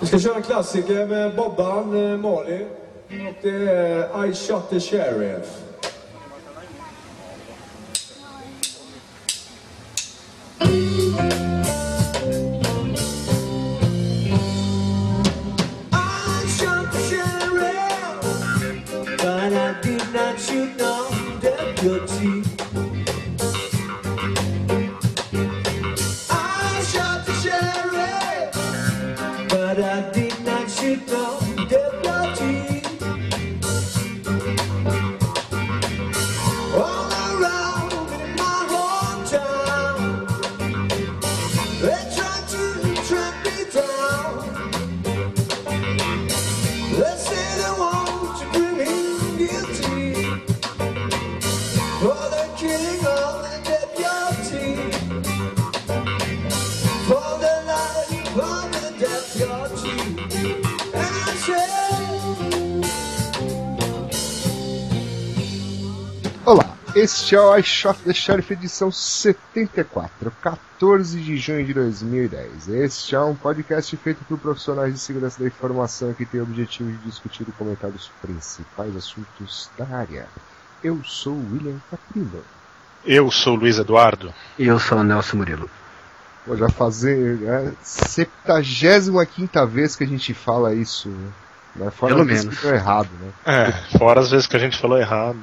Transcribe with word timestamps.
Vi 0.00 0.06
ska 0.06 0.18
köra 0.18 0.36
en 0.36 0.42
klassiker 0.42 1.06
med 1.06 1.36
Bobban, 1.36 2.12
eh, 2.12 2.18
Malin. 2.18 2.20
Mali. 2.20 2.64
Och 3.28 3.34
det 3.42 3.70
är 3.70 4.24
eh, 4.24 4.30
I 4.30 4.34
shot 4.34 4.70
the 4.70 4.80
sheriff. 4.80 5.67
Este 67.28 67.36
é 67.36 67.40
o 67.42 67.54
I 67.54 67.62
Shot 67.62 68.00
the 68.04 68.14
Sheriff 68.14 68.54
edição 68.54 68.90
74, 68.90 70.32
14 70.40 71.20
de 71.20 71.36
junho 71.36 71.62
de 71.62 71.74
2010. 71.74 72.68
Este 72.70 73.14
é 73.14 73.20
um 73.20 73.34
podcast 73.34 73.94
feito 73.98 74.24
por 74.24 74.38
profissionais 74.38 74.94
de 74.94 74.98
segurança 74.98 75.38
da 75.38 75.46
informação 75.46 76.14
que 76.14 76.24
tem 76.24 76.40
o 76.40 76.44
objetivo 76.44 76.90
de 76.90 76.96
discutir 77.04 77.46
e 77.46 77.52
comentar 77.52 77.90
os 77.90 78.10
principais 78.22 78.96
assuntos 78.96 79.68
da 79.76 79.86
área. 79.94 80.26
Eu 80.82 81.02
sou 81.04 81.34
o 81.34 81.52
William 81.52 81.76
Caprino. 81.90 82.42
Eu 83.04 83.30
sou 83.30 83.58
o 83.58 83.60
Luiz 83.60 83.76
Eduardo. 83.76 84.32
E 84.58 84.66
eu 84.66 84.78
sou 84.78 84.96
o 84.96 85.04
Nelson 85.04 85.36
Murilo. 85.36 85.68
Vou 86.46 86.56
já 86.56 86.70
fazer 86.70 87.42
é, 87.42 87.72
75 87.82 89.66
vez 89.66 89.94
que 89.94 90.04
a 90.04 90.06
gente 90.06 90.32
fala 90.32 90.72
isso, 90.72 91.10
né? 91.76 91.90
Fora 91.90 92.14
Pelo 92.14 92.24
menos. 92.24 92.58
que 92.58 92.66
errado, 92.68 93.10
né? 93.20 93.32
É, 93.44 93.98
fora 93.98 94.20
as 94.20 94.30
vezes 94.30 94.46
que 94.46 94.56
a 94.56 94.60
gente 94.60 94.78
falou 94.78 94.96
errado. 94.96 95.36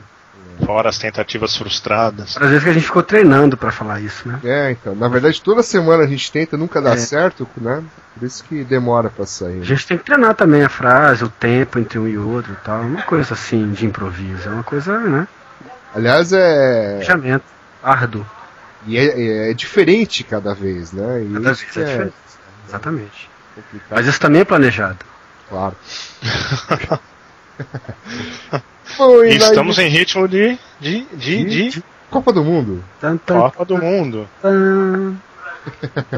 Fora 0.64 0.90
as 0.90 0.98
tentativas 0.98 1.56
frustradas. 1.56 2.38
Às 2.40 2.48
vezes 2.50 2.64
que 2.64 2.70
a 2.70 2.74
gente 2.74 2.86
ficou 2.86 3.02
treinando 3.04 3.58
pra 3.58 3.72
falar 3.72 4.00
isso, 4.02 4.28
né? 4.28 4.40
É, 4.44 4.72
então, 4.72 4.96
na 4.96 5.08
verdade 5.08 5.42
toda 5.42 5.64
semana 5.64 6.04
a 6.04 6.08
gente 6.08 6.32
tenta, 6.32 6.56
nunca 6.56 6.82
dá 6.82 6.92
É. 6.94 6.98
certo, 6.98 7.48
né? 7.58 7.84
Por 8.18 8.26
isso 8.26 8.44
que 8.46 8.64
demora 8.64 9.10
pra 9.10 9.26
sair. 9.26 9.56
A 9.56 9.60
né? 9.60 9.64
gente 9.66 9.86
tem 9.88 9.98
que 9.98 10.06
treinar 10.06 10.34
também 10.36 10.64
a 10.64 10.70
frase, 10.70 11.24
o 11.24 11.30
tempo 11.30 11.80
entre 11.80 12.00
um 12.00 12.08
e 12.08 12.18
outro 12.18 12.54
e 12.54 12.56
tal. 12.66 12.82
Uma 12.82 13.02
coisa 13.02 13.34
assim 13.34 13.72
de 13.72 13.86
improviso. 13.86 14.48
É 14.48 14.52
uma 14.52 14.64
coisa, 14.64 14.98
né? 15.00 15.28
Aliás, 15.94 16.32
é. 16.32 16.92
Planejamento. 17.06 17.44
Árduo. 17.84 18.26
E 18.88 18.98
é, 18.98 19.50
é 19.50 19.54
diferente 19.54 20.24
cada 20.24 20.54
vez, 20.54 20.92
né? 20.94 21.24
E 21.24 21.34
Cada 21.34 21.54
vez 21.54 21.62
que 21.64 21.80
é 21.80 21.82
é 21.82 21.86
diferente. 21.86 22.14
Exatamente. 22.68 23.30
complicado, 23.56 23.90
Mas 23.98 24.08
isso 24.08 24.20
também 24.20 24.42
é 24.42 24.46
planejado. 24.46 25.00
claro. 25.50 25.76
Estamos 29.30 29.78
em 29.80 29.88
ritmo 29.90 30.28
de. 30.28 30.58
de. 30.80 31.06
de. 31.14 31.70
de. 31.70 31.84
Copa 32.10 32.32
do 32.32 32.44
Mundo. 32.44 32.84
Tan, 33.02 33.18
tan, 33.18 33.40
Copa 33.42 33.66
do 33.66 33.78
Mundo. 33.78 34.28
tan. 34.42 35.16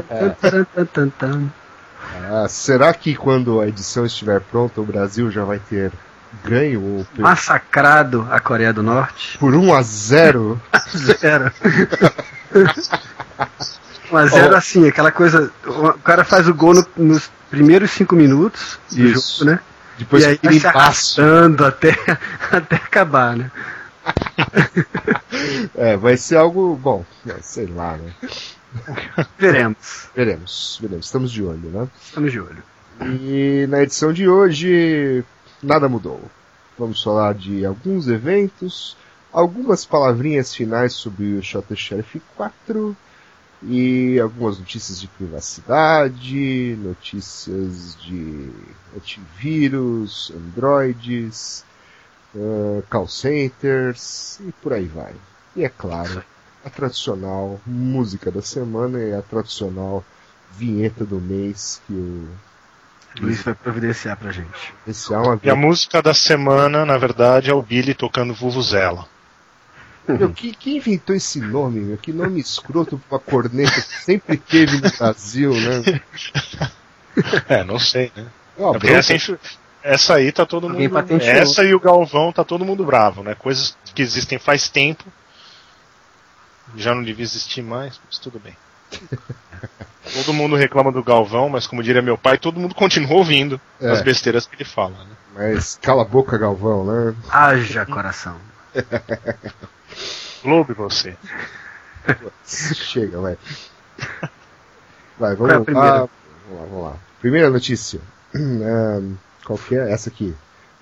Tan, 0.08 0.30
tan, 0.40 0.64
tan, 0.64 0.86
tan, 0.86 1.08
tan. 1.10 1.52
Ah, 2.30 2.46
será 2.48 2.92
que 2.94 3.14
quando 3.16 3.60
a 3.60 3.66
edição 3.66 4.04
estiver 4.06 4.40
pronta 4.40 4.80
o 4.80 4.84
Brasil 4.84 5.30
já 5.30 5.44
vai 5.44 5.58
ter 5.58 5.90
ganho 6.44 6.82
ou 6.82 7.06
Massacrado 7.18 8.26
a 8.30 8.38
Coreia 8.38 8.72
do 8.72 8.82
Norte. 8.82 9.36
por 9.38 9.54
1 9.54 9.74
a 9.74 9.82
0? 9.82 10.60
Zero. 10.94 11.50
Um 14.10 14.16
a 14.16 14.26
zero 14.26 14.56
assim, 14.56 14.88
aquela 14.88 15.12
coisa. 15.12 15.50
O 15.66 15.92
cara 15.94 16.24
faz 16.24 16.48
o 16.48 16.54
gol 16.54 16.74
no- 16.74 16.86
nos 16.96 17.30
primeiros 17.50 17.90
cinco 17.90 18.14
minutos 18.14 18.78
do 18.90 19.02
Isso. 19.06 19.38
jogo, 19.44 19.50
né? 19.52 19.60
Depois 19.98 20.22
e 20.22 20.26
aí 20.26 20.60
se 20.60 20.66
arrastando 20.66 21.64
até, 21.64 21.90
até 22.50 22.76
acabar, 22.76 23.36
né? 23.36 23.50
É, 25.76 25.96
vai 25.96 26.16
ser 26.16 26.36
algo 26.36 26.74
bom, 26.74 27.04
é, 27.26 27.34
sei 27.42 27.66
lá, 27.66 27.96
né? 27.96 28.12
Veremos. 29.38 30.08
Veremos, 30.14 30.78
veremos. 30.80 31.06
Estamos 31.06 31.30
de 31.30 31.42
olho, 31.42 31.68
né? 31.70 31.88
Estamos 32.02 32.32
de 32.32 32.40
olho. 32.40 32.62
E 33.00 33.66
na 33.68 33.82
edição 33.82 34.12
de 34.12 34.28
hoje, 34.28 35.24
nada 35.62 35.88
mudou. 35.88 36.20
Vamos 36.78 37.02
falar 37.02 37.34
de 37.34 37.64
alguns 37.64 38.08
eventos, 38.08 38.96
algumas 39.32 39.84
palavrinhas 39.84 40.54
finais 40.54 40.92
sobre 40.94 41.34
o 41.34 41.42
Shot 41.42 41.74
Sheriff 41.76 42.20
4 42.36 42.96
e 43.62 44.18
algumas 44.20 44.58
notícias 44.58 45.00
de 45.00 45.08
privacidade, 45.08 46.78
notícias 46.80 47.96
de 48.00 48.50
antivírus, 48.96 50.32
androides, 50.34 51.64
ah, 52.36 52.82
call 52.88 53.08
centers 53.08 54.38
e 54.40 54.52
por 54.52 54.72
aí 54.72 54.86
vai. 54.86 55.14
E 55.56 55.64
é 55.64 55.68
claro, 55.68 56.22
a 56.64 56.70
tradicional 56.70 57.60
música 57.66 58.30
da 58.30 58.42
semana 58.42 59.00
e 59.00 59.12
a 59.12 59.22
tradicional 59.22 60.04
vinheta 60.52 61.04
do 61.04 61.20
mês 61.20 61.80
que 61.86 61.92
o 61.92 62.28
Luiz 63.20 63.42
vai 63.42 63.54
providenciar 63.54 64.16
pra 64.16 64.30
gente. 64.30 64.74
esse 64.86 65.12
é 65.12 65.16
uma 65.16 65.40
E 65.42 65.50
a 65.50 65.56
música 65.56 66.00
da 66.00 66.14
semana, 66.14 66.84
na 66.84 66.96
verdade, 66.96 67.50
é 67.50 67.54
o 67.54 67.62
Billy 67.62 67.94
tocando 67.94 68.34
Vuvuzela. 68.34 69.06
Meu, 70.08 70.32
que, 70.32 70.54
quem 70.54 70.76
inventou 70.78 71.14
esse 71.14 71.40
nome, 71.40 71.80
meu? 71.80 71.96
Que 71.98 72.12
nome 72.12 72.40
escroto 72.40 73.00
pra 73.08 73.18
corneta 73.18 73.72
que 73.72 73.80
sempre 74.02 74.36
teve 74.38 74.80
no 74.80 74.90
Brasil, 74.90 75.52
né? 75.52 76.00
É, 77.48 77.64
não 77.64 77.78
sei, 77.78 78.10
né? 78.16 78.26
É 78.58 78.86
É 78.88 78.92
essa, 78.94 79.14
enche- 79.14 79.38
essa 79.82 80.14
aí 80.14 80.32
tá 80.32 80.46
todo 80.46 80.66
Alguém 80.68 80.88
mundo. 80.88 80.94
patenteou. 80.94 81.30
Essa 81.30 81.62
e 81.64 81.74
o 81.74 81.80
Galvão 81.80 82.32
tá 82.32 82.42
todo 82.44 82.64
mundo 82.64 82.84
bravo, 82.84 83.22
né? 83.22 83.34
Coisas 83.34 83.76
que 83.94 84.02
existem 84.02 84.38
faz 84.38 84.68
tempo. 84.68 85.04
Já 86.76 86.94
não 86.94 87.02
devia 87.02 87.24
existir 87.24 87.62
mais, 87.62 88.00
mas 88.06 88.18
tudo 88.18 88.38
bem. 88.38 88.56
todo 90.14 90.32
mundo 90.32 90.56
reclama 90.56 90.90
do 90.92 91.02
Galvão, 91.02 91.48
mas 91.48 91.66
como 91.66 91.82
diria 91.82 92.00
meu 92.02 92.16
pai, 92.16 92.38
todo 92.38 92.58
mundo 92.60 92.74
continua 92.74 93.14
ouvindo 93.18 93.60
É. 93.80 93.90
as 93.90 94.00
besteiras 94.02 94.46
que 94.46 94.54
ele 94.56 94.64
fala, 94.64 94.96
né? 95.04 95.10
Mas 95.34 95.78
cala 95.80 96.02
a 96.02 96.04
boca, 96.06 96.36
Galvão, 96.38 96.84
né? 96.84 97.14
Haja 97.30 97.84
coração. 97.86 98.36
Globo 100.42 100.74
você. 100.74 101.16
Chega, 102.46 103.20
vai. 103.20 103.38
Vai, 105.18 105.32
é 105.32 105.36
vamos 105.36 105.64
primeira? 105.64 105.90
lá. 105.90 106.08
Vamos 106.48 106.60
lá, 106.60 106.66
vamos 106.70 106.84
lá. 106.84 106.96
Primeira 107.20 107.50
notícia. 107.50 108.00
Ahn, 108.34 109.14
qual 109.44 109.58
que 109.58 109.76
é? 109.76 109.90
Essa 109.92 110.08
aqui. 110.10 110.34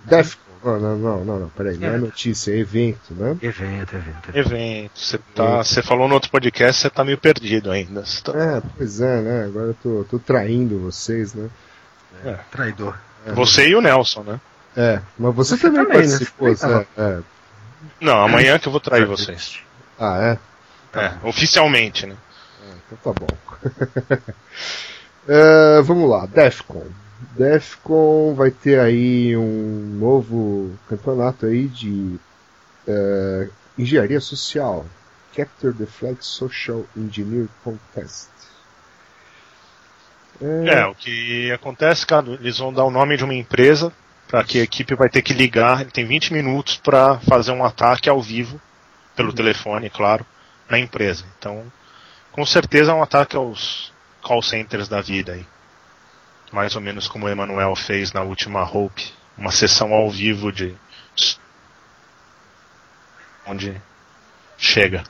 Defcon. 0.04 0.46
Não, 0.64 0.80
não, 0.80 0.96
não, 0.96 1.24
não, 1.24 1.38
não, 1.40 1.48
peraí. 1.50 1.76
Não 1.76 1.88
é 1.88 1.98
notícia, 1.98 2.50
é 2.50 2.58
evento, 2.58 3.14
né? 3.14 3.36
Evento, 3.40 3.94
evento, 3.94 4.30
evento. 4.36 4.90
Você 4.98 5.18
tá, 5.34 5.58
você 5.58 5.80
falou 5.82 6.08
no 6.08 6.14
outro 6.14 6.30
podcast, 6.30 6.80
você 6.82 6.90
tá 6.90 7.04
meio 7.04 7.18
perdido 7.18 7.70
ainda. 7.70 8.04
Você 8.04 8.22
tá- 8.22 8.32
É, 8.36 8.62
pois 8.76 9.00
é, 9.00 9.20
né? 9.20 9.44
Agora 9.44 9.66
eu 9.68 9.74
tô, 9.74 10.04
tô 10.10 10.18
traindo 10.18 10.80
vocês, 10.80 11.34
né? 11.34 11.48
Traidor. 12.50 12.96
Você 13.34 13.68
e 13.68 13.76
o 13.76 13.80
Nelson, 13.80 14.22
né? 14.22 14.40
É, 14.76 15.00
mas 15.18 15.34
você, 15.34 15.56
Você 15.56 15.62
também, 15.62 15.84
também, 15.84 16.02
né? 16.02 16.08
participou, 16.08 16.48
Você 16.48 16.66
também 16.66 16.86
é, 16.96 17.02
é. 17.02 17.20
Não, 18.00 18.22
amanhã 18.24 18.58
que 18.58 18.68
eu 18.68 18.72
vou 18.72 18.80
trair 18.80 19.06
vocês. 19.06 19.58
Ah, 19.98 20.38
é? 20.94 20.98
É, 20.98 21.12
oficialmente, 21.22 22.06
né? 22.06 22.16
Então 22.86 23.12
tá 23.12 23.20
bom. 23.20 23.26
É, 25.28 25.82
vamos 25.82 26.08
lá, 26.08 26.24
Defcon. 26.24 26.86
Defcon 27.36 28.32
vai 28.36 28.52
ter 28.52 28.78
aí 28.78 29.36
um 29.36 29.96
novo 29.98 30.70
campeonato 30.88 31.46
aí 31.46 31.66
de 31.66 32.16
é, 32.86 33.48
engenharia 33.76 34.20
social. 34.20 34.86
Capture 35.34 35.74
the 35.74 35.84
Flag 35.84 36.18
Social 36.20 36.84
Engineer 36.96 37.48
Contest. 37.64 38.30
É, 40.40 40.86
o 40.86 40.94
que 40.94 41.50
acontece, 41.50 42.06
cara, 42.06 42.28
eles 42.34 42.58
vão 42.58 42.72
dar 42.72 42.84
o 42.84 42.90
nome 42.90 43.16
de 43.16 43.24
uma 43.24 43.34
empresa 43.34 43.92
para 44.28 44.42
que 44.44 44.58
a 44.60 44.62
equipe 44.64 44.94
vai 44.94 45.08
ter 45.08 45.22
que 45.22 45.32
ligar, 45.32 45.80
ele 45.82 45.90
tem 45.90 46.04
20 46.04 46.32
minutos 46.32 46.76
para 46.76 47.18
fazer 47.20 47.52
um 47.52 47.64
ataque 47.64 48.08
ao 48.08 48.20
vivo, 48.20 48.60
pelo 49.14 49.32
telefone, 49.32 49.88
claro, 49.88 50.26
na 50.68 50.78
empresa. 50.78 51.24
Então, 51.38 51.64
com 52.32 52.44
certeza 52.44 52.90
é 52.90 52.94
um 52.94 53.02
ataque 53.02 53.36
aos 53.36 53.92
call 54.22 54.42
centers 54.42 54.88
da 54.88 55.00
vida 55.00 55.32
aí. 55.32 55.46
Mais 56.52 56.74
ou 56.74 56.80
menos 56.80 57.08
como 57.08 57.26
o 57.26 57.28
Emanuel 57.28 57.74
fez 57.76 58.12
na 58.12 58.22
última 58.22 58.62
Hope. 58.62 59.12
Uma 59.38 59.50
sessão 59.52 59.92
ao 59.92 60.10
vivo 60.10 60.50
de. 60.50 60.74
Onde 63.46 63.80
chega. 64.56 65.04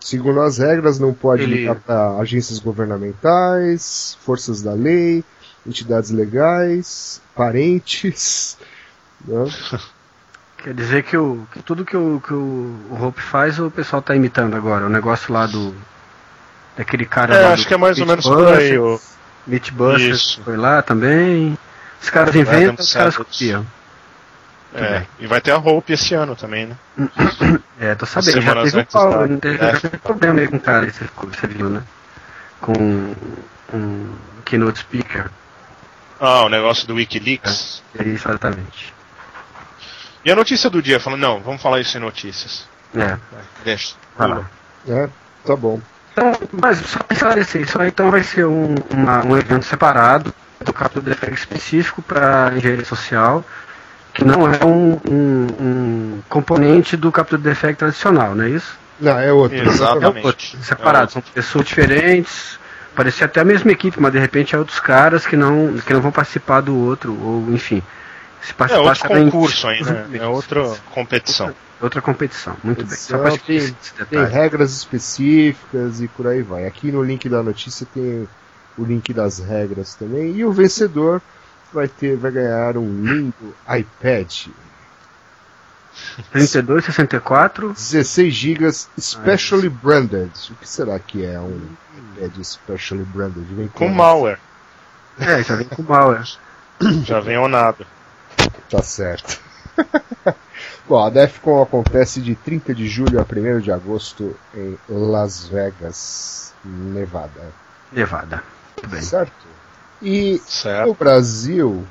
Segundo 0.00 0.40
as 0.40 0.58
regras, 0.58 0.98
não 0.98 1.12
pode 1.12 1.42
Ele- 1.42 1.56
ligar 1.56 1.74
para 1.76 2.16
agências 2.18 2.58
governamentais, 2.60 4.16
forças 4.22 4.62
da 4.62 4.72
lei, 4.72 5.24
entidades 5.66 6.10
legais, 6.10 7.20
parentes. 7.34 8.56
né? 9.26 9.44
Quer 10.58 10.74
dizer 10.74 11.02
que, 11.04 11.16
o, 11.16 11.46
que 11.52 11.62
tudo 11.62 11.84
que 11.84 11.96
o, 11.96 12.20
que 12.20 12.32
o, 12.32 12.74
o 12.90 12.98
Hope 13.00 13.20
faz, 13.20 13.58
o 13.60 13.70
pessoal 13.70 14.02
tá 14.02 14.16
imitando 14.16 14.56
agora. 14.56 14.86
O 14.86 14.88
negócio 14.88 15.32
lá 15.32 15.46
do. 15.46 15.74
Daquele 16.76 17.06
cara 17.06 17.34
É, 17.34 17.40
lá 17.40 17.52
acho 17.52 17.62
do 17.62 17.68
que 17.68 17.74
é 17.74 17.76
mais 17.76 18.00
ou 18.00 18.06
menos 18.06 18.24
por 18.24 18.54
aí. 18.54 18.76
O... 18.78 19.00
Mitch 19.46 19.70
foi 20.44 20.56
lá 20.56 20.82
também. 20.82 21.56
Os 22.02 22.10
caras 22.10 22.34
inventam, 22.34 22.84
os 22.84 22.92
caras 22.92 23.16
copiam. 23.16 23.64
É, 24.74 25.04
e 25.18 25.26
vai 25.26 25.40
ter 25.40 25.52
a 25.52 25.56
Hope 25.56 25.92
esse 25.92 26.14
ano 26.14 26.36
também, 26.36 26.66
né? 26.66 26.76
É, 27.78 27.94
tô 27.94 28.06
sabendo. 28.06 28.32
Já 28.32 28.40
Semanas 28.40 28.72
teve, 28.72 28.82
um 28.82 28.84
pau, 28.86 29.28
não 29.28 29.38
teve, 29.38 29.62
é. 29.62 29.72
já 29.72 29.80
teve 29.80 29.98
problema 29.98 30.40
aí 30.40 30.48
com 30.48 30.56
o 30.56 30.60
cara, 30.60 30.90
você, 30.90 31.04
você 31.14 31.46
viu, 31.46 31.68
né? 31.68 31.82
Com 32.60 33.14
um 33.72 34.08
keynote 34.46 34.80
speaker. 34.80 35.30
Ah, 36.20 36.44
o 36.44 36.48
negócio 36.48 36.86
do 36.86 36.94
Wikileaks. 36.94 37.82
É 37.98 38.02
exatamente. 38.04 38.94
E 40.24 40.30
a 40.30 40.36
notícia 40.36 40.68
do 40.70 40.82
dia? 40.82 40.98
Falando, 40.98 41.20
não, 41.20 41.40
vamos 41.40 41.62
falar 41.62 41.80
isso 41.80 41.96
em 41.96 42.00
notícias. 42.00 42.66
É, 42.94 43.06
Vai, 43.08 43.18
deixa. 43.64 43.94
lá. 44.18 44.50
É, 44.88 45.08
tá 45.44 45.54
bom. 45.56 45.80
Então, 46.12 46.32
mas 46.52 46.78
só 46.78 46.98
esclarecer, 47.10 47.62
isso 47.62 47.80
aí 47.80 47.88
então 47.88 48.10
vai 48.10 48.22
ser 48.22 48.46
um, 48.46 48.74
uma- 48.90 49.24
um 49.24 49.36
evento 49.36 49.64
separado 49.66 50.34
do 50.64 50.72
the 51.02 51.14
Flag 51.14 51.34
específico 51.34 52.00
para 52.00 52.52
engenharia 52.56 52.84
social, 52.84 53.44
que 54.14 54.24
não 54.24 54.50
é 54.50 54.64
um, 54.64 54.98
um- 55.08 55.46
um 55.60 56.22
componente 56.28 56.96
do 56.96 57.12
Capture 57.12 57.40
the 57.42 57.54
Flag 57.54 57.76
tradicional, 57.76 58.34
não 58.34 58.44
é 58.44 58.48
isso? 58.48 58.78
Não, 58.98 59.18
é 59.18 59.30
outro. 59.30 59.58
Exatamente. 59.58 60.24
É 60.24 60.26
outro, 60.26 60.46
separado, 60.62 61.12
são 61.12 61.20
pessoas 61.20 61.66
diferentes, 61.66 62.58
parecia 62.96 63.26
até 63.26 63.40
a 63.40 63.44
mesma 63.44 63.70
equipe, 63.70 64.00
mas 64.00 64.12
de 64.12 64.18
repente 64.18 64.54
é 64.54 64.58
outros 64.58 64.80
caras 64.80 65.26
que 65.26 65.36
não, 65.36 65.74
que 65.78 65.92
não 65.92 66.00
vão 66.00 66.10
participar 66.10 66.60
do 66.62 66.74
outro, 66.76 67.16
ou 67.22 67.52
enfim. 67.52 67.82
Se 68.42 68.52
É 68.52 68.54
participar 68.54 68.82
outro 68.88 69.08
será 69.08 69.20
em- 69.20 69.24
concurso 69.30 69.68
ainda, 69.68 69.92
né? 70.08 70.18
é 70.18 70.26
outra 70.26 70.64
competição. 70.92 71.54
Outra 71.80 72.00
competição, 72.00 72.56
muito 72.64 72.84
bem. 72.86 72.96
Só 72.96 73.18
Competição, 73.18 73.20
para 73.20 73.34
esclarecer 73.34 73.74
tem- 73.74 73.76
esse 74.02 74.06
Tem 74.10 74.24
regras 74.24 74.72
específicas 74.72 76.00
e 76.00 76.08
por 76.08 76.26
aí 76.26 76.40
vai. 76.42 76.66
Aqui 76.66 76.90
no 76.90 77.02
link 77.02 77.28
da 77.28 77.42
notícia 77.42 77.86
tem 77.92 78.26
o 78.78 78.84
link 78.84 79.12
das 79.12 79.38
regras 79.40 79.94
também. 79.94 80.34
E 80.34 80.44
o 80.44 80.52
vencedor 80.52 81.20
vai 81.72 81.86
ter, 81.88 82.16
vai 82.16 82.30
ganhar 82.30 82.76
um 82.78 83.02
lindo 83.02 83.54
iPad 83.68 84.46
32, 86.32 86.84
64, 86.84 87.72
16 87.72 88.34
GB 88.34 88.70
specially 88.98 89.68
branded. 89.68 90.30
O 90.50 90.54
que 90.56 90.68
será 90.68 90.98
que 90.98 91.24
é 91.24 91.38
um 91.40 91.60
iPad 92.16 92.42
specially 92.44 93.04
branded? 93.04 93.44
Vem 93.50 93.68
Com 93.68 93.88
malware. 93.88 94.38
é, 95.18 95.42
já 95.42 95.56
vem 95.56 95.66
com 95.68 95.82
malware. 95.82 96.28
Já 97.04 97.20
vem 97.20 97.38
ou 97.38 97.48
nada. 97.48 97.86
Tá 98.70 98.82
certo. 98.82 99.40
Bom, 100.88 101.04
a 101.04 101.10
DEFCON 101.10 101.62
acontece 101.62 102.20
de 102.20 102.34
30 102.34 102.74
de 102.74 102.86
julho 102.88 103.18
a 103.18 103.22
1 103.24 103.60
de 103.60 103.72
agosto 103.72 104.36
em 104.54 104.78
Las 104.88 105.46
Vegas, 105.48 106.52
Nevada. 106.64 107.52
Nevada. 107.90 108.42
Muito 108.76 108.88
bem. 108.90 109.02
Certo? 109.02 109.32
E 110.02 110.38
Certo. 110.46 110.88
no 110.88 110.94
Brasil 110.94 111.86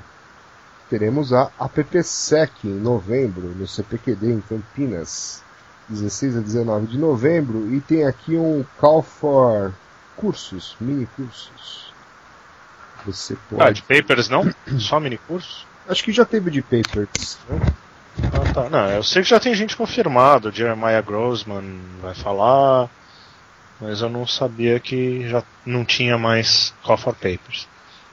teremos 0.90 1.34
a 1.34 1.52
AppSec 1.60 2.52
em 2.68 2.80
novembro, 2.80 3.44
no 3.56 3.68
CPQD 3.68 4.32
em 4.34 4.42
Campinas, 4.42 5.44
16 5.90 6.38
a 6.38 6.40
19 6.42 6.88
de 6.88 6.98
novembro, 6.98 7.74
e 7.74 7.80
tem 7.82 8.06
aqui 8.06 8.36
um 8.36 8.66
call 8.78 9.02
for 9.04 9.74
cursos, 10.16 10.76
mini 10.80 11.08
cursos. 11.16 11.94
Você 13.06 13.34
Ah, 13.54 13.56
pode. 13.58 13.82
de 13.82 13.82
papers 13.84 14.30
não? 14.30 14.50
Só 14.80 15.00
mini 15.00 15.18
curso? 15.18 15.66
Acho 15.88 16.04
que 16.04 16.12
já 16.12 16.26
teve 16.26 16.50
de 16.50 16.62
papers. 16.62 17.38
Né? 17.48 17.60
Ah, 18.34 18.54
tá. 18.54 18.70
Não, 18.70 18.90
eu 18.90 19.04
sei 19.04 19.22
que 19.22 19.30
já 19.30 19.40
tem 19.40 19.54
gente 19.54 19.76
confirmado. 19.78 20.52
Jeremiah 20.52 21.02
Grossman 21.02 21.80
vai 22.02 22.16
falar. 22.16 22.90
Mas 23.80 24.02
eu 24.02 24.10
não 24.10 24.26
sabia 24.26 24.80
que 24.80 25.28
já 25.28 25.44
não 25.66 25.84
tinha 25.84 26.18
mais 26.18 26.74
Call 26.82 26.98
for 26.98 27.14
Papers. 27.14 27.68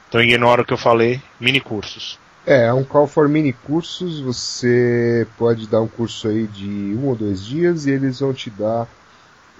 Então 0.08 0.20
ignora 0.20 0.60
o 0.62 0.64
que 0.64 0.72
eu 0.72 0.76
falei, 0.78 1.22
mini 1.40 1.60
cursos. 1.60 2.18
É, 2.46 2.64
é 2.64 2.72
um 2.72 2.84
call 2.84 3.06
for 3.06 3.28
mini 3.28 3.52
cursos. 3.52 4.20
Você 4.20 5.26
pode 5.38 5.66
dar 5.66 5.80
um 5.80 5.88
curso 5.88 6.28
aí 6.28 6.46
de 6.46 6.96
um 6.98 7.08
ou 7.08 7.16
dois 7.16 7.44
dias 7.44 7.86
e 7.86 7.90
eles 7.90 8.20
vão 8.20 8.32
te 8.32 8.50
dar 8.50 8.88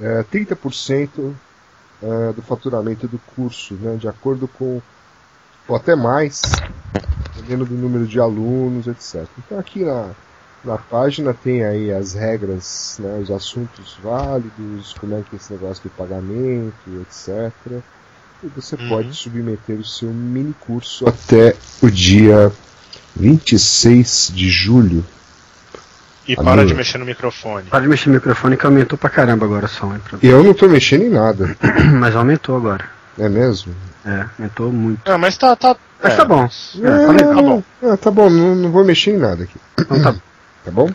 é, 0.01 0.23
30% 0.25 1.33
é, 2.03 2.33
do 2.33 2.43
faturamento 2.43 3.07
do 3.07 3.19
curso, 3.37 3.75
né, 3.75 3.97
de 3.97 4.09
acordo 4.09 4.49
com, 4.49 4.83
ou 5.69 5.77
até 5.77 5.95
mais, 5.95 6.43
dependendo 7.37 7.65
do 7.65 7.75
número 7.75 8.07
de 8.07 8.19
alunos, 8.19 8.89
etc. 8.89 9.25
Então 9.39 9.59
aqui 9.59 9.85
na, 9.85 10.11
na 10.65 10.79
página 10.79 11.33
tem 11.33 11.65
aí 11.65 11.93
as 11.93 12.15
regras, 12.15 12.97
né, 12.99 13.21
os 13.23 13.31
assuntos 13.31 13.97
válidos, 14.03 14.95
como 14.95 15.15
é 15.15 15.23
que 15.23 15.37
é 15.37 15.39
esse 15.39 15.53
negócio 15.53 15.83
de 15.85 15.91
pagamento, 15.91 16.75
etc. 17.03 17.53
E 18.43 18.49
você 18.49 18.75
Uhum. 18.77 18.89
pode 18.89 19.15
submeter 19.15 19.77
o 19.79 19.85
seu 19.85 20.09
mini 20.11 20.55
curso 20.61 21.09
até 21.09 21.55
o 21.81 21.89
dia 21.91 22.51
26 23.15 24.33
de 24.35 24.51
julho. 24.51 25.05
E 26.27 26.35
Alô? 26.35 26.45
para 26.45 26.65
de 26.67 26.75
mexer 26.75 26.99
no 26.99 27.05
microfone. 27.05 27.67
Para 27.69 27.81
de 27.83 27.89
mexer 27.89 28.09
no 28.09 28.15
microfone 28.17 28.57
que 28.57 28.65
aumentou 28.67 28.97
pra 28.99 29.11
caramba 29.11 29.45
agora 29.47 29.67
o 29.67 29.69
som. 29.69 29.93
hein, 29.93 30.01
pra- 30.09 30.19
E 30.23 30.27
eu 30.27 30.43
não 30.43 30.55
tô 30.55 30.69
mexendo 30.69 31.03
em 31.03 31.11
nada, 31.11 31.57
Mas 31.99 32.15
aumentou 32.17 32.57
agora. 32.57 32.85
é 33.19 33.29
mesmo? 33.29 33.75
É, 34.05 34.27
aumentou 34.39 34.73
muito. 34.73 35.01
Ah, 35.11 35.19
mas 35.19 35.37
tá. 35.37 35.55
tá 35.57 35.77
Mas 36.03 36.13
é, 36.15 36.17
tá 36.17 36.25
bom. 36.25 36.43
mas- 36.43 36.79
É, 36.83 37.07
tá. 37.25 37.35
Tá 37.35 37.43
bom. 37.43 37.63
Ah, 37.83 37.97
tá 37.97 38.11
bom, 38.11 38.31
não, 38.31 38.55
não 38.55 38.71
vou 38.73 38.85
mexer 38.85 39.13
em 39.13 39.19
nada 39.19 39.45
aqui. 39.45 39.57
Então 39.79 40.01
tá 40.03 40.13
bom. 40.13 40.19
Tá 40.65 40.71
bom? 40.71 40.89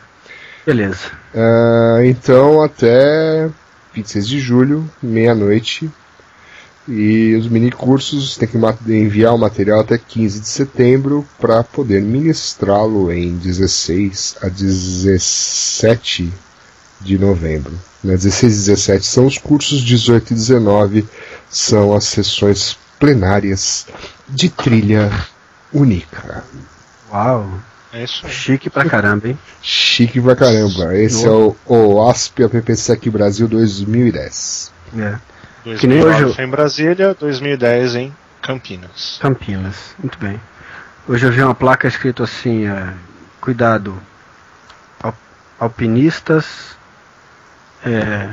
Beleza. 0.65 1.11
Ah, 1.35 1.99
então 2.05 2.61
até 2.63 3.49
26 3.93 4.25
de 4.27 4.39
julho, 4.39 4.89
meia-noite. 5.03 5.89
E 6.87 7.35
os 7.35 7.47
mini 7.49 7.69
cursos 7.69 8.37
tem 8.37 8.47
que 8.47 8.57
enviar 8.93 9.35
o 9.35 9.37
material 9.37 9.81
até 9.81 9.97
15 9.97 10.39
de 10.39 10.47
setembro 10.47 11.27
para 11.37 11.61
poder 11.63 12.01
ministrá-lo 12.01 13.11
em 13.11 13.35
16 13.35 14.37
a 14.41 14.47
17 14.47 16.31
de 17.01 17.17
novembro. 17.17 17.73
Né? 18.01 18.15
16 18.15 18.53
e 18.53 18.55
17 18.71 19.05
são 19.05 19.25
os 19.25 19.37
cursos, 19.37 19.81
18 19.81 20.31
e 20.31 20.35
19 20.35 21.07
são 21.49 21.93
as 21.93 22.05
sessões 22.05 22.77
plenárias 22.97 23.85
de 24.29 24.49
trilha 24.49 25.11
única. 25.73 26.43
Uau. 27.11 27.49
É 27.91 28.03
isso. 28.03 28.27
Chique 28.27 28.69
pra 28.69 28.85
caramba, 28.85 29.29
hein? 29.29 29.39
Chique 29.61 30.21
pra 30.21 30.35
caramba. 30.35 30.95
Esse 30.95 31.25
é 31.25 31.29
o, 31.29 31.55
o 31.65 32.07
ASP 32.09 32.43
AppSec 32.43 33.09
Brasil 33.09 33.47
2010. 33.47 34.71
É. 34.97 35.17
Que 35.75 35.87
nem 35.87 35.99
2009 35.99 36.25
hoje 36.25 36.35
foi 36.35 36.43
em 36.45 36.49
Brasília, 36.49 37.13
2010 37.19 37.95
em 37.95 38.15
Campinas. 38.41 39.17
Campinas. 39.21 39.95
Muito 39.99 40.17
bem. 40.17 40.39
Hoje 41.07 41.25
eu 41.25 41.31
vi 41.31 41.41
uma 41.41 41.55
placa 41.55 41.87
escrito 41.87 42.23
assim, 42.23 42.67
é, 42.67 42.93
cuidado, 43.41 43.97
al- 45.01 45.15
alpinistas, 45.59 46.77
é, 47.85 48.29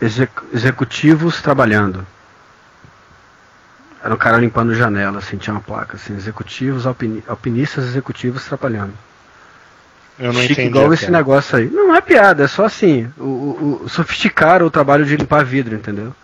exec- 0.00 0.42
executivos 0.52 1.40
trabalhando. 1.42 2.06
Era 4.02 4.14
um 4.14 4.18
cara 4.18 4.36
limpando 4.36 4.74
janela, 4.74 5.18
assim, 5.18 5.36
tinha 5.36 5.52
uma 5.54 5.60
placa 5.60 5.96
assim, 5.96 6.14
executivos, 6.14 6.86
alpini- 6.86 7.24
alpinistas 7.26 7.84
executivos 7.84 8.44
trabalhando. 8.44 8.92
Eu 10.18 10.32
não 10.32 10.40
Chique 10.40 10.52
entendi. 10.54 10.68
igual 10.68 10.92
esse 10.92 11.10
negócio 11.10 11.58
aí. 11.58 11.68
Não 11.70 11.94
é 11.94 12.00
piada, 12.00 12.44
é 12.44 12.48
só 12.48 12.64
assim, 12.64 13.10
o, 13.16 13.22
o, 13.24 13.80
o- 13.84 13.88
sofisticaram 13.88 14.66
o 14.66 14.70
trabalho 14.70 15.04
de 15.04 15.16
limpar 15.16 15.44
vidro, 15.44 15.74
entendeu? 15.74 16.14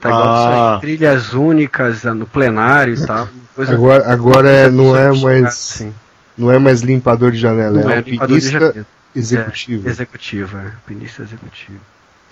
Tá 0.00 0.08
igual 0.10 0.22
Ah. 0.24 0.36
isso 0.36 0.74
aí, 0.74 0.80
trilhas 0.80 1.32
únicas 1.32 2.04
ah, 2.06 2.14
no 2.14 2.26
plenário 2.26 2.94
e 2.94 3.06
tal. 3.06 3.28
coisa- 3.54 3.74
Agora, 3.74 4.12
agora 4.12 4.48
é, 4.50 4.70
não 4.70 4.94
é 4.96 5.10
mais 5.12 5.44
assim. 5.46 5.94
não 6.36 6.50
é 6.52 6.58
mais 6.58 6.82
limpador 6.82 7.30
de 7.32 7.38
janela, 7.38 7.80
Não 7.82 7.90
é 7.90 7.98
é 7.98 8.00
limpador 8.02 8.38
de 8.38 8.54
alpinista 8.56 8.86
executivo. 9.14 9.88
É, 9.88 9.90
executivo, 9.90 10.58
é. 10.58 10.64
Alpinista 10.66 11.22
executivo. 11.22 11.80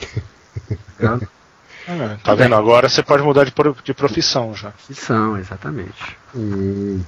Ah, 1.86 2.16
tá 2.22 2.34
vendo? 2.34 2.54
Agora 2.54 2.88
você 2.88 3.02
pode 3.02 3.22
mudar 3.22 3.44
de, 3.44 3.50
pro- 3.52 3.76
de 3.84 3.92
profissão 3.92 4.54
já. 4.54 4.72
Que 4.86 4.94
são, 4.94 5.36
exatamente. 5.36 6.16
Hum. 6.34 7.02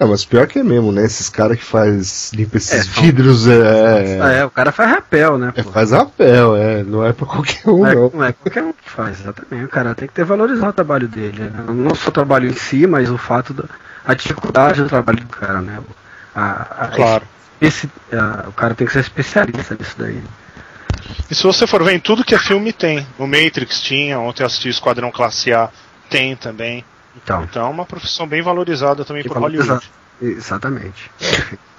É, 0.00 0.04
mas 0.06 0.24
pior 0.24 0.46
que 0.46 0.58
é 0.58 0.62
mesmo, 0.62 0.90
né? 0.92 1.04
Esses 1.04 1.28
caras 1.28 1.58
que 1.58 1.64
faz 1.64 2.32
limpa 2.32 2.56
esses 2.56 2.86
É, 2.88 3.00
vidros 3.02 3.46
é, 3.46 4.18
Ah, 4.20 4.32
é, 4.32 4.44
o 4.46 4.50
cara 4.50 4.72
faz 4.72 4.90
rapel, 4.90 5.36
né? 5.36 5.52
é, 5.54 5.62
pô? 5.62 5.70
faz 5.70 5.90
rapel, 5.92 6.56
é, 6.56 6.82
não 6.82 7.04
é 7.04 7.12
pra 7.12 7.26
qualquer 7.26 7.68
um 7.68 7.78
Não 7.80 7.86
é, 7.86 7.94
não. 7.94 8.10
não 8.14 8.24
é 8.24 8.32
qualquer 8.32 8.62
um 8.64 8.72
que 8.72 8.88
faz, 8.90 9.20
exatamente. 9.20 9.64
O 9.66 9.68
cara 9.68 9.94
tem 9.94 10.08
que 10.08 10.14
ter 10.14 10.24
valorizado 10.24 10.70
o 10.70 10.72
trabalho 10.72 11.06
dele. 11.06 11.42
né? 11.42 11.64
Não 11.68 11.94
só 11.94 12.08
o 12.08 12.12
trabalho 12.12 12.48
em 12.48 12.54
si, 12.54 12.86
mas 12.86 13.10
o 13.10 13.18
fato 13.18 13.52
da 13.52 13.64
a 14.02 14.14
dificuldade 14.14 14.82
do 14.82 14.88
trabalho 14.88 15.20
do 15.20 15.26
cara, 15.26 15.60
né? 15.60 15.78
A, 16.34 16.84
a- 16.86 16.88
Claro. 16.88 17.24
esse, 17.60 17.86
a- 18.10 18.48
o 18.48 18.52
cara 18.52 18.74
tem 18.74 18.86
que 18.86 18.92
ser 18.94 19.00
especialista 19.00 19.76
nisso 19.78 19.94
daí. 19.98 20.22
E 21.30 21.34
se 21.34 21.42
você 21.42 21.66
for 21.66 21.82
ver 21.84 21.92
em 21.92 22.00
tudo 22.00 22.24
que 22.24 22.34
é 22.34 22.38
filme, 22.38 22.72
tem. 22.72 23.06
No 23.18 23.26
Matrix 23.26 23.82
tinha, 23.82 24.18
ontem 24.18 24.42
eu 24.42 24.46
assisti 24.46 24.68
o 24.68 24.70
Esquadrão 24.70 25.10
Classe 25.10 25.52
A, 25.52 25.68
tem 26.08 26.34
também. 26.36 26.82
Então, 27.16 27.42
Então 27.44 27.66
é 27.66 27.70
uma 27.70 27.84
profissão 27.84 28.26
bem 28.26 28.42
valorizada 28.42 29.04
também 29.04 29.24
por 29.24 29.36
Hollywood. 29.36 29.90
Exatamente. 30.20 31.10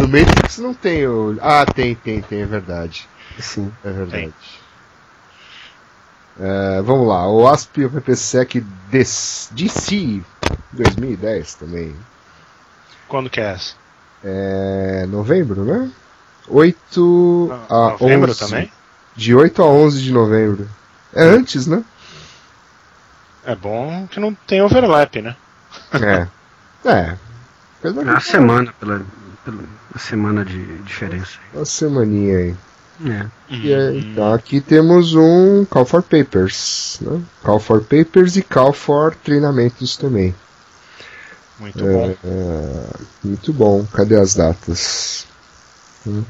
No 0.00 0.08
Matrix 0.08 0.58
não 0.58 0.72
tem 0.72 1.06
o. 1.06 1.36
Ah, 1.42 1.66
tem, 1.66 1.94
tem, 1.94 2.22
tem, 2.22 2.42
é 2.42 2.46
verdade. 2.46 3.06
Sim. 3.38 3.70
É 3.84 3.90
verdade. 3.90 4.32
É, 6.38 6.80
vamos 6.80 7.06
lá, 7.06 7.28
o 7.28 7.46
ASP 7.46 7.84
o 7.84 7.90
PPSEC 7.90 8.60
DC 8.88 10.22
2010 10.72 11.54
também. 11.54 11.94
Quando 13.08 13.28
que 13.28 13.40
é 13.40 13.52
essa? 13.52 13.74
É 14.24 15.06
novembro, 15.06 15.64
né? 15.64 15.90
8 16.48 17.50
a 17.68 17.90
Novembro 18.00 18.30
11. 18.30 18.38
também? 18.40 18.72
De 19.14 19.34
8 19.34 19.62
a 19.62 19.66
11 19.66 20.02
de 20.02 20.12
novembro. 20.12 20.68
É 21.12 21.22
antes, 21.22 21.66
né? 21.66 21.84
É 23.44 23.54
bom 23.54 24.06
que 24.06 24.20
não 24.20 24.34
tem 24.34 24.62
overlap, 24.62 25.20
né? 25.20 25.36
É. 25.92 26.26
É. 26.88 27.16
Apesar 27.78 28.02
uma 28.02 28.20
semana, 28.20 28.74
pela, 28.78 29.02
pela 29.44 29.62
semana 29.98 30.44
de 30.44 30.78
diferença. 30.82 31.38
uma 31.54 31.64
semaninha 31.64 32.38
aí. 32.38 32.56
É. 33.02 33.26
E 33.48 33.72
é, 33.72 33.96
então 33.96 34.32
aqui 34.32 34.60
temos 34.60 35.14
um 35.14 35.64
Call 35.64 35.86
for 35.86 36.02
Papers, 36.02 36.98
né? 37.00 37.22
Call 37.42 37.58
for 37.58 37.80
Papers 37.80 38.36
e 38.36 38.42
Call 38.42 38.74
for 38.74 39.14
treinamentos 39.14 39.96
também. 39.96 40.34
Muito 41.58 41.78
bom. 41.78 41.86
É, 41.88 42.16
é, 42.24 42.86
muito 43.24 43.52
bom. 43.52 43.86
Cadê 43.92 44.16
as 44.16 44.34
datas? 44.34 45.26
Hum. 46.06 46.24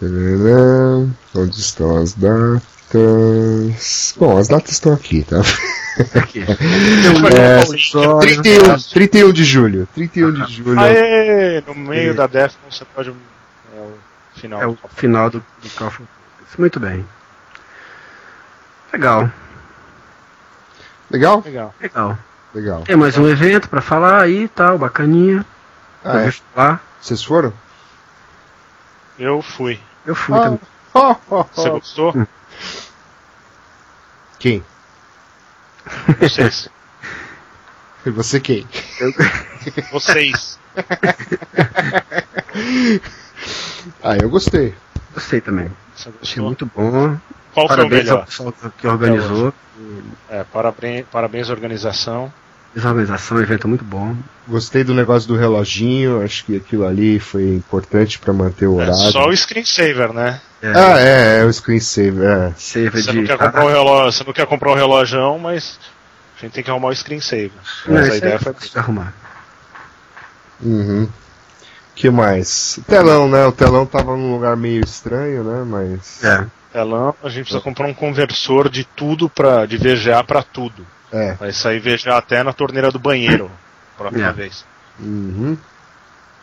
Tarará. 0.00 1.06
Onde 1.34 1.60
estão 1.60 1.96
as 1.96 2.12
datas? 2.14 4.14
Bom, 4.16 4.38
as 4.38 4.48
datas 4.48 4.72
estão 4.72 4.92
aqui, 4.92 5.24
tá? 5.24 5.40
Aqui. 6.14 6.44
É, 7.34 7.64
Só- 7.78 8.18
31, 8.18 8.76
31 8.92 9.32
de 9.32 9.44
julho. 9.44 9.88
31 9.94 10.32
de 10.32 10.52
julho. 10.52 10.78
Aê! 10.78 11.62
No 11.66 11.74
meio 11.74 12.10
É. 12.10 12.14
da 12.14 12.26
Defcon 12.26 12.70
você 12.70 12.84
pode. 12.84 13.10
É 13.10 13.80
o 13.80 13.92
final. 14.34 14.62
É 14.62 14.66
o 14.66 14.76
final 14.94 15.30
do, 15.30 15.38
do. 15.62 16.08
Muito 16.58 16.78
bem. 16.78 17.04
Legal, 18.92 19.30
Legal? 21.10 21.42
Legal. 21.44 21.74
legal. 21.80 22.18
Legal. 22.54 22.82
Tem 22.82 22.96
mais 22.96 23.16
um 23.18 23.28
evento 23.28 23.68
pra 23.68 23.80
falar 23.80 24.22
aí 24.22 24.44
e 24.44 24.48
tal, 24.48 24.78
bacaninha. 24.78 25.44
Ah, 26.04 26.20
é? 26.22 26.30
falar. 26.30 26.82
Vocês 27.00 27.22
foram? 27.22 27.52
Eu 29.18 29.42
fui. 29.42 29.80
Eu 30.04 30.14
fui 30.14 30.36
Ah. 30.36 30.42
também. 30.42 30.60
Oh, 30.94 31.14
oh, 31.30 31.44
Você 31.44 31.70
gostou? 31.70 32.26
Quem? 34.38 34.62
Vocês. 36.18 36.68
E 38.04 38.10
você 38.10 38.40
quem? 38.40 38.66
Vocês. 39.92 40.58
Ah, 44.02 44.16
eu 44.16 44.28
gostei. 44.30 44.74
Gostei 45.12 45.40
também. 45.40 45.70
Achei 46.22 46.42
muito 46.42 46.66
bom. 46.74 47.16
Qual 47.52 47.66
foi 47.68 47.76
o 47.76 47.78
Parabéns 47.78 48.08
ao 48.08 48.16
melhor? 48.16 48.26
pessoal 48.26 48.54
que 48.78 48.86
organizou. 48.86 49.54
É, 50.28 50.44
parabéns, 50.44 51.06
parabéns 51.10 51.50
à 51.50 51.52
organização. 51.52 52.32
Fez 52.76 52.84
a 52.84 52.90
organização, 52.90 53.38
um 53.38 53.40
evento 53.40 53.66
muito 53.66 53.82
bom. 53.84 54.14
Gostei 54.46 54.84
do 54.84 54.92
negócio 54.92 55.26
do 55.26 55.34
reloginho, 55.34 56.22
acho 56.22 56.44
que 56.44 56.56
aquilo 56.58 56.86
ali 56.86 57.18
foi 57.18 57.54
importante 57.54 58.18
pra 58.18 58.34
manter 58.34 58.66
o 58.66 58.78
É 58.78 58.84
horário. 58.84 59.12
só 59.12 59.26
o 59.26 59.34
screensaver, 59.34 60.12
né? 60.12 60.38
É, 60.60 60.72
Ah, 60.74 61.00
é, 61.00 61.38
é 61.40 61.44
o 61.46 61.50
screensaver, 61.50 62.28
é. 62.28 62.52
Você 62.54 62.90
de. 62.90 63.12
não, 63.14 63.24
quer 63.24 63.38
comprar 63.38 63.64
o 63.64 63.68
relógio, 63.68 64.12
você 64.12 64.24
não 64.24 64.32
quer 64.34 64.46
comprar 64.46 64.72
o 64.72 64.74
relojão, 64.74 65.38
mas 65.38 65.80
a 66.36 66.40
gente 66.42 66.52
tem 66.52 66.62
que 66.62 66.70
arrumar 66.70 66.88
o 66.88 66.94
screensaver. 66.94 67.50
Mas 67.88 68.10
a 68.10 68.16
ideia 68.18 68.34
é 68.34 68.38
foi. 68.38 68.54
arrumar. 68.74 69.14
Uhum. 70.60 71.08
que 71.94 72.10
mais? 72.10 72.76
O 72.76 72.82
telão, 72.82 73.26
né? 73.26 73.46
O 73.46 73.52
telão 73.52 73.86
tava 73.86 74.14
num 74.18 74.34
lugar 74.34 74.54
meio 74.54 74.84
estranho, 74.84 75.42
né? 75.42 75.64
Mas. 75.66 76.22
É. 76.22 76.44
Telão, 76.74 77.14
a 77.24 77.28
gente 77.30 77.44
precisa 77.44 77.62
comprar 77.62 77.86
um 77.86 77.94
conversor 77.94 78.68
de 78.68 78.84
tudo 78.84 79.30
pra, 79.30 79.64
de 79.64 79.78
VGA 79.78 80.22
pra 80.22 80.42
tudo. 80.42 80.86
É. 81.16 81.32
Vai 81.34 81.52
sair 81.52 81.80
VGA 81.80 82.16
até 82.16 82.42
na 82.42 82.52
torneira 82.52 82.90
do 82.90 82.98
banheiro. 82.98 83.50
Próxima 83.96 84.28
É. 84.28 84.32
vez. 84.32 84.64
Uhum. 85.00 85.56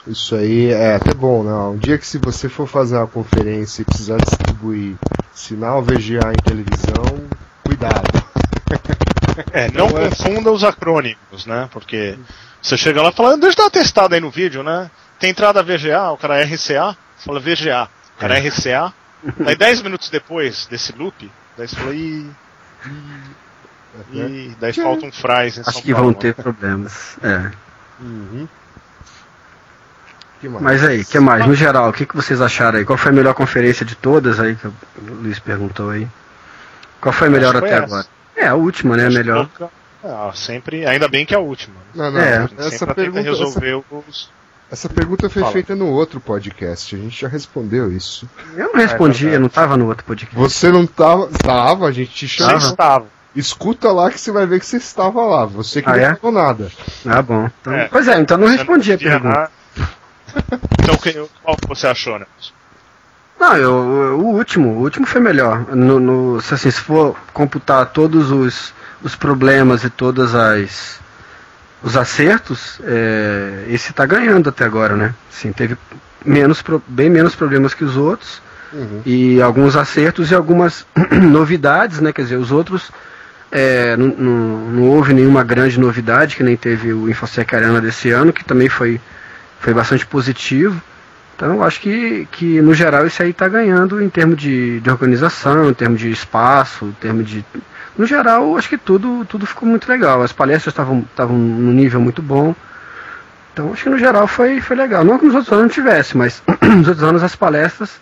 Isso 0.08 0.36
aí 0.36 0.70
é 0.72 0.96
até 0.96 1.14
bom, 1.14 1.44
né? 1.44 1.54
Um 1.54 1.78
dia 1.78 1.98
que 1.98 2.06
se 2.06 2.18
você 2.18 2.50
for 2.50 2.68
fazer 2.68 2.98
uma 2.98 3.08
conferência 3.08 3.82
e 3.82 3.86
precisar 3.86 4.18
distribuir 4.18 4.96
sinal 5.34 5.82
VGA 5.82 6.32
em 6.32 6.44
televisão, 6.44 7.28
cuidado. 7.64 8.24
É, 9.52 9.72
não 9.72 9.88
Não 9.90 9.98
é- 9.98 10.10
confunda 10.10 10.52
os 10.52 10.64
acrônimos, 10.64 11.46
né? 11.46 11.70
Porque 11.72 12.18
você 12.62 12.76
chega 12.78 13.02
lá 13.02 13.10
e 13.10 13.14
fala, 13.14 13.38
deixa 13.38 13.54
eu 13.54 13.58
dar 13.58 13.64
uma 13.64 13.72
testada 13.72 14.16
aí 14.16 14.22
no 14.22 14.30
vídeo, 14.30 14.62
né? 14.62 14.92
Tem 15.20 15.30
entrada 15.30 15.64
VGA, 15.64 16.12
o 16.12 16.18
cara 16.18 16.38
é 16.40 16.44
RCA, 16.44 16.98
você 17.18 17.26
fala 17.26 17.40
VGA, 17.40 17.88
o 18.18 18.20
cara 18.20 18.38
é 18.38 18.42
RCA. 18.48 18.94
Aí 19.46 19.56
10 19.56 19.82
minutos 19.82 20.10
depois 20.10 20.66
desse 20.66 20.92
loop, 20.92 21.32
daí 21.58 21.68
você 21.68 21.76
fala, 21.78 21.96
ih, 21.96 22.30
ih, 24.14 24.56
daí 24.60 24.74
falta 24.74 25.06
um 25.06 25.12
fries 25.12 25.58
em 25.58 25.62
Acho 25.62 25.72
São 25.74 25.82
que 25.82 25.92
Paulo. 25.94 26.06
vão 26.12 26.14
ter 26.14 26.34
problemas. 26.34 27.18
É. 27.24 27.52
Uhum. 28.02 28.48
Mas 30.60 30.84
aí, 30.84 31.02
o 31.02 31.06
que 31.06 31.20
mais? 31.20 31.46
No 31.48 31.56
geral, 31.56 31.90
o 31.90 31.94
que, 31.94 32.06
que 32.06 32.16
vocês 32.16 32.42
acharam 32.42 32.78
aí? 32.80 32.84
Qual 32.86 32.98
foi 32.98 33.12
a 33.12 33.16
melhor 33.16 33.34
conferência 33.34 33.86
de 33.86 33.96
todas 33.96 34.40
aí 34.42 34.56
que 34.56 34.68
o 34.68 34.74
Luiz 35.22 35.40
perguntou 35.40 35.90
aí? 35.90 36.06
Qual 37.00 37.14
foi 37.14 37.28
a 37.30 37.32
melhor 37.32 37.56
até 37.56 37.76
agora? 37.76 38.06
É, 38.36 38.48
a 38.48 38.56
última, 38.56 38.98
né? 38.98 39.06
A 39.08 39.10
melhor. 39.10 39.48
Ah, 40.04 40.32
sempre, 40.36 40.86
ainda 40.86 41.08
bem 41.08 41.26
que 41.26 41.34
é 41.34 41.38
a 41.38 41.40
última. 41.40 41.76
Não, 41.96 42.12
não, 42.12 42.20
É. 42.20 42.50
Essa 42.58 42.86
pergunta, 42.94 43.22
essa, 43.22 43.30
resolver 43.30 43.84
os. 43.90 44.30
essa 44.70 44.90
pergunta 44.90 45.30
foi 45.30 45.42
Fala. 45.44 45.54
feita 45.54 45.76
no 45.76 45.88
outro 45.88 46.20
podcast, 46.20 46.94
a 46.94 47.00
gente 47.00 47.22
já 47.22 47.30
respondeu 47.30 47.90
isso. 47.90 48.28
Eu 48.58 48.74
não 48.74 48.76
respondi, 48.76 49.20
verdade. 49.20 49.36
eu 49.36 49.40
não 49.40 49.48
tava 49.50 49.78
no 49.78 49.88
outro 49.88 50.04
podcast. 50.04 50.36
Você 50.36 50.70
não 50.74 50.86
tava. 50.86 51.28
Tava, 51.42 51.88
a 51.88 51.92
gente 51.94 52.12
te 52.12 52.28
Você 52.28 52.36
chamou. 52.44 52.58
estava. 52.58 53.13
Escuta 53.36 53.92
lá 53.92 54.12
que 54.12 54.20
você 54.20 54.32
vai 54.32 54.46
ver 54.46 54.60
que 54.60 54.66
você 54.66 54.78
estava 54.78 55.22
lá. 55.26 55.46
Você 55.46 55.82
que 55.82 55.90
Ah, 55.90 55.94
não 55.98 56.00
é? 56.04 56.16
falou 56.16 56.36
nada. 56.44 56.72
Ah, 57.06 57.22
bom. 57.22 57.50
Então, 57.62 57.74
É. 57.74 57.88
Pois 57.88 58.08
é, 58.08 58.20
então 58.20 58.38
não 58.38 58.48
respondi 58.48 58.94
a 58.94 58.98
pergunta. 58.98 59.52
Então, 60.84 60.98
que- 60.98 61.26
qual 61.42 61.56
que 61.58 61.68
você 61.68 61.88
achou, 61.88 62.20
né? 62.20 62.26
Não, 63.40 63.56
eu, 63.58 63.72
o 64.20 64.36
último, 64.36 64.70
o 64.72 64.82
último 64.82 65.06
foi 65.06 65.22
melhor. 65.22 65.66
No, 65.76 66.00
no- 66.00 66.42
se, 66.42 66.54
assim, 66.54 66.70
se 66.72 66.80
for 66.82 67.16
computar 67.34 67.86
todos 67.88 68.32
os, 68.32 68.74
os 69.02 69.16
problemas 69.16 69.84
e 69.84 69.90
todas 69.90 70.34
as 70.36 71.00
os 71.82 71.98
acertos, 71.98 72.80
é, 72.86 73.66
esse 73.68 73.92
tá 73.92 74.06
ganhando 74.06 74.48
até 74.50 74.64
agora, 74.64 74.96
né? 74.96 75.14
Sim, 75.30 75.52
teve 75.52 75.78
menos, 76.26 76.64
bem 76.88 77.10
menos 77.10 77.36
problemas 77.36 77.74
que 77.74 77.84
os 77.84 77.98
outros 77.98 78.42
Uhum. 78.72 79.02
e 79.06 79.42
alguns 79.42 79.76
acertos 79.76 80.32
e 80.32 80.36
algumas 80.36 80.86
novidades, 81.12 82.00
né? 82.00 82.12
Quer 82.14 82.24
dizer, 82.24 82.38
os 82.38 82.52
outros 82.52 82.90
é, 83.56 83.96
não, 83.96 84.08
não, 84.08 84.72
não 84.72 84.84
houve 84.90 85.14
nenhuma 85.14 85.44
grande 85.44 85.80
novidade, 85.80 86.36
que 86.36 86.42
nem 86.42 86.58
teve 86.58 86.92
o 86.92 87.08
InfoSec 87.08 87.56
Arena 87.56 87.80
desse 87.80 88.10
ano, 88.10 88.34
que 88.34 88.44
também 88.44 88.68
foi, 88.68 89.00
foi 89.60 89.76
bastante 89.76 90.08
positivo. 90.08 90.82
Então 91.36 91.62
acho 91.62 91.80
que, 91.80 92.28
que 92.32 92.60
no 92.62 92.74
geral 92.74 93.06
isso 93.06 93.22
aí 93.22 93.30
está 93.30 93.48
ganhando 93.48 94.02
em 94.02 94.10
termos 94.10 94.38
de, 94.38 94.80
de 94.80 94.90
organização, 94.90 95.70
em 95.70 95.74
termos 95.74 96.00
de 96.00 96.10
espaço, 96.10 96.86
em 96.86 96.94
termos 96.94 97.30
de. 97.30 97.46
No 97.96 98.08
geral, 98.08 98.58
acho 98.58 98.68
que 98.68 98.78
tudo, 98.78 99.24
tudo 99.26 99.46
ficou 99.46 99.70
muito 99.70 99.88
legal. 99.88 100.24
As 100.24 100.34
palestras 100.34 100.74
estavam 100.74 101.02
estavam 101.02 101.38
num 101.38 101.72
nível 101.72 102.02
muito 102.02 102.24
bom. 102.24 102.56
Então 103.54 103.72
acho 103.72 103.84
que 103.84 103.90
no 103.90 104.00
geral 104.00 104.26
foi, 104.26 104.62
foi 104.62 104.76
legal. 104.76 105.04
Não 105.04 105.20
que 105.20 105.26
nos 105.26 105.36
outros 105.36 105.54
anos 105.54 105.66
não 105.66 105.70
tivesse, 105.70 106.18
mas 106.18 106.42
nos 106.76 106.88
outros 106.88 107.04
anos 107.04 107.22
as 107.22 107.36
palestras 107.36 108.02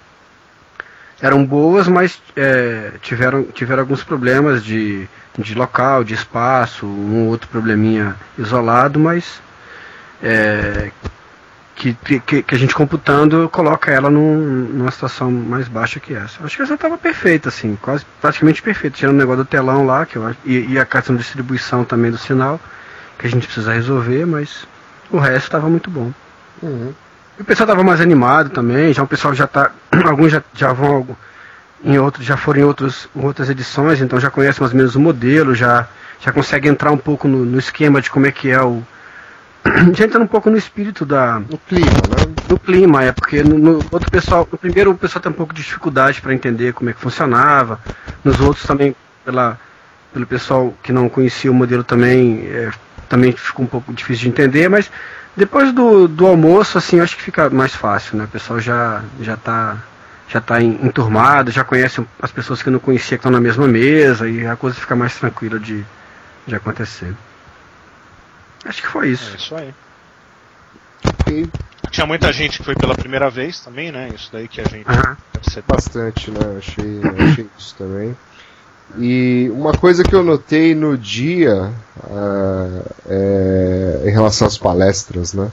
eram 1.21 1.45
boas, 1.45 1.87
mas 1.87 2.21
é, 2.35 2.93
tiveram, 3.01 3.43
tiveram 3.43 3.81
alguns 3.81 4.03
problemas 4.03 4.63
de, 4.63 5.07
de 5.37 5.53
local, 5.55 6.03
de 6.03 6.13
espaço, 6.13 6.85
um 6.85 7.27
outro 7.27 7.47
probleminha 7.47 8.15
isolado, 8.37 8.99
mas 8.99 9.41
é, 10.21 10.91
que, 11.75 11.93
que, 12.19 12.43
que 12.43 12.55
a 12.55 12.57
gente 12.57 12.75
computando 12.75 13.49
coloca 13.49 13.91
ela 13.91 14.09
num- 14.09 14.67
numa 14.73 14.91
situação 14.91 15.31
mais 15.31 15.67
baixa 15.67 15.99
que 15.99 16.13
essa. 16.13 16.43
Acho 16.43 16.55
que 16.57 16.63
essa 16.63 16.73
estava 16.75 16.97
perfeita, 16.97 17.49
assim, 17.49 17.75
quase 17.81 18.05
praticamente 18.19 18.61
perfeita, 18.61 18.97
tirando 18.97 19.15
o 19.15 19.19
negócio 19.19 19.43
do 19.43 19.47
telão 19.47 19.85
lá, 19.85 20.05
que 20.05 20.15
eu 20.15 20.35
e, 20.45 20.73
e 20.73 20.79
a 20.79 20.85
questão 20.85 21.15
de 21.15 21.21
distribuição 21.21 21.83
também 21.83 22.11
do 22.11 22.17
sinal, 22.17 22.59
que 23.17 23.27
a 23.27 23.29
gente 23.29 23.45
precisa 23.47 23.73
resolver, 23.73 24.25
mas 24.25 24.65
o 25.09 25.17
resto 25.17 25.45
estava 25.45 25.69
muito 25.69 25.89
bom. 25.89 26.11
Uhum. 26.61 26.93
E 27.41 27.43
o 27.43 27.45
pessoal 27.45 27.65
estava 27.65 27.83
mais 27.83 27.99
animado 27.99 28.51
também, 28.51 28.93
já 28.93 29.01
o 29.01 29.07
pessoal 29.07 29.33
já 29.33 29.47
tá. 29.47 29.71
Alguns 30.05 30.31
já, 30.31 30.43
já 30.53 30.71
vão 30.71 31.17
em 31.83 31.97
outros, 31.97 32.23
já 32.23 32.37
foram 32.37 32.59
em 32.59 32.63
outros, 32.63 33.09
outras 33.15 33.49
edições, 33.49 33.99
então 33.99 34.19
já 34.19 34.29
conhece 34.29 34.61
mais 34.61 34.71
ou 34.71 34.77
menos 34.77 34.95
o 34.95 34.99
modelo, 34.99 35.55
já, 35.55 35.87
já 36.19 36.31
consegue 36.31 36.69
entrar 36.69 36.91
um 36.91 36.99
pouco 36.99 37.27
no, 37.27 37.43
no 37.43 37.57
esquema 37.57 37.99
de 37.99 38.11
como 38.11 38.27
é 38.27 38.31
que 38.31 38.51
é 38.51 38.61
o. 38.61 38.83
Já 39.97 40.05
entra 40.05 40.19
um 40.19 40.27
pouco 40.27 40.51
no 40.51 40.57
espírito 40.57 41.03
da, 41.03 41.39
No 41.39 41.57
clima, 41.57 41.91
né? 41.91 42.33
do 42.47 42.59
clima, 42.59 43.03
é 43.03 43.11
porque 43.11 43.43
no, 43.43 43.57
no 43.57 43.73
outro 43.91 44.11
pessoal, 44.11 44.47
no 44.51 44.57
primeiro 44.57 44.91
o 44.91 44.97
pessoal 44.97 45.21
tem 45.21 45.31
um 45.31 45.35
pouco 45.35 45.53
de 45.53 45.63
dificuldade 45.63 46.21
para 46.21 46.33
entender 46.33 46.73
como 46.73 46.91
é 46.91 46.93
que 46.93 46.99
funcionava, 46.99 47.79
nos 48.23 48.39
outros 48.39 48.65
também 48.65 48.95
pela, 49.25 49.59
pelo 50.13 50.27
pessoal 50.27 50.73
que 50.83 50.91
não 50.91 51.09
conhecia 51.09 51.51
o 51.51 51.53
modelo 51.53 51.83
também 51.83 52.47
é, 52.47 52.71
também 53.07 53.31
ficou 53.33 53.65
um 53.65 53.67
pouco 53.67 53.93
difícil 53.93 54.23
de 54.23 54.29
entender, 54.29 54.69
mas 54.69 54.89
depois 55.35 55.71
do, 55.73 56.07
do 56.07 56.27
almoço 56.27 56.77
assim 56.77 56.99
acho 56.99 57.15
que 57.15 57.23
fica 57.23 57.49
mais 57.49 57.73
fácil, 57.73 58.17
né? 58.17 58.25
O 58.25 58.27
pessoal 58.27 58.59
já 58.59 59.01
já 59.21 59.37
tá 59.37 59.77
já 60.29 60.39
tá 60.39 60.61
en- 60.61 60.79
enturmado, 60.85 61.51
já 61.51 61.63
conhece 61.63 62.05
as 62.21 62.31
pessoas 62.31 62.63
que 62.63 62.69
não 62.69 62.79
conhecia 62.79 63.17
que 63.17 63.21
estão 63.21 63.31
na 63.31 63.41
mesma 63.41 63.67
mesa 63.67 64.29
e 64.29 64.45
a 64.45 64.55
coisa 64.55 64.75
fica 64.79 64.95
mais 64.95 65.15
tranquila 65.15 65.59
de, 65.59 65.83
de 66.47 66.55
acontecer. 66.55 67.13
Acho 68.65 68.81
que 68.81 68.87
foi 68.87 69.09
É 69.09 69.11
isso. 69.11 69.35
isso 69.35 69.55
aí. 69.55 69.73
E 71.29 71.45
Tinha 71.91 72.05
muita 72.05 72.31
gente 72.31 72.57
que 72.59 72.63
foi 72.63 72.75
pela 72.75 72.95
primeira 72.95 73.29
vez 73.29 73.61
também, 73.61 73.91
né? 73.91 74.09
Isso 74.09 74.29
daí 74.31 74.47
que 74.47 74.61
a 74.61 74.63
gente 74.65 74.85
Aham. 74.87 75.17
percebeu. 75.33 75.75
bastante, 75.75 76.31
né? 76.31 76.57
Achei, 76.57 77.01
achei 77.25 77.49
isso 77.57 77.75
também. 77.77 78.15
E 78.97 79.49
uma 79.53 79.73
coisa 79.73 80.03
que 80.03 80.13
eu 80.13 80.23
notei 80.23 80.75
no 80.75 80.97
dia 80.97 81.71
ah, 82.09 82.81
é, 83.09 84.01
em 84.05 84.09
relação 84.11 84.47
às 84.47 84.57
palestras, 84.57 85.33
né? 85.33 85.49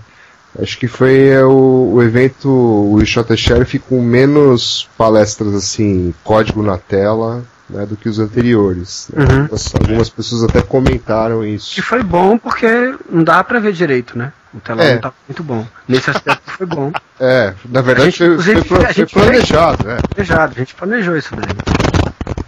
Acho 0.60 0.78
que 0.78 0.88
foi 0.88 1.36
o, 1.42 1.92
o 1.94 2.02
evento, 2.02 2.48
o 2.48 3.04
Shot 3.04 3.36
Sheriff 3.36 3.78
com 3.80 4.00
menos 4.00 4.88
palestras 4.96 5.54
assim, 5.54 6.12
código 6.24 6.62
na 6.62 6.76
tela, 6.78 7.44
né, 7.68 7.84
do 7.86 7.96
que 7.96 8.08
os 8.08 8.18
anteriores. 8.18 9.08
né? 9.12 9.24
Uhum. 9.24 9.40
Algumas- 9.42 9.74
Algumas 9.74 10.08
pessoas 10.08 10.42
até 10.44 10.62
comentaram 10.62 11.44
isso. 11.44 11.74
Que 11.74 11.82
foi 11.82 12.02
bom 12.02 12.38
porque 12.38 12.66
não 13.10 13.22
dá 13.22 13.44
pra 13.44 13.60
ver 13.60 13.72
direito, 13.72 14.16
né? 14.18 14.32
O 14.54 14.58
telão 14.58 14.82
É. 14.82 14.94
não 14.94 15.00
tá 15.02 15.12
muito 15.28 15.42
bom. 15.42 15.64
Nesse 15.86 16.08
aspecto 16.10 16.50
foi 16.50 16.66
bom. 16.66 16.90
É, 17.20 17.52
na 17.68 17.82
verdade 17.82 18.10
gente, 18.10 18.42
foi, 18.42 18.62
foi, 18.62 18.84
foi 18.94 19.06
planejado, 19.06 19.86
né? 19.86 19.98
Planejado, 20.14 20.52
a 20.56 20.58
gente 20.58 20.74
planejou 20.74 21.16
isso 21.16 21.36
daí. 21.36 21.54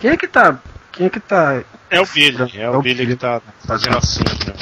Quem 0.01 0.11
é 0.13 0.17
que 0.17 0.27
tá. 0.27 0.59
Quem 0.93 1.07
é 1.07 1.11
que 1.11 1.21
tá. 1.21 1.63
É 1.89 2.01
o 2.01 2.07
Billy, 2.07 2.59
é 2.59 2.63
É 2.63 2.71
o 2.71 2.79
o 2.79 2.83
Billy 2.83 2.97
Billy. 3.05 3.15
que 3.17 3.21
tá 3.21 3.41
fazendo 3.67 3.97
assim. 3.99 4.21
Né? 4.25 4.55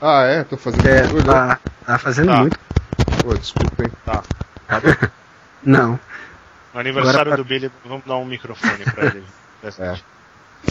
Ah, 0.00 0.22
é? 0.24 0.44
Tô 0.44 0.56
fazendo 0.56 0.86
É, 0.86 1.02
barulho? 1.02 1.24
tá, 1.24 1.58
tá 1.86 1.98
fazendo 1.98 2.28
Tá. 2.32 2.36
muito. 2.40 2.58
Pô, 3.22 3.34
desculpa, 3.34 3.82
hein? 3.84 3.90
Não. 5.62 5.98
No 6.72 6.80
aniversário 6.80 7.20
Agora- 7.20 7.36
do 7.38 7.44
Billy, 7.44 7.70
vamos 7.84 8.04
dar 8.06 8.16
um 8.16 8.24
microfone 8.24 8.84
pra 8.84 9.06
ele. 9.06 9.24
É. 9.78 9.98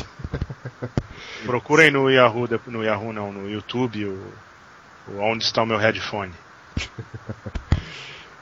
Procurem 1.46 1.92
no 1.92 2.10
Yahoo, 2.10 2.48
no 2.68 2.84
Yahoo 2.84 3.14
não, 3.14 3.32
no 3.32 3.48
YouTube, 3.50 4.04
o, 4.06 4.34
o 5.10 5.20
onde 5.22 5.44
está 5.44 5.62
o 5.62 5.66
meu 5.68 5.78
headphone. 5.78 6.34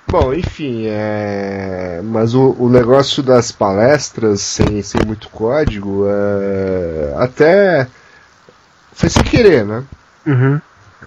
Bom, 0.09 0.33
enfim, 0.33 0.85
é... 0.87 2.01
mas 2.03 2.33
o, 2.33 2.55
o 2.57 2.69
negócio 2.69 3.21
das 3.21 3.51
palestras 3.51 4.41
sem, 4.41 4.81
sem 4.81 5.01
muito 5.05 5.29
código 5.29 6.05
é... 6.07 7.13
até 7.17 7.87
foi 8.93 9.09
sem 9.09 9.23
querer, 9.23 9.65
né? 9.65 9.83
Uhum. 10.25 10.61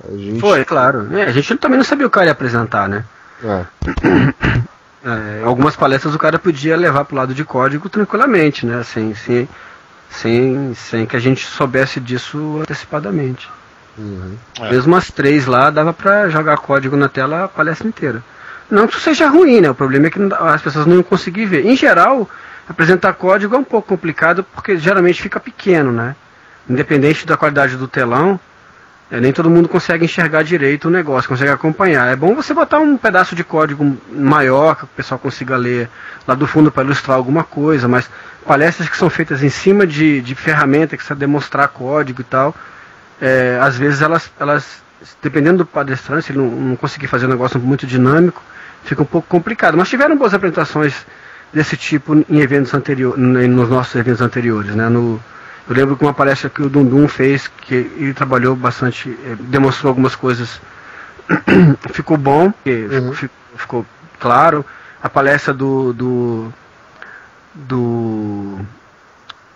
A 0.07 0.17
gente... 0.17 0.41
Foi, 0.41 0.65
claro. 0.65 1.09
É, 1.17 1.25
a 1.25 1.33
gente 1.33 1.57
também 1.57 1.79
não 1.79 1.85
sabia 1.85 2.07
o 2.07 2.11
cara 2.11 2.27
ia 2.27 2.33
apresentar, 2.33 2.89
né? 2.89 3.05
É, 3.43 3.65
É, 5.03 5.43
algumas 5.45 5.75
palestras 5.75 6.15
o 6.15 6.19
cara 6.19 6.39
podia 6.39 6.77
levar 6.77 7.07
pro 7.07 7.17
lado 7.17 7.33
de 7.33 7.43
código 7.43 7.89
tranquilamente, 7.89 8.67
né? 8.67 8.83
Sem, 8.83 9.15
sem, 9.15 9.49
sem, 10.11 10.75
sem 10.75 11.07
que 11.07 11.17
a 11.17 11.21
gente 11.21 11.47
soubesse 11.47 11.99
disso 11.99 12.59
antecipadamente. 12.61 13.49
uhum. 13.97 14.37
É. 14.59 14.71
Mesmo 14.71 14.95
as 14.95 15.11
três 15.11 15.47
lá, 15.47 15.71
dava 15.71 15.93
pra 15.93 16.29
jogar 16.29 16.59
código 16.59 16.97
na 16.97 17.09
tela 17.09 17.45
a 17.45 17.49
palestra 17.49 17.89
inteira. 17.89 18.23
Não 18.71 18.87
que 18.87 18.95
isso 18.95 19.03
seja 19.03 19.29
ruim, 19.29 19.61
né? 19.61 19.71
O 19.71 19.75
problema 19.75 20.07
é 20.07 20.11
que 20.11 20.19
as 20.39 20.63
pessoas 20.63 20.87
não 20.87 20.97
iam 20.97 21.03
conseguir 21.03 21.47
ver. 21.47 21.67
Em 21.67 21.77
geral, 21.77 22.29
apresentar 22.69 23.13
código 23.15 23.55
é 23.55 23.59
um 23.59 23.65
pouco 23.65 23.89
complicado 23.89 24.45
porque 24.55 24.77
geralmente 24.77 25.21
fica 25.21 25.41
pequeno, 25.41 25.91
né? 25.91 26.15
Independente 26.69 27.27
da 27.27 27.37
qualidade 27.37 27.77
do 27.77 27.89
telão, 27.89 28.39
é, 29.11 29.19
nem 29.21 29.33
todo 29.33 29.51
mundo 29.51 29.69
consegue 29.69 30.05
enxergar 30.05 30.45
direito 30.45 30.87
o 30.87 30.91
negócio, 30.91 31.29
consegue 31.29 31.51
acompanhar. 31.51 32.13
É 32.13 32.15
bom 32.15 32.33
você 32.35 32.55
botar 32.55 32.79
um 32.79 32.97
pedaço 32.97 33.35
de 33.35 33.43
código 33.43 33.99
maior 34.13 34.77
que 34.77 34.85
o 34.85 34.87
pessoal 34.87 35.19
consiga 35.19 35.57
ler 35.57 35.91
lá 36.29 36.35
do 36.35 36.47
fundo 36.47 36.71
para 36.71 36.85
ilustrar 36.85 37.17
alguma 37.17 37.43
coisa, 37.43 37.89
mas 37.89 38.09
palestras 38.47 38.89
que 38.89 38.97
são 38.97 39.11
feitas 39.11 39.43
em 39.43 39.51
cima 39.51 39.85
de, 39.85 40.21
de 40.21 40.35
ferramenta 40.37 40.97
que 40.97 40.99
precisa 40.99 41.19
demonstrar 41.19 41.67
código 41.69 42.21
e 42.21 42.25
tal, 42.25 42.55
é, 43.21 43.59
às 43.61 43.77
vezes 43.77 44.01
elas, 44.01 44.31
elas, 44.39 44.81
dependendo 45.23 45.59
do 45.59 45.67
palestrante, 45.67 46.27
se 46.27 46.33
ele 46.33 46.39
não, 46.39 46.51
não 46.51 46.77
conseguir 46.77 47.07
fazer 47.07 47.27
um 47.27 47.31
negócio 47.31 47.59
muito 47.61 47.87
dinâmico, 47.87 48.43
fica 48.85 49.03
um 49.03 49.07
pouco 49.07 49.29
complicado. 49.29 49.77
Mas 49.77 49.89
tiveram 49.89 50.17
boas 50.17 50.35
apresentações 50.35 51.07
desse 51.53 51.77
tipo 51.77 52.15
em 52.29 52.41
eventos 52.41 52.73
anteriores, 52.75 53.19
nos 53.19 53.69
nossos 53.69 53.95
eventos 53.97 54.21
anteriores, 54.21 54.75
né? 54.75 54.89
No, 54.89 55.21
eu 55.69 55.75
lembro 55.75 55.97
que 55.97 56.05
uma 56.05 56.15
palestra 56.15 56.49
que 56.51 56.63
o 56.63 56.69
Dundum 56.69 57.07
fez, 57.09 57.49
que 57.49 57.75
ele 57.75 58.15
trabalhou 58.15 58.55
bastante, 58.57 59.17
eh, 59.25 59.37
demonstrou 59.39 59.91
algumas 59.91 60.15
coisas, 60.17 60.61
ficou 61.93 62.17
bom, 62.17 62.53
Uhum. 62.67 63.13
ficou, 63.13 63.37
ficou 63.57 63.87
claro. 64.19 64.65
A 65.03 65.09
palestra 65.09 65.55
do, 65.55 65.93
do, 65.95 66.53
do 67.55 68.59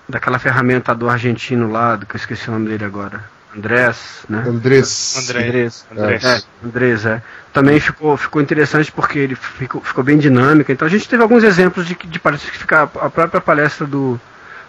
daquela 0.09 0.39
ferramenta 0.39 0.95
do 0.95 1.09
argentino 1.09 1.71
lá, 1.71 1.97
do 1.97 2.07
que 2.07 2.17
eu 2.17 2.19
esqueci 2.19 2.49
o 2.49 2.53
nome 2.53 2.69
dele 2.69 2.85
agora, 2.85 3.25
Andrés, 3.57 4.25
né? 4.29 4.45
Andrés. 4.47 5.17
André. 5.19 5.47
Andrés. 5.47 5.87
Andrés. 5.93 6.25
É, 6.25 6.67
Andrés, 6.67 7.07
é. 7.07 7.23
Também 7.53 7.79
ficou, 7.79 8.17
ficou 8.17 8.43
interessante 8.43 8.91
porque 8.91 9.19
ele 9.19 9.35
ficou, 9.37 9.81
ficou 9.81 10.03
bem 10.03 10.19
dinâmica. 10.19 10.73
Então 10.73 10.87
a 10.87 10.91
gente 10.91 11.09
teve 11.09 11.23
alguns 11.23 11.45
exemplos 11.45 11.87
de, 11.87 11.95
que- 11.95 12.07
de 12.07 12.19
palestras 12.19 12.51
que 12.51 12.59
ficar. 12.59 12.83
A 12.83 13.09
própria 13.11 13.41
palestra 13.41 13.87
do 13.87 14.21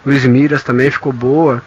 Luiz 0.05 0.23
Miras 0.25 0.63
também 0.63 0.91
ficou 0.91 1.11
boa. 1.11 1.61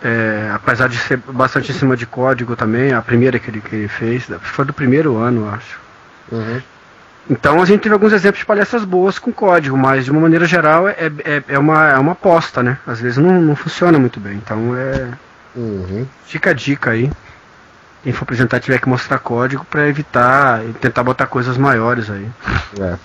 É, 0.00 0.52
apesar 0.54 0.88
de 0.88 0.96
ser 0.96 1.16
bastante 1.16 1.72
em 1.72 1.74
cima 1.74 1.96
de 1.96 2.06
código 2.06 2.54
também, 2.54 2.92
a 2.92 3.02
primeira 3.02 3.36
que 3.40 3.50
ele, 3.50 3.60
que 3.60 3.74
ele 3.74 3.88
fez, 3.88 4.28
foi 4.42 4.64
do 4.64 4.72
primeiro 4.72 5.16
ano, 5.16 5.46
eu 5.46 5.50
acho. 5.50 5.78
Uhum. 6.30 6.62
Então 7.28 7.60
a 7.60 7.64
gente 7.64 7.80
teve 7.80 7.92
alguns 7.94 8.12
exemplos 8.12 8.38
de 8.38 8.46
palestras 8.46 8.84
boas 8.84 9.18
com 9.18 9.32
código, 9.32 9.76
mas 9.76 10.04
de 10.04 10.12
uma 10.12 10.20
maneira 10.20 10.46
geral 10.46 10.86
é, 10.88 10.94
é, 11.24 11.42
é, 11.48 11.58
uma, 11.58 11.88
é 11.88 11.98
uma 11.98 12.12
aposta, 12.12 12.62
né? 12.62 12.78
Às 12.86 13.00
vezes 13.00 13.18
não, 13.18 13.40
não 13.42 13.56
funciona 13.56 13.98
muito 13.98 14.20
bem. 14.20 14.34
Então 14.34 14.74
é. 14.76 15.08
Uhum. 15.54 16.06
Fica 16.24 16.50
a 16.50 16.52
dica 16.52 16.90
aí. 16.90 17.10
Quem 18.02 18.12
for 18.12 18.22
apresentar 18.22 18.60
tiver 18.60 18.80
que 18.80 18.88
mostrar 18.88 19.18
código 19.18 19.64
para 19.64 19.88
evitar 19.88 20.64
e 20.64 20.72
tentar 20.74 21.02
botar 21.02 21.26
coisas 21.26 21.56
maiores 21.56 22.08
aí. 22.08 22.30
É. 22.80 22.98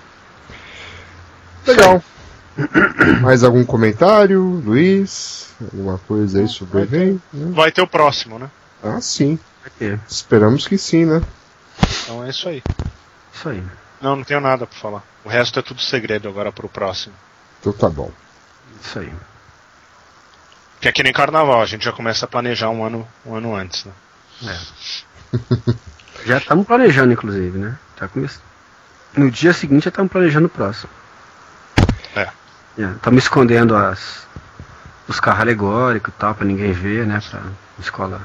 Legal. 1.66 2.04
Mais 3.22 3.44
algum 3.44 3.66
comentário, 3.66 4.62
Luiz? 4.64 5.50
Alguma 5.60 5.98
coisa 5.98 6.40
aí 6.40 6.48
sobre 6.48 6.78
o 6.78 6.82
evento? 6.82 7.22
Vai 7.34 7.72
ter 7.72 7.82
o 7.82 7.88
próximo, 7.88 8.38
né? 8.38 8.50
Ah, 8.84 9.02
sim. 9.02 9.40
Vai. 9.80 10.00
Esperamos 10.08 10.68
que 10.68 10.78
sim, 10.78 11.06
né? 11.06 11.22
Então 12.04 12.24
é 12.24 12.30
isso 12.30 12.48
aí. 12.48 12.62
Isso 13.34 13.50
aí. 13.50 13.64
Não, 14.00 14.16
não 14.18 14.24
tenho 14.24 14.42
nada 14.42 14.68
pra 14.68 14.78
falar. 14.78 15.04
O 15.26 15.30
resto 15.30 15.58
é 15.58 15.62
tudo 15.62 15.82
segredo 15.82 16.28
agora 16.28 16.52
pro 16.52 16.70
próximo. 16.70 17.16
Então 17.60 17.74
tá 17.74 17.90
bom. 17.90 18.12
Isso 18.82 19.00
aí. 19.00 19.12
Que 20.84 20.90
é 20.90 20.92
que 20.92 21.02
nem 21.02 21.14
carnaval, 21.14 21.62
a 21.62 21.66
gente 21.66 21.86
já 21.86 21.94
começa 21.94 22.26
a 22.26 22.28
planejar 22.28 22.70
um 22.70 22.84
ano, 22.84 23.08
um 23.26 23.34
ano 23.34 23.56
antes, 23.56 23.86
né? 23.86 24.60
Já 26.26 26.40
estamos 26.40 26.68
planejando, 26.68 27.14
inclusive, 27.14 27.58
né? 27.58 27.78
Já 27.98 28.10
come... 28.10 28.30
No 29.16 29.32
dia 29.32 29.54
seguinte 29.54 29.86
já 29.86 29.90
estamos 29.90 30.12
planejando 30.12 30.48
o 30.48 30.50
próximo. 30.50 30.90
É. 32.18 32.28
Estamos 32.78 33.24
escondendo 33.24 33.78
as 33.78 34.28
os 35.08 35.22
carros 35.22 35.42
alegóricos 35.42 36.14
e 36.14 36.18
tal, 36.18 36.36
pra 36.36 36.46
ninguém 36.46 36.74
ver, 36.74 37.08
né? 37.08 37.22
Pra 37.32 37.40
escola. 37.80 38.22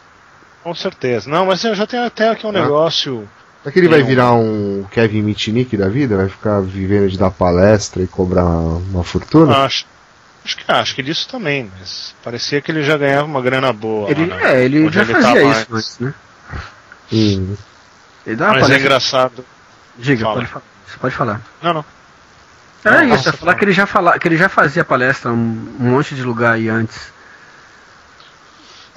Com 0.63 0.75
certeza. 0.75 1.29
Não, 1.31 1.47
mas 1.47 1.65
eu 1.65 1.75
já 1.75 1.87
tenho 1.87 2.05
até 2.05 2.29
aqui 2.29 2.47
um 2.47 2.51
Ah. 2.51 2.53
negócio. 2.53 3.27
Será 3.63 3.73
que 3.73 3.79
ele 3.81 3.89
vai 3.89 4.03
um- 4.03 4.07
virar 4.07 4.33
um 4.35 4.85
Kevin 4.91 5.23
Mitnick 5.23 5.77
da 5.77 5.89
vida? 5.89 6.17
Vai 6.17 6.29
ficar 6.29 6.61
vivendo 6.61 7.09
de 7.09 7.17
dar 7.19 7.31
palestra 7.31 8.03
e 8.03 8.07
cobrar 8.07 8.45
uma 8.45 9.03
fortuna? 9.05 9.57
Acho, 9.65 9.87
acho, 10.45 10.57
que, 10.57 10.65
acho 10.73 10.95
que 10.95 11.03
disso 11.03 11.29
também, 11.29 11.71
mas 11.79 12.15
parecia 12.23 12.61
que 12.61 12.71
ele 12.71 12.83
já 12.83 12.97
ganhava 12.97 13.25
uma 13.25 13.41
grana 13.41 13.73
boa. 13.73 14.11
Ele, 14.11 14.27
lá, 14.27 14.37
né? 14.37 14.55
é, 14.55 14.65
ele 14.65 14.87
Onde 14.87 14.95
já 14.95 15.03
ele 15.03 15.13
fazia 15.13 15.29
tava 15.29 15.43
isso 15.43 15.67
antes. 15.75 15.99
né? 15.99 16.15
Hum. 17.13 17.57
Ele 18.27 18.37
dá 18.37 18.45
uma 18.47 18.53
Mas 18.53 18.59
é 18.59 18.61
palestra. 18.63 18.79
engraçado. 18.81 19.47
Diga, 19.99 20.25
Fala. 20.25 20.45
pode 20.47 20.63
pode 21.01 21.15
falar. 21.15 21.41
Não, 21.61 21.75
não. 21.75 21.85
É 22.85 23.05
isso, 23.07 23.29
é 23.29 23.33
falar 23.33 23.37
fala. 23.53 23.55
que 23.55 23.65
ele 23.65 23.73
já 23.73 23.87
fala, 23.87 24.19
que 24.19 24.29
ele 24.29 24.37
já 24.37 24.49
fazia 24.49 24.85
palestra 24.85 25.31
um, 25.31 25.77
um 25.81 25.91
monte 25.91 26.15
de 26.15 26.23
lugar 26.23 26.55
aí 26.55 26.69
antes. 26.69 27.13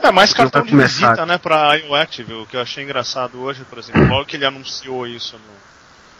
É 0.01 0.11
mais 0.11 0.33
cartão 0.33 0.61
de 0.61 0.69
começar. 0.71 1.07
visita, 1.09 1.25
né, 1.25 1.37
pra 1.37 1.73
IOActive, 1.75 2.33
o 2.33 2.45
que 2.45 2.55
eu 2.55 2.61
achei 2.61 2.83
engraçado 2.83 3.39
hoje, 3.41 3.63
por 3.63 3.79
exemplo, 3.79 4.07
logo 4.07 4.25
que 4.25 4.35
ele 4.35 4.45
anunciou 4.45 5.07
isso 5.07 5.35
no... 5.35 5.65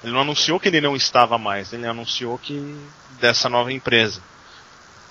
Ele 0.04 0.14
não 0.14 0.22
anunciou 0.22 0.60
que 0.60 0.68
ele 0.68 0.82
não 0.82 0.96
estava 0.96 1.38
mais, 1.38 1.72
ele 1.74 1.88
anunciou 1.88 2.38
que 2.38 2.76
dessa 3.20 3.48
nova 3.50 3.72
empresa. 3.72 4.22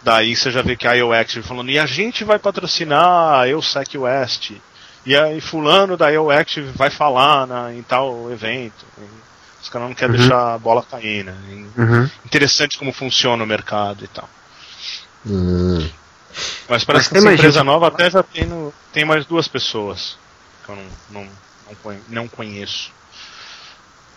Daí 0.05 0.37
você 0.37 0.51
já 0.51 0.61
vê 0.63 0.77
que 0.77 0.87
a 0.87 0.93
IOActive 0.93 1.43
falando, 1.47 1.71
e 1.71 1.79
a 1.79 1.87
gente 1.87 2.25
vai 2.25 2.39
patrocinar 2.39 3.41
a 3.41 3.49
EUSEC 3.49 3.97
West, 3.97 4.53
e 5.07 5.17
aí 5.17 5.41
fulano 5.41 5.97
da 5.97 6.09
IOActive 6.11 6.71
vai 6.73 6.91
falar 6.91 7.47
na, 7.47 7.73
em 7.73 7.83
tal 7.83 8.31
evento. 8.31 8.85
E 8.99 9.03
os 9.63 9.69
caras 9.71 9.89
não 9.89 9.95
querem 9.95 10.15
Uhum. 10.15 10.21
deixar 10.21 10.55
a 10.55 10.59
bola 10.59 10.83
cair, 10.83 11.25
né? 11.25 11.35
Uhum. 11.79 12.11
Interessante 12.27 12.77
como 12.79 12.93
funciona 12.93 13.43
o 13.43 13.47
mercado 13.47 14.05
e 14.05 14.09
tal. 14.09 14.29
Hum. 15.27 15.89
Mas 16.69 16.85
parece 16.85 17.05
Mas 17.05 17.09
que 17.09 17.17
essa 17.17 17.25
mais 17.25 17.39
empresa 17.39 17.65
nova 17.65 17.89
até 17.89 18.11
já 18.11 18.23
tem, 18.23 18.45
no- 18.45 18.75
tem 18.93 19.05
mais 19.07 19.25
duas 19.25 19.49
pessoas 19.49 20.19
que 20.67 20.71
eu 20.71 20.77
não, 20.77 20.85
não, 21.23 21.29
não 22.09 22.29
conheço. 22.29 22.91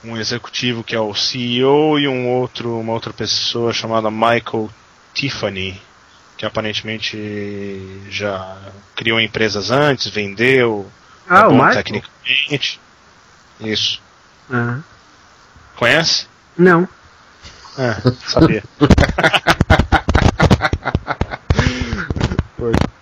Um 0.03 0.17
executivo 0.17 0.83
que 0.83 0.95
é 0.95 0.99
o 0.99 1.13
CEO 1.15 1.97
e 1.99 2.07
um 2.07 2.27
outro, 2.27 2.77
uma 2.79 2.91
outra 2.93 3.13
pessoa 3.13 3.71
chamada 3.73 4.11
Michael 4.11 4.69
Tiffany, 5.17 5.81
que 6.37 6.45
aparentemente 6.45 7.17
já 8.09 8.55
criou 8.95 9.19
empresas 9.19 9.71
antes, 9.71 10.07
vendeu, 10.09 10.87
Ah, 11.27 11.39
é 11.41 11.45
o 11.45 11.49
bom 11.49 11.55
Michael? 11.55 11.73
tecnicamente. 11.73 12.79
Isso. 13.59 13.99
Ah, 14.51 14.79
Conhece? 15.75 16.27
não. 16.57 16.87
É, 17.79 17.93
sabia. 18.27 18.63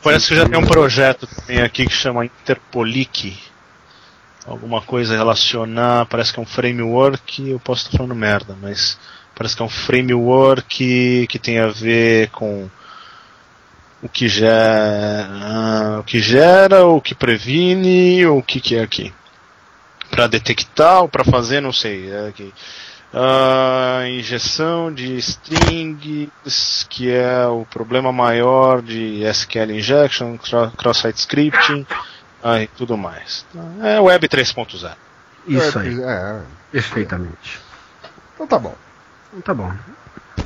Parece 0.04 0.28
que 0.30 0.36
já 0.36 0.48
tem 0.48 0.58
um 0.58 0.66
projeto 0.68 1.28
também 1.28 1.62
aqui 1.62 1.86
que 1.86 1.94
chama 1.94 2.26
Interpolic. 2.26 3.38
Alguma 4.46 4.82
coisa 4.82 5.16
relacionar, 5.16 6.06
parece 6.06 6.32
que 6.32 6.40
é 6.40 6.44
um 6.44 6.46
framework, 6.46 7.50
eu 7.50 7.60
posso 7.60 7.86
estar 7.86 7.98
falando 7.98 8.14
merda, 8.16 8.56
mas 8.62 8.98
parece 9.36 9.56
que 9.56 9.62
é 9.62 9.66
um 9.66 9.70
framework 9.70 11.28
que 11.28 11.40
tem 11.40 11.60
a 11.60 11.68
ver 11.68 12.30
com 12.30 12.70
o 14.02 14.10
que 14.10 14.28
gera, 14.28 16.00
o 16.00 16.04
que 16.04 16.20
gera, 16.20 16.86
o 16.86 17.02
que 17.02 17.16
previne, 17.16 18.26
o 18.26 18.42
que 18.42 18.60
que 18.60 18.76
é 18.76 18.82
aqui. 18.82 19.14
Para 20.12 20.28
detectar 20.28 21.02
ou 21.02 21.10
para 21.10 21.24
fazer, 21.24 21.62
não 21.62 21.74
sei, 21.74 22.12
é 22.12 22.28
aqui. 22.30 22.54
Ah, 23.14 24.04
injeção 24.10 24.94
de 24.94 25.16
strings, 25.18 26.86
que 26.90 27.12
é 27.12 27.46
o 27.48 27.66
problema 27.66 28.12
maior 28.12 28.82
de 28.82 29.24
SQL 29.24 29.72
injection, 29.72 30.38
cro- 30.38 30.72
cross-site 30.78 31.18
scripting 31.20 31.86
ah, 32.44 32.62
e 32.62 32.68
tudo 32.68 32.98
mais. 32.98 33.46
É 33.84 34.00
Web 34.00 34.28
3.0. 34.28 34.96
Isso 35.48 35.80
aí, 35.80 36.02
É, 36.04 36.12
é. 36.12 36.42
perfeitamente. 36.72 37.60
Então 38.34 38.46
tá 38.48 38.60
bom. 38.60 38.76
Tá 39.44 39.54
bom. 39.54 39.72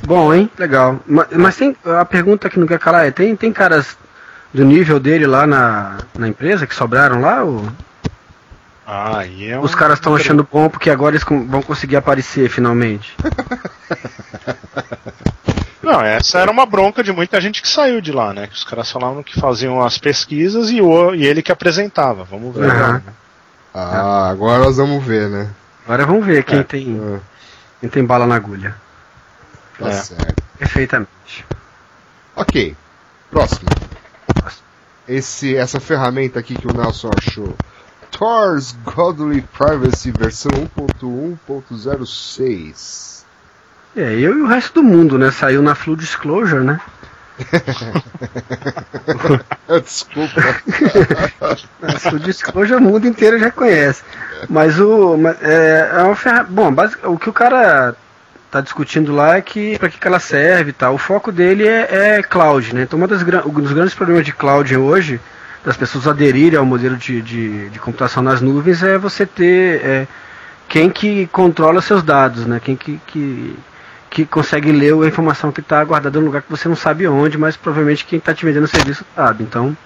Bom, 0.06 0.32
hein? 0.34 0.50
Legal. 0.58 1.00
Mas, 1.06 1.26
mas 1.32 1.56
tem 1.56 1.76
a 1.84 2.04
pergunta 2.04 2.48
que 2.50 2.58
não 2.58 2.66
quer 2.66 2.78
calar 2.78 3.06
é: 3.06 3.10
tem, 3.10 3.34
tem 3.36 3.52
caras 3.52 3.96
do 4.52 4.64
nível 4.64 4.98
dele 4.98 5.26
lá 5.26 5.46
na, 5.46 5.98
na 6.18 6.26
empresa 6.28 6.66
que 6.66 6.74
sobraram 6.74 7.20
lá? 7.20 7.42
Ou 7.44 7.64
Ah, 8.86 9.24
e 9.26 9.48
é 9.50 9.58
os 9.58 9.72
um- 9.72 9.76
caras 9.76 9.98
estão 9.98 10.14
achando 10.14 10.46
bom 10.50 10.68
porque 10.68 10.90
agora 10.90 11.14
eles 11.14 11.24
vão 11.24 11.62
conseguir 11.62 11.96
aparecer 11.96 12.48
finalmente? 12.48 13.14
Não, 15.82 16.00
essa 16.02 16.38
era 16.38 16.50
uma 16.50 16.66
bronca 16.66 17.02
de 17.02 17.10
muita 17.10 17.40
gente 17.40 17.62
que 17.62 17.68
saiu 17.68 18.00
de 18.02 18.12
lá, 18.12 18.34
né? 18.34 18.46
Que 18.46 18.52
os 18.54 18.64
caras 18.64 18.90
falavam 18.90 19.22
que 19.22 19.40
faziam 19.40 19.82
as 19.82 19.96
pesquisas 19.98 20.70
e, 20.70 20.80
o, 20.80 21.14
e 21.14 21.24
ele 21.26 21.42
que 21.42 21.50
apresentava. 21.50 22.22
Vamos 22.24 22.54
ver. 22.54 22.70
Aham. 22.70 22.92
né? 22.94 23.02
Ah, 23.72 24.28
agora 24.30 24.64
nós 24.64 24.76
vamos 24.76 25.02
ver, 25.02 25.28
né? 25.30 25.48
Agora 25.86 26.04
vamos 26.04 26.26
ver 26.26 26.44
quem, 26.44 26.58
É. 26.58 26.62
tem, 26.62 27.00
Ah, 27.02 27.18
quem 27.80 27.88
tem 27.88 28.04
bala 28.04 28.26
na 28.26 28.34
agulha. 28.36 28.76
tá 29.78 29.88
É. 29.88 29.92
certo. 29.92 30.42
Perfeitamente. 30.58 31.46
Ok. 32.36 32.76
Próximo. 33.30 33.68
Esse, 35.08 35.56
essa 35.56 35.80
ferramenta 35.80 36.38
aqui 36.38 36.54
que 36.54 36.68
o 36.68 36.72
Nelson 36.72 37.10
achou. 37.16 37.56
Thor's 38.10 38.72
Godly 38.84 39.42
Privacy 39.42 40.12
versão 40.12 40.50
1.1.06. 40.76 43.24
É, 43.96 44.12
eu 44.12 44.38
e 44.38 44.42
o 44.42 44.46
resto 44.46 44.74
do 44.74 44.82
mundo, 44.82 45.16
né? 45.18 45.30
Saiu 45.30 45.62
na 45.62 45.74
Full 45.74 45.96
Disclosure, 45.96 46.62
né? 46.64 46.78
Desculpa. 49.82 50.40
A 51.82 51.98
Full 51.98 52.18
Disclosure 52.20 52.78
o 52.78 52.80
mundo 52.80 53.06
inteiro 53.06 53.38
já 53.38 53.50
conhece. 53.50 54.02
Mas 54.48 54.78
o. 54.80 55.16
É, 55.42 55.90
é 55.98 56.02
uma. 56.02 56.42
Bom, 56.44 56.72
basic- 56.72 57.06
o 57.06 57.18
que 57.18 57.28
o 57.28 57.32
cara 57.32 57.94
tá 58.50 58.60
discutindo 58.60 59.14
lá 59.14 59.36
é 59.36 59.40
que 59.40 59.78
para 59.78 59.88
que, 59.88 59.98
que 59.98 60.06
ela 60.06 60.18
serve 60.18 60.72
tal. 60.72 60.94
O 60.94 60.98
foco 60.98 61.30
dele 61.30 61.66
é, 61.66 62.16
é 62.18 62.22
cloud, 62.22 62.74
né? 62.74 62.82
Então 62.82 62.98
uma 62.98 63.06
das, 63.06 63.22
um 63.22 63.60
dos 63.60 63.72
grandes 63.72 63.94
problemas 63.94 64.24
de 64.24 64.32
cloud 64.32 64.76
hoje, 64.76 65.20
das 65.64 65.76
pessoas 65.76 66.06
aderirem 66.08 66.58
ao 66.58 66.66
modelo 66.66 66.96
de, 66.96 67.22
de, 67.22 67.68
de 67.68 67.78
computação 67.78 68.22
nas 68.22 68.40
nuvens, 68.40 68.82
é 68.82 68.98
você 68.98 69.24
ter 69.24 69.80
é, 69.84 70.06
quem 70.68 70.90
que 70.90 71.26
controla 71.28 71.80
seus 71.80 72.02
dados, 72.02 72.46
né? 72.46 72.60
Quem 72.62 72.74
que, 72.76 73.00
que, 73.06 73.56
que 74.10 74.26
consegue 74.26 74.72
ler 74.72 74.94
a 74.94 75.06
informação 75.06 75.52
que 75.52 75.60
está 75.60 75.84
guardada 75.84 76.18
em 76.18 76.22
um 76.22 76.24
lugar 76.24 76.42
que 76.42 76.50
você 76.50 76.68
não 76.68 76.76
sabe 76.76 77.06
onde, 77.06 77.38
mas 77.38 77.56
provavelmente 77.56 78.04
quem 78.04 78.18
está 78.18 78.34
te 78.34 78.44
vendendo 78.44 78.64
o 78.64 78.68
serviço 78.68 79.04
sabe. 79.14 79.44
Então, 79.44 79.76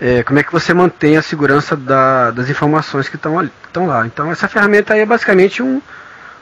é, 0.00 0.22
como 0.22 0.38
é 0.38 0.42
que 0.42 0.52
você 0.52 0.72
mantém 0.74 1.16
a 1.16 1.22
segurança 1.22 1.76
da- 1.76 2.30
das 2.30 2.48
informações 2.48 3.08
que 3.08 3.16
estão 3.16 3.34
lá. 3.86 4.06
Então 4.06 4.30
essa 4.30 4.48
ferramenta 4.48 4.96
é 4.96 5.04
basicamente 5.04 5.62
um, 5.62 5.80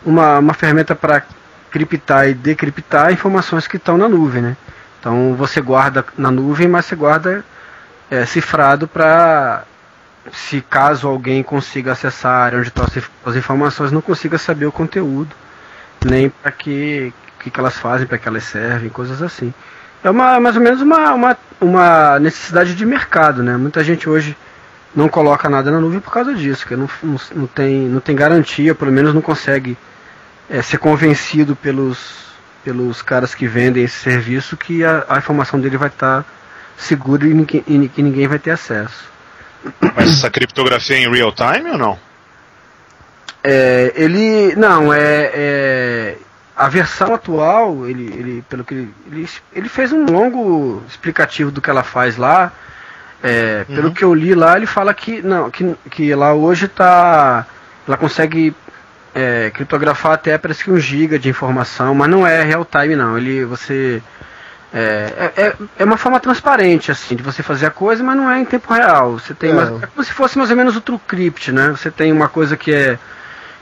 uma, 0.05 0.39
uma 0.39 0.55
ferramenta 0.55 0.95
para 0.95 1.23
criptar 1.71 2.29
e 2.29 2.35
decriptar 2.35 3.13
informações 3.13 3.67
que 3.67 3.77
estão 3.77 3.97
na 3.99 4.09
nuvem, 4.09 4.43
né? 4.43 4.57
Então 5.01 5.35
você 5.35 5.61
guarda 5.61 6.05
na 6.17 6.31
nuvem, 6.31 6.69
mas 6.69 6.87
você 6.87 6.97
guarda 6.97 7.45
é, 8.11 8.25
cifrado 8.27 8.89
para 8.89 9.65
se 10.33 10.61
caso 10.61 11.09
alguém 11.09 11.43
consiga 11.43 11.93
acessar 11.93 12.33
a 12.33 12.45
área 12.45 12.59
onde 12.59 12.69
estão 12.69 12.85
as 13.25 13.37
informações, 13.37 13.93
não 13.93 14.01
consiga 14.03 14.39
saber 14.39 14.67
o 14.67 14.73
conteúdo, 14.73 15.35
nem 16.05 16.29
para 16.31 16.51
que, 16.53 17.13
que, 17.41 17.51
que 17.51 17.61
elas 17.61 17.77
fazem, 17.79 18.07
para 18.07 18.19
que 18.19 18.29
elas 18.29 18.45
servem, 18.45 18.91
coisas 18.91 19.23
assim. 19.23 19.55
É 20.07 20.11
uma, 20.11 20.39
mais 20.39 20.55
ou 20.55 20.63
menos 20.63 20.81
uma, 20.81 21.13
uma, 21.15 21.37
uma 21.61 22.21
necessidade 22.21 22.77
de 22.77 22.87
mercado, 22.87 23.43
né? 23.43 23.57
Muita 23.57 23.83
gente 23.83 24.09
hoje 24.09 24.37
não 24.95 25.09
coloca 25.09 25.49
nada 25.49 25.69
na 25.69 25.81
nuvem 25.81 25.99
por 25.99 26.13
causa 26.13 26.33
disso, 26.33 26.65
que 26.65 26.77
não, 26.77 26.89
não, 27.03 27.17
não 27.35 27.47
tem, 27.49 27.81
não 27.89 27.99
tem 27.99 28.15
garantia, 28.15 28.73
pelo 28.73 28.93
menos 28.93 29.13
não 29.13 29.21
consegue 29.21 29.77
é, 30.49 30.63
ser 30.63 30.79
convencido 30.79 31.57
pelos, 31.57 32.19
pelos 32.63 33.03
caras 33.03 33.35
que 33.35 33.49
vendem 33.49 33.83
esse 33.83 33.97
serviço 33.99 34.57
que 34.57 34.85
a, 34.85 35.05
a 35.09 35.19
informação 35.19 35.59
dele 35.59 35.77
vai 35.77 35.89
estar 35.89 36.25
segura 36.77 37.27
e, 37.27 37.35
ninguém- 37.35 37.65
e 37.67 37.89
que 37.89 38.01
ninguém 38.01 38.29
vai 38.29 38.39
ter 38.39 38.53
acesso. 38.53 39.11
Mas 39.97 40.09
essa 40.13 40.31
criptografia 40.31 40.99
é 40.99 41.01
em 41.01 41.11
real 41.11 41.33
time 41.33 41.69
ou 41.73 41.79
não? 41.79 41.99
É, 43.43 43.93
ele. 43.97 44.55
Não, 44.55 44.95
é, 44.95 45.31
é, 45.35 46.17
A 46.57 46.69
versão 46.69 47.15
atual, 47.15 47.87
ele, 47.87 48.05
ele 48.07 48.45
pelo 48.49 48.65
que 48.65 48.73
ele, 48.75 48.95
ele, 49.13 49.29
ele 49.53 49.69
fez 49.69 49.93
um 49.93 50.07
longo 50.07 50.83
explicativo 50.89 51.51
do 51.51 51.61
que 51.61 51.69
ela 51.69 51.83
faz 51.83 52.17
lá. 52.17 52.51
É, 53.23 53.65
Pelo 53.65 53.89
Uhum. 53.89 53.95
que 53.95 54.05
eu 54.05 54.15
li 54.15 54.35
lá, 54.35 54.57
ele 54.57 54.67
fala 54.67 54.95
que 54.95 55.21
não, 55.23 55.51
que, 55.51 55.75
que 55.91 56.15
lá 56.15 56.33
hoje 56.33 56.69
tá. 56.69 57.45
Ela 57.87 57.97
consegue 57.97 58.55
é, 59.15 59.51
criptografar 59.55 60.13
até 60.13 60.37
parece 60.39 60.65
que 60.65 60.71
um 60.71 60.79
giga 60.79 61.19
de 61.19 61.29
informação, 61.29 61.95
mas 61.95 62.09
não 62.09 62.27
é 62.27 62.43
real 62.43 62.65
time 62.65 62.95
não. 62.97 63.17
Ele 63.19 63.45
você 63.45 64.03
é, 64.73 65.33
é, 65.37 65.43
é- 65.47 65.55
é 65.79 65.85
uma 65.85 65.97
forma 65.97 66.21
transparente 66.21 66.91
assim 66.91 67.17
de 67.17 67.23
você 67.23 67.43
fazer 67.43 67.67
a 67.67 67.71
coisa, 67.71 68.03
mas 68.05 68.17
não 68.17 68.31
é 68.31 68.39
em 68.41 68.45
tempo 68.45 68.73
real. 68.73 69.13
Você 69.13 69.33
tem 69.35 69.51
É. 69.51 69.55
mais- 69.55 69.83
é 69.83 69.87
como 69.87 70.05
se 70.05 70.13
fosse 70.13 70.37
mais 70.39 70.51
ou 70.51 70.57
menos 70.57 70.77
o 70.77 70.81
TrueCrypt, 70.81 71.53
né? 71.53 71.69
Você 71.71 71.91
tem 71.91 72.13
uma 72.13 72.29
coisa 72.29 72.57
que 72.57 72.73
é 72.73 72.99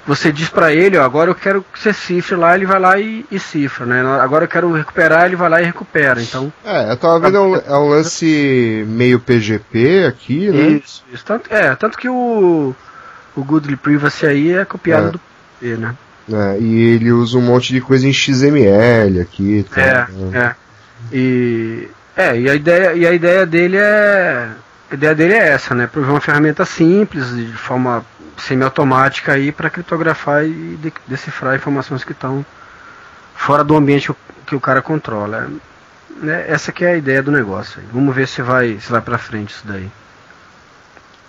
você 0.06 0.30
diz 0.32 0.48
pra 0.48 0.72
ele, 0.72 0.98
ó, 0.98 1.04
agora 1.04 1.30
eu 1.30 1.34
quero 1.34 1.64
que 1.72 1.78
você 1.78 1.92
cifre 1.92 2.36
lá, 2.36 2.54
ele 2.54 2.66
vai 2.66 2.78
lá 2.78 2.98
e, 2.98 3.24
e 3.30 3.38
cifra, 3.38 3.86
né? 3.86 4.02
Agora 4.20 4.44
eu 4.44 4.48
quero 4.48 4.72
recuperar, 4.72 5.24
ele 5.26 5.36
vai 5.36 5.48
lá 5.48 5.62
e 5.62 5.64
recupera. 5.64 6.20
Então, 6.20 6.52
É, 6.64 6.92
eu 6.92 6.96
tava 6.96 7.18
vendo, 7.20 7.36
é 7.36 7.40
um, 7.40 7.56
é 7.56 7.78
um 7.78 7.88
lance 7.88 8.84
meio 8.88 9.18
PGP 9.20 10.04
aqui, 10.06 10.50
né? 10.50 10.80
isso, 10.84 11.04
isso. 11.12 11.24
Tanto, 11.24 11.52
é, 11.52 11.74
tanto 11.74 11.96
que 11.98 12.08
o, 12.08 12.74
o 13.36 13.44
Goodly 13.44 13.76
Privacy 13.76 14.26
aí 14.26 14.52
é 14.52 14.64
copiado 14.64 15.08
É. 15.08 15.10
do 15.12 15.20
P, 15.60 15.66
né? 15.76 15.94
É, 16.32 16.58
e 16.58 16.94
ele 16.94 17.12
usa 17.12 17.36
um 17.36 17.42
monte 17.42 17.72
de 17.72 17.80
coisa 17.80 18.06
em 18.08 18.12
XML 18.12 19.20
aqui. 19.20 19.58
e 19.58 19.62
tal, 19.64 19.84
É, 19.84 20.06
né? 20.10 20.38
é. 20.50 20.64
E, 21.16 21.88
é, 22.16 22.38
e 22.40 22.48
a 22.50 22.54
ideia, 22.54 22.92
e 22.94 23.06
a 23.06 23.12
ideia 23.12 23.44
dele 23.46 23.76
é. 23.76 24.48
A 24.90 24.94
ideia 24.94 25.14
dele 25.14 25.34
é 25.34 25.48
essa, 25.48 25.74
né? 25.74 25.86
Prover 25.86 26.10
uma 26.10 26.20
ferramenta 26.20 26.64
simples, 26.64 27.34
de 27.34 27.46
forma 27.52 28.04
semiautomática 28.38 29.32
aí 29.32 29.50
para 29.52 29.70
criptografar 29.70 30.44
e 30.44 30.76
de- 30.76 30.92
decifrar 31.06 31.54
informações 31.56 32.04
que 32.04 32.12
estão 32.12 32.44
fora 33.34 33.62
do 33.64 33.76
ambiente 33.76 34.06
que 34.06 34.12
o- 34.12 34.16
que 34.46 34.54
o 34.56 34.60
cara 34.60 34.82
controla. 34.82 35.50
Né? 36.16 36.44
Essa 36.48 36.70
que 36.72 36.84
é 36.84 36.92
a 36.92 36.96
ideia 36.96 37.22
do 37.22 37.32
negócio. 37.32 37.80
aí. 37.80 37.86
Vamos 37.92 38.14
ver 38.14 38.28
se 38.28 38.40
vai, 38.42 38.78
se 38.80 38.90
vai 38.90 39.00
para 39.00 39.18
frente 39.18 39.50
isso 39.50 39.66
daí. 39.66 39.90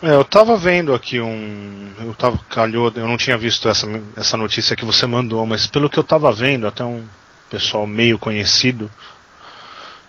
É, 0.03 0.13
eu 0.13 0.23
tava 0.23 0.55
vendo 0.57 0.93
aqui 0.93 1.19
um. 1.21 1.89
Eu 1.99 2.13
tava. 2.13 2.37
Calhou, 2.49 2.91
eu 2.95 3.07
não 3.07 3.17
tinha 3.17 3.37
visto 3.37 3.67
essa, 3.69 3.87
essa 4.15 4.35
notícia 4.37 4.75
que 4.75 4.85
você 4.85 5.07
mandou, 5.07 5.45
mas 5.45 5.65
pelo 5.65 5.89
que 5.89 5.97
eu 5.97 6.03
tava 6.03 6.31
vendo, 6.31 6.67
até 6.67 6.83
um 6.83 7.03
pessoal 7.49 7.87
meio 7.87 8.19
conhecido, 8.19 8.91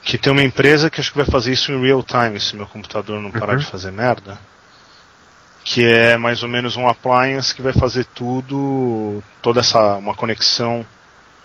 que 0.03 0.19
tem 0.19 0.33
uma 0.33 0.43
empresa 0.43 0.91
que 0.91 1.01
acho 1.01 1.11
que 1.13 1.17
vai 1.17 1.27
fazer 1.27 1.53
isso 1.53 1.71
em 1.73 1.81
real 1.81 2.03
time, 2.03 2.39
se 2.41 2.57
meu 2.57 2.67
computador 2.67 3.23
não 3.23 3.31
parar 3.31 3.53
Uhum. 3.53 3.59
de 3.59 3.67
fazer 3.67 3.91
merda. 3.93 4.39
Que 5.69 5.85
é 5.85 6.17
mais 6.17 6.45
ou 6.45 6.49
menos 6.49 6.77
um 6.77 6.87
appliance 6.87 7.53
que 7.53 7.61
vai 7.61 7.73
fazer 7.73 8.05
tudo, 8.15 9.23
toda 9.43 9.61
essa. 9.61 9.97
uma 9.97 10.15
conexão 10.15 10.87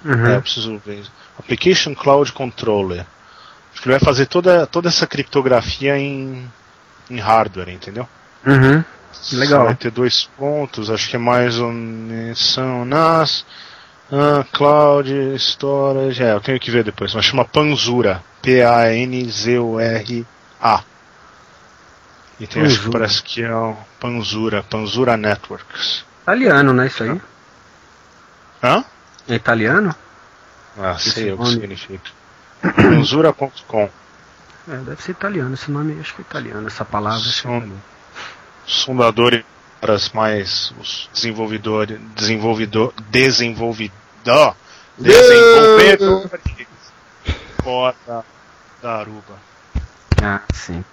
Uhum. 0.04 0.28
é, 0.28 0.36
eu 0.36 0.42
preciso 0.42 0.82
ver. 0.84 1.04
Application 1.38 1.94
Cloud 1.94 2.32
Controller. 2.34 3.06
Acho 3.72 3.82
que 3.82 3.88
ele 3.88 3.98
vai 3.98 4.04
fazer 4.04 4.26
toda, 4.26 4.66
toda 4.68 4.90
essa 4.90 5.08
criptografia 5.08 5.98
em, 5.98 6.46
em 7.10 7.20
hardware, 7.20 7.70
entendeu? 7.70 8.08
Uhum. 8.46 8.84
Legal. 9.34 9.66
Vai 9.66 9.76
ter 9.76 9.92
dois 9.92 10.24
pontos, 10.38 10.90
acho 10.90 11.10
que 11.10 11.16
é 11.16 11.20
mais 11.20 11.60
menos 11.60 12.34
são 12.36 12.84
NAS, 12.86 13.46
ah, 14.12 14.44
Cloud 14.52 15.10
Storage. 15.38 16.24
É, 16.24 16.34
eu 16.34 16.42
tenho 16.42 16.60
que 16.60 16.72
ver 16.72 16.84
depois, 16.84 17.14
mas 17.14 17.24
chama 17.26 17.46
Panzura. 17.46 18.24
P-A-N-Z-U-R-A. 18.42 19.64
E 22.40 22.48
tem 22.48 22.64
acho 22.64 22.82
que 22.82 22.90
parece 22.90 23.22
que 23.22 23.44
é 23.44 23.54
o 23.54 23.78
Panzura, 24.02 24.64
Panzura 24.64 25.16
Networks. 25.16 26.04
Italiano, 26.24 26.74
né? 26.74 26.88
Isso 26.88 27.04
aí. 27.04 27.22
Hã? 28.64 28.84
É 29.30 29.36
italiano? 29.36 29.96
Ah, 30.78 30.94
Esse 30.98 31.12
sei 31.12 31.32
o 31.32 31.38
que 31.38 31.46
significa. 31.48 32.10
Panzura.com. 32.76 33.90
É, 34.68 34.76
deve 34.78 35.02
ser 35.04 35.12
italiano. 35.12 35.54
Esse 35.54 35.70
nome 35.70 36.00
acho 36.02 36.16
que 36.16 36.22
é 36.22 36.26
italiano, 36.26 36.68
essa 36.68 36.84
palavra. 36.84 37.20
é 37.20 37.32
São- 37.32 37.72
os 38.68 38.84
fundadores 38.84 39.44
mais 40.14 40.74
os 40.80 41.10
desenvolvedores 41.14 42.00
desenvolvedor 42.16 42.94
desenvolvidor 43.10 43.90
desenvolvedores 44.98 46.30
fora 47.64 47.96
da 48.82 48.94
Aruba 49.00 49.40
Ah, 50.22 50.42
sim. 50.54 50.86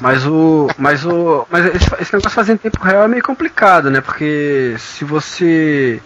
Mas 0.00 0.26
o. 0.26 0.68
Mas 0.78 1.04
o. 1.04 1.46
Mas 1.50 1.66
esse, 1.66 1.90
negócio 1.90 2.20
de 2.20 2.34
fazer 2.34 2.52
em 2.52 2.56
tempo 2.56 2.82
real 2.82 3.04
é 3.04 3.08
meio 3.08 3.22
complicado, 3.22 3.90
né? 3.90 4.00
Porque 4.00 4.74
se 4.78 5.04
você. 5.04 6.00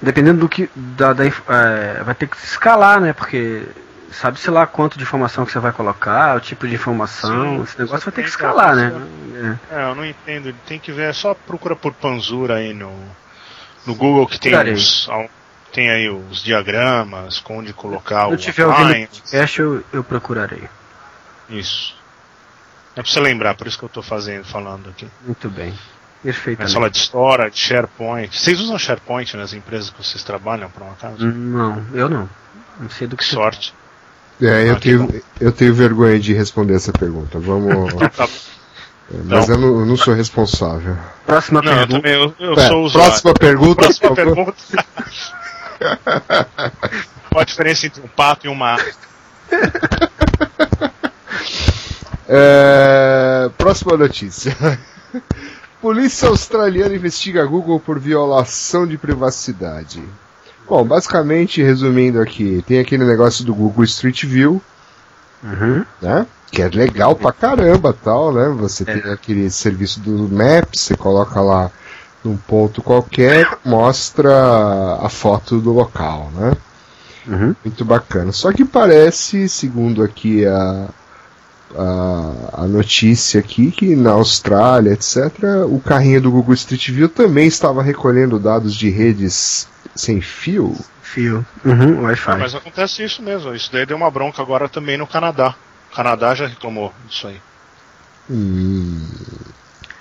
Dependendo 0.00 0.40
do 0.40 0.48
que. 0.48 0.70
Da, 0.74 1.12
da 1.12 1.24
é, 1.26 2.02
vai 2.04 2.14
ter 2.14 2.26
que 2.26 2.36
escalar, 2.36 3.00
né? 3.00 3.12
Porque 3.12 3.64
sabe-se 4.12 4.50
lá 4.50 4.66
quanto 4.66 4.96
de 4.96 5.04
informação 5.04 5.44
que 5.44 5.52
você 5.52 5.58
vai 5.58 5.72
colocar, 5.72 6.36
o 6.36 6.40
tipo 6.40 6.66
de 6.66 6.74
informação. 6.74 7.58
Sim, 7.58 7.62
esse 7.62 7.78
negócio 7.78 8.04
vai 8.04 8.14
ter 8.14 8.22
que 8.22 8.28
escalar, 8.28 8.74
né? 8.74 8.90
pensar. 8.90 9.78
é, 9.78 9.90
eu 9.90 9.94
não 9.94 10.04
entendo 10.04 10.54
tem 10.66 10.78
que 10.78 10.92
ver 10.92 11.14
só 11.14 11.34
procura 11.34 11.76
por 11.76 11.92
Panzura 11.92 12.56
aí 12.56 12.72
no 12.72 12.92
no 13.86 13.94
Google 13.94 14.26
que 14.26 14.40
tem 14.40 14.54
os 14.72 15.08
tem 15.72 15.90
aí 15.90 16.08
os 16.08 16.42
diagramas 16.42 17.38
com 17.38 17.58
onde 17.58 17.72
colocar 17.72 18.22
Se 18.22 18.26
o 18.28 18.32
eu 18.32 18.36
estiver 18.36 18.66
ouvindo 18.66 18.84
o 18.84 18.88
appliance. 18.88 19.20
podcast, 19.20 19.60
eu, 19.60 19.84
eu 19.92 20.04
procurarei. 20.04 20.68
isso 21.50 21.94
é 22.96 23.02
pra 23.02 23.10
você 23.10 23.20
lembrar 23.20 23.54
por 23.54 23.66
isso 23.66 23.78
que 23.78 23.84
eu 23.84 23.88
tô 23.88 24.02
fazendo 24.02 24.44
falando 24.44 24.88
aqui 24.90 25.06
Muito 25.24 25.48
bem. 25.50 25.70
Mas 26.24 26.34
Perfeitamente. 26.34 26.74
fala 26.74 26.90
de 26.90 26.98
storage, 26.98 27.56
SharePoint. 27.56 28.36
Vocês 28.36 28.58
usam 28.58 28.76
SharePoint 28.78 29.36
nas 29.36 29.52
empresas 29.52 29.90
que 29.90 30.02
vocês 30.02 30.24
trabalham, 30.24 30.68
por 30.70 30.82
um 30.82 30.90
acaso? 30.90 31.24
Não, 31.24 31.84
eu 31.94 32.08
não. 32.08 32.28
Não 32.80 32.90
sei 32.90 33.06
do 33.06 33.16
que 33.16 33.22
Que 33.22 33.28
você 33.28 33.36
sorte. 33.36 33.72
É, 34.42 34.68
eu, 34.68 34.74
Ah, 34.74 34.80
tenho, 34.80 35.22
eu 35.40 35.52
tenho 35.52 35.72
vergonha 35.74 36.18
de 36.18 36.32
responder 36.34 36.74
essa 36.74 36.92
pergunta. 36.92 37.38
Vamos. 37.38 37.92
Tá 38.16 38.24
É, 39.14 39.18
Mas 39.24 39.48
eu 39.48 39.56
não, 39.56 39.68
eu 39.80 39.86
não 39.86 39.96
sou 39.96 40.14
responsável. 40.14 40.96
Próxima 41.24 41.62
Não, 41.62 41.70
eu 41.72 41.78
pergunta. 41.86 42.02
também 42.02 42.12
eu, 42.20 42.34
eu 42.40 42.54
É, 42.54 42.66
sou 42.66 42.82
usuário. 42.84 43.10
próxima 43.12 43.34
pergunta, 43.34 43.82
Próxima 43.82 44.10
pergunta. 44.16 44.54
Qual 47.30 47.40
a 47.40 47.44
diferença 47.44 47.86
entre 47.86 48.02
um 48.02 48.08
pato 48.08 48.46
e 48.46 48.50
uma 48.50 48.76
É, 52.28 53.50
próxima 53.56 53.96
notícia. 53.96 54.56
Polícia 55.80 56.28
australiana 56.28 56.94
investiga 56.94 57.44
Google 57.44 57.78
por 57.78 57.98
violação 57.98 58.86
de 58.86 58.98
privacidade. 58.98 60.02
Bom, 60.68 60.84
basicamente, 60.84 61.62
resumindo 61.62 62.20
aqui, 62.20 62.64
tem 62.66 62.80
aquele 62.80 63.04
negócio 63.04 63.44
do 63.44 63.54
Google 63.54 63.84
Street 63.84 64.24
View, 64.24 64.60
Uhum. 65.44 65.84
né? 66.02 66.26
Que 66.50 66.62
é 66.62 66.68
legal 66.68 67.14
pra 67.14 67.30
caramba, 67.32 67.92
tal, 67.92 68.32
né? 68.32 68.48
Você 68.58 68.82
É. 68.84 68.98
tem 68.98 69.12
aquele 69.12 69.48
serviço 69.50 70.00
do 70.00 70.28
Maps, 70.28 70.80
você 70.80 70.96
coloca 70.96 71.40
lá 71.40 71.70
num 72.24 72.36
ponto 72.36 72.82
qualquer, 72.82 73.46
mostra 73.64 74.96
a 75.00 75.08
foto 75.08 75.60
do 75.60 75.72
local, 75.72 76.30
né? 76.34 76.52
Uhum. 77.28 77.54
Muito 77.64 77.84
bacana. 77.84 78.32
Só 78.32 78.50
que 78.52 78.64
parece, 78.64 79.48
segundo 79.48 80.02
aqui 80.02 80.44
a, 80.46 80.88
a, 81.78 82.62
a 82.62 82.66
notícia 82.66 83.40
aqui, 83.40 83.70
que 83.70 83.94
na 83.96 84.12
Austrália, 84.12 84.92
etc., 84.92 85.16
o 85.68 85.80
carrinho 85.80 86.20
do 86.20 86.30
Google 86.30 86.54
Street 86.54 86.90
View 86.90 87.08
também 87.08 87.46
estava 87.46 87.82
recolhendo 87.82 88.38
dados 88.38 88.74
de 88.74 88.88
redes 88.90 89.68
sem 89.94 90.20
fio. 90.20 90.76
Fio. 91.02 91.44
Uhum. 91.64 92.02
Wi-Fi. 92.02 92.30
Ah, 92.32 92.36
mas 92.38 92.54
acontece 92.54 93.02
isso 93.04 93.22
mesmo. 93.22 93.54
Isso 93.54 93.70
daí 93.72 93.86
deu 93.86 93.96
uma 93.96 94.10
bronca 94.10 94.42
agora 94.42 94.68
também 94.68 94.96
no 94.98 95.06
Canadá. 95.06 95.54
O 95.92 95.94
Canadá 95.96 96.34
já 96.34 96.46
reclamou 96.46 96.92
disso 97.08 97.28
aí. 97.28 97.40
Hum, 98.28 99.06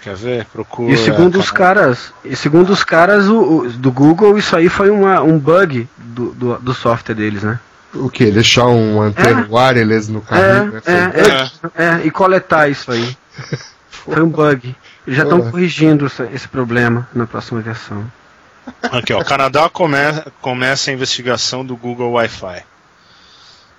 Quer 0.02 0.16
ver? 0.16 0.46
Procura. 0.46 0.92
E 0.92 0.98
segundo 0.98 1.40
os 1.40 1.50
caras, 1.52 2.12
e 2.24 2.36
segundo 2.36 2.70
os 2.72 2.84
caras 2.84 3.28
o, 3.28 3.40
o- 3.62 3.70
do 3.70 3.92
Google, 3.92 4.38
isso 4.38 4.56
aí 4.56 4.68
foi 4.70 4.90
uma, 4.90 5.22
um 5.22 5.38
bug 5.40 5.88
do, 5.98 6.32
do, 6.34 6.60
do 6.60 6.74
software 6.74 7.16
deles, 7.16 7.44
né? 7.44 7.60
O 7.96 8.10
que? 8.10 8.32
Deixar 8.32 8.66
um 8.68 9.02
antena 9.02 9.48
wireless 9.50 10.12
no 10.12 10.22
carrinho? 10.22 10.74
né? 10.74 10.82
É, 10.86 11.82
é, 11.82 11.84
é, 11.84 12.02
é, 12.02 12.06
e 12.06 12.12
coletar 12.12 12.70
isso 12.70 12.92
aí. 12.92 13.18
Foi 13.90 14.22
um 14.22 14.30
bug. 14.30 14.76
Eles 15.06 15.18
já 15.18 15.24
estão 15.24 15.50
corrigindo 15.50 16.10
esse 16.32 16.48
problema 16.48 17.08
na 17.14 17.26
próxima 17.26 17.62
versão. 17.62 18.06
Aqui, 18.84 19.14
ó. 19.14 19.24
Canadá 19.24 19.70
come 19.70 19.98
começa 20.42 20.90
a 20.90 20.94
investigação 20.94 21.66
do 21.66 21.76
Google 21.76 22.12
Wi-Fi. 22.14 22.64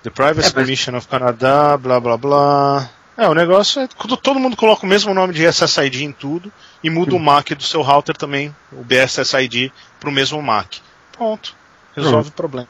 The 0.03 0.09
Privacy 0.09 0.49
É, 0.49 0.53
mas- 0.55 0.65
Commission 0.65 0.95
of 0.95 1.07
Canada, 1.07 1.77
blá 1.77 1.99
blá 1.99 2.17
blá. 2.17 2.89
É, 3.17 3.27
o 3.27 3.33
negócio 3.33 3.81
é 3.81 3.87
quando 3.97 4.15
todo 4.15 4.39
mundo 4.39 4.55
coloca 4.55 4.85
o 4.85 4.89
mesmo 4.89 5.13
nome 5.13 5.33
de 5.33 5.43
SSID 5.43 6.03
em 6.03 6.11
tudo 6.11 6.51
e 6.83 6.89
muda 6.89 7.15
o 7.15 7.19
MAC 7.19 7.55
do 7.55 7.63
seu 7.63 7.81
router 7.81 8.15
também, 8.15 8.55
o 8.71 8.83
BSSID, 8.83 9.73
pro 9.99 10.11
mesmo 10.11 10.41
MAC. 10.41 10.81
Pronto. 11.17 11.55
Resolve 11.95 12.29
o 12.29 12.33
problema. 12.33 12.67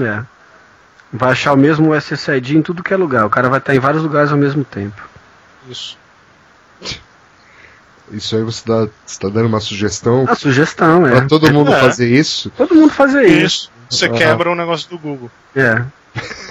É. 0.00 0.22
Vai 1.12 1.32
achar 1.32 1.52
o 1.54 1.56
mesmo 1.56 1.94
SSID 1.94 2.56
em 2.58 2.62
tudo 2.62 2.82
que 2.82 2.92
é 2.92 2.96
lugar. 2.96 3.24
O 3.26 3.30
cara 3.30 3.48
vai 3.48 3.58
estar 3.58 3.74
em 3.74 3.78
vários 3.78 4.02
lugares 4.02 4.30
ao 4.30 4.38
mesmo 4.38 4.64
tempo. 4.64 5.00
Isso. 5.68 5.96
Isso 8.10 8.36
aí 8.36 8.42
você 8.42 8.64
tá, 8.64 8.88
você 9.04 9.20
tá 9.20 9.28
dando 9.28 9.46
uma 9.46 9.60
sugestão 9.60 10.24
A 10.28 10.34
sugestão, 10.34 11.06
é. 11.06 11.10
pra 11.12 11.26
todo 11.28 11.52
mundo 11.52 11.72
É. 11.72 11.80
fazer 11.80 12.08
isso? 12.08 12.50
Todo 12.56 12.74
mundo 12.74 12.92
fazer 12.92 13.24
isso. 13.26 13.44
Isso. 13.44 13.70
Você 13.90 14.06
Ah. 14.06 14.10
quebra 14.10 14.50
o 14.50 14.54
negócio 14.54 14.88
do 14.88 14.98
Google. 14.98 15.30
É. 15.54 15.82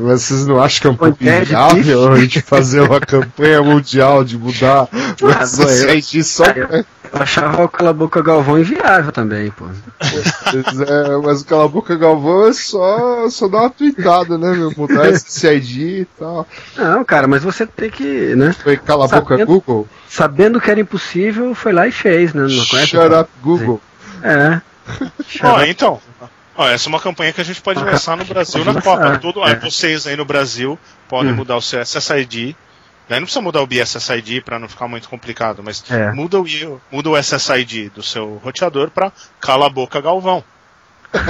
Mas 0.00 0.22
vocês 0.22 0.46
não 0.46 0.60
acham 0.62 0.80
que 0.80 0.86
é 0.86 0.90
um 0.90 0.96
pouco 0.96 1.22
inviável 1.22 2.12
a 2.12 2.18
gente 2.18 2.40
fazer 2.40 2.80
uma 2.80 2.98
campanha 3.00 3.62
mundial 3.62 4.24
de 4.24 4.38
mudar 4.38 4.88
o 5.20 5.26
Ah, 5.28 5.42
SSID 5.44 6.24
só 6.24 6.44
eu- 6.46 6.84
Eu 7.14 7.22
achava 7.22 7.64
o 7.64 7.68
Cala 7.68 7.92
Boca 7.92 8.20
Galvão 8.22 8.58
inviável 8.58 9.12
também, 9.12 9.50
pô. 9.50 9.66
Mas, 10.00 10.80
é, 10.80 11.16
mas 11.22 11.40
o 11.42 11.46
Cala 11.46 11.64
a 11.64 11.68
Boca 11.68 11.94
Galvão 11.96 12.48
é 12.48 12.52
só, 12.52 13.28
só 13.30 13.46
dar 13.48 13.58
uma 13.62 13.70
tweetada, 13.70 14.36
né, 14.36 14.52
meu? 14.52 14.72
Mudar 14.76 15.08
SSID 15.10 15.80
e 16.00 16.04
tal. 16.18 16.46
Não, 16.76 17.04
cara, 17.04 17.26
mas 17.28 17.42
você 17.42 17.66
tem 17.66 17.90
que, 17.90 18.34
né? 18.34 18.52
Foi 18.52 18.76
Cala 18.76 19.04
a 19.04 19.08
Boca 19.08 19.34
Sabendo- 19.34 19.46
Google? 19.46 19.88
Sabendo 20.08 20.60
que 20.60 20.70
era 20.70 20.80
impossível, 20.80 21.54
foi 21.54 21.72
lá 21.72 21.86
e 21.86 21.92
fez, 21.92 22.34
né? 22.34 22.42
Não 22.42 22.66
conhece? 22.66 22.88
Shut 22.88 23.12
up 23.14 23.30
Google. 23.42 23.80
É. 24.22 24.60
Ó, 25.42 25.62
então. 25.62 26.00
Ó, 26.56 26.68
essa 26.68 26.88
é 26.88 26.90
uma 26.90 27.00
campanha 27.00 27.32
que 27.32 27.40
a 27.40 27.44
gente 27.44 27.60
pode 27.60 27.80
Uma 27.80 27.90
lançar 27.92 28.16
no 28.16 28.24
Brasil 28.26 28.64
na 28.64 28.80
Copa. 28.80 29.18
Todo, 29.18 29.40
é. 29.42 29.48
aí 29.50 29.54
vocês 29.56 30.06
aí 30.06 30.16
no 30.16 30.24
Brasil 30.24 30.78
podem 31.08 31.32
Hum. 31.32 31.36
mudar 31.36 31.56
o 31.56 31.62
seu 31.62 31.80
SSID. 31.80 32.56
Daí 33.08 33.20
não 33.20 33.26
precisa 33.26 33.42
mudar 33.42 33.60
o 33.60 33.66
BSSID 33.66 34.40
para 34.40 34.58
não 34.58 34.68
ficar 34.68 34.88
muito 34.88 35.08
complicado, 35.08 35.62
mas 35.62 35.84
É. 35.90 36.10
muda, 36.12 36.40
o, 36.40 36.46
muda 36.90 37.10
o 37.10 37.16
SSID 37.18 37.90
do 37.90 38.02
seu 38.02 38.40
roteador 38.42 38.90
para 38.90 39.12
Cala 39.40 39.66
a 39.66 39.70
Boca 39.70 40.00
Galvão. 40.00 40.42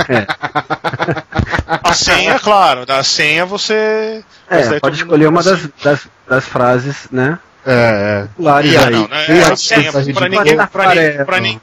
É. 0.08 0.26
A 1.82 1.92
senha, 1.94 2.38
claro, 2.38 2.84
da 2.87 3.02
senha 3.02 3.44
você. 3.44 4.24
É, 4.48 4.80
pode 4.80 4.96
escolher 4.96 5.26
uma 5.28 5.42
das, 5.42 5.68
das, 5.82 6.08
das 6.28 6.44
frases, 6.44 7.08
né? 7.10 7.38
É, 7.66 8.26
E 8.38 8.46
Ah, 8.48 8.56
aí. 8.58 8.90
não, 8.90 9.08
né? 9.08 9.26
É, 9.28 9.42
a 9.52 9.56
senha 9.56 9.90
de 9.92 10.12
ninguém, 10.12 10.56
pra, 10.70 10.88
ninguém, 10.94 11.24
pra, 11.24 11.40
nin- 11.40 11.60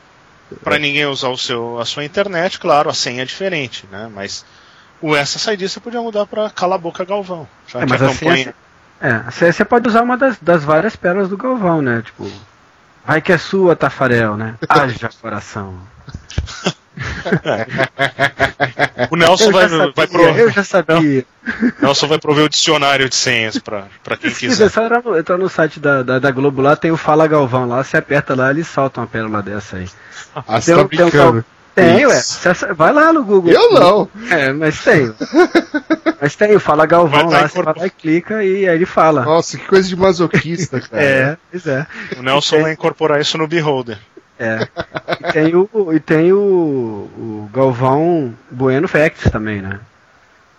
pra 0.63 0.79
ninguém 0.79 1.05
usar 1.05 1.29
o 1.29 1.37
seu, 1.37 1.79
a 1.79 1.85
sua 1.85 2.03
internet, 2.03 2.59
claro, 2.59 2.89
a 2.89 2.93
senha 2.93 3.21
é 3.21 3.25
diferente, 3.25 3.85
né? 3.91 4.09
Mas 4.13 4.43
o 5.01 5.15
SSID 5.15 5.69
você 5.69 5.79
podia 5.79 6.01
mudar 6.01 6.25
para 6.25 6.49
Cala 6.49 6.75
a 6.75 6.79
Boca 6.79 7.05
Galvão. 7.05 7.47
Já 7.67 7.79
É, 7.81 7.85
que 7.85 7.89
mas 7.89 8.01
a 8.01 8.05
a 8.05 8.09
senha- 8.09 8.19
campanha. 8.19 8.55
É, 9.01 9.19
você, 9.31 9.51
você 9.51 9.65
pode 9.65 9.87
usar 9.87 10.01
uma 10.03 10.15
das, 10.17 10.37
das 10.39 10.63
várias 10.63 10.95
pérolas 10.95 11.27
do 11.29 11.35
Galvão, 11.37 11.81
né? 11.81 12.01
Tipo, 12.05 12.31
vai 13.05 13.21
que 13.21 13.31
é 13.33 13.37
sua, 13.37 13.75
Tafarel, 13.75 14.37
né? 14.37 14.55
Haja 14.69 15.09
coração. 15.21 15.75
O 19.09 19.15
Nelson 19.15 19.51
vai, 19.51 19.67
sabia, 19.69 19.93
vai, 19.95 20.07
pro- 20.07 20.21
eu 20.21 20.51
já 20.51 20.63
sabia. 20.63 21.25
Nelson 21.81 22.07
vai 22.07 22.19
prover 22.19 22.45
o 22.45 22.49
dicionário 22.49 23.09
de 23.09 23.15
senhas 23.15 23.57
pra, 23.57 23.85
pra 24.03 24.15
quem 24.17 24.29
Se 24.29 24.41
quiser. 24.41 24.65
quiser, 24.65 24.69
só 24.69 25.17
entrar 25.17 25.37
no, 25.37 25.49
site 25.49 25.79
da, 25.79 26.03
da, 26.03 26.19
da 26.19 26.31
Globo 26.31 26.61
lá, 26.61 26.75
tem 26.75 26.91
o 26.91 26.97
Fala 26.97 27.27
Galvão 27.27 27.67
lá, 27.67 27.83
você 27.83 27.97
aperta 27.97 28.35
lá, 28.35 28.51
eles 28.51 28.67
soltam 28.67 29.03
uma 29.03 29.09
pérola 29.09 29.41
dessa 29.41 29.77
aí. 29.77 29.87
ah, 30.35 30.61
você 30.61 30.75
Tem 30.75 30.87
tá 30.87 31.05
um- 31.05 31.09
tem 31.09 31.21
um. 31.21 31.43
Tem, 31.73 32.05
ué. 32.05 32.21
Vai 32.75 32.91
lá 32.91 33.13
no 33.13 33.23
Google. 33.23 33.51
Eu 33.53 33.71
não. 33.71 34.09
É, 34.29 34.51
mas 34.51 34.83
tem. 34.83 35.13
mas 36.21 36.35
tem 36.35 36.59
Fala 36.59 36.85
Galvão 36.85 37.29
lá, 37.29 37.47
você 37.47 37.61
vai 37.61 37.73
lá 37.77 37.85
e 37.87 37.89
clica 37.89 38.43
e 38.43 38.67
aí 38.67 38.75
ele 38.75 38.85
fala. 38.85 39.23
Nossa, 39.23 39.57
que 39.57 39.65
coisa 39.65 39.87
de 39.87 39.95
masoquista, 39.95 40.79
cara. 40.89 41.01
É, 41.03 41.37
pois 41.49 41.65
é. 41.65 41.87
O 42.17 42.21
Nelson 42.21 42.55
Tem- 42.57 42.63
vai 42.63 42.73
incorporar 42.73 43.21
isso 43.21 43.37
no 43.37 43.47
Beholder. 43.47 43.97
É. 44.37 44.67
E 45.19 45.31
tem 45.31 45.55
o, 45.55 45.69
e 45.93 45.99
tem 45.99 46.33
o, 46.33 46.37
o 46.37 47.49
Galvão 47.53 48.33
Bueno 48.49 48.87
Facts 48.87 49.31
também, 49.31 49.61
né? 49.61 49.79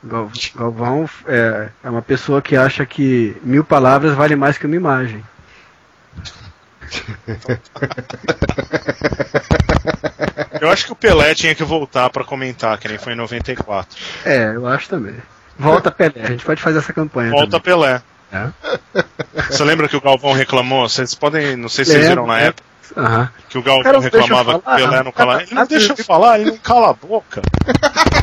Gal- 0.05 0.31
Galvão 0.55 1.09
é, 1.27 1.69
é 1.83 1.91
uma 1.91 2.03
pessoa 2.03 2.41
que 2.41 2.57
acha 2.57 2.87
que 2.87 3.37
mil 3.43 3.65
palavras 3.65 4.15
vale 4.15 4.37
mais 4.37 4.57
que 4.57 4.67
uma 4.67 4.77
imagem. 4.77 5.23
Eu 10.61 10.71
acho 10.71 10.87
que 10.87 10.93
o 10.93 10.97
Pelé 10.97 11.35
tinha 11.35 11.55
que 11.55 11.65
voltar 11.65 12.09
pra 12.11 12.25
comentar, 12.25 12.79
que 12.79 12.89
nem 12.89 12.99
foi 12.99 13.13
em 13.15 13.17
94. 13.17 13.97
É, 14.25 14.53
eu 14.55 14.67
acho 14.67 14.89
também. 14.89 15.15
Volta 15.59 15.91
Pelé, 15.91 16.23
a 16.23 16.27
gente 16.31 16.45
pode 16.45 16.61
fazer 16.63 16.79
essa 16.79 16.93
campanha. 16.93 17.31
Volta 17.31 17.59
também. 17.61 17.63
Pelé. 17.63 18.03
É. 18.33 18.49
Você 19.51 19.63
lembra 19.65 19.89
que 19.89 19.97
o 19.97 20.01
Galvão 20.01 20.33
reclamou? 20.33 20.89
Vocês 20.89 21.15
podem, 21.15 21.57
não 21.57 21.69
sei 21.69 21.85
se 21.85 21.93
vocês 21.93 22.09
viram 22.09 22.27
na 22.27 22.35
lembro. 22.35 22.49
época, 22.49 22.65
Aham. 22.97 23.31
que 23.49 23.59
o 23.59 23.63
Galvão 23.63 24.01
reclamava 24.01 24.53
que 24.61 24.71
o. 24.71 24.77
Pelé 24.77 25.03
não 25.03 25.13
calava. 25.13 25.43
Ele 25.43 25.55
não 25.55 25.67
deixa 25.67 25.93
eu 25.93 26.05
falar, 26.05 26.41
ele 26.41 26.53
não 26.53 26.59
cala 26.59 26.91
a 26.91 26.95
boca. 26.95 27.43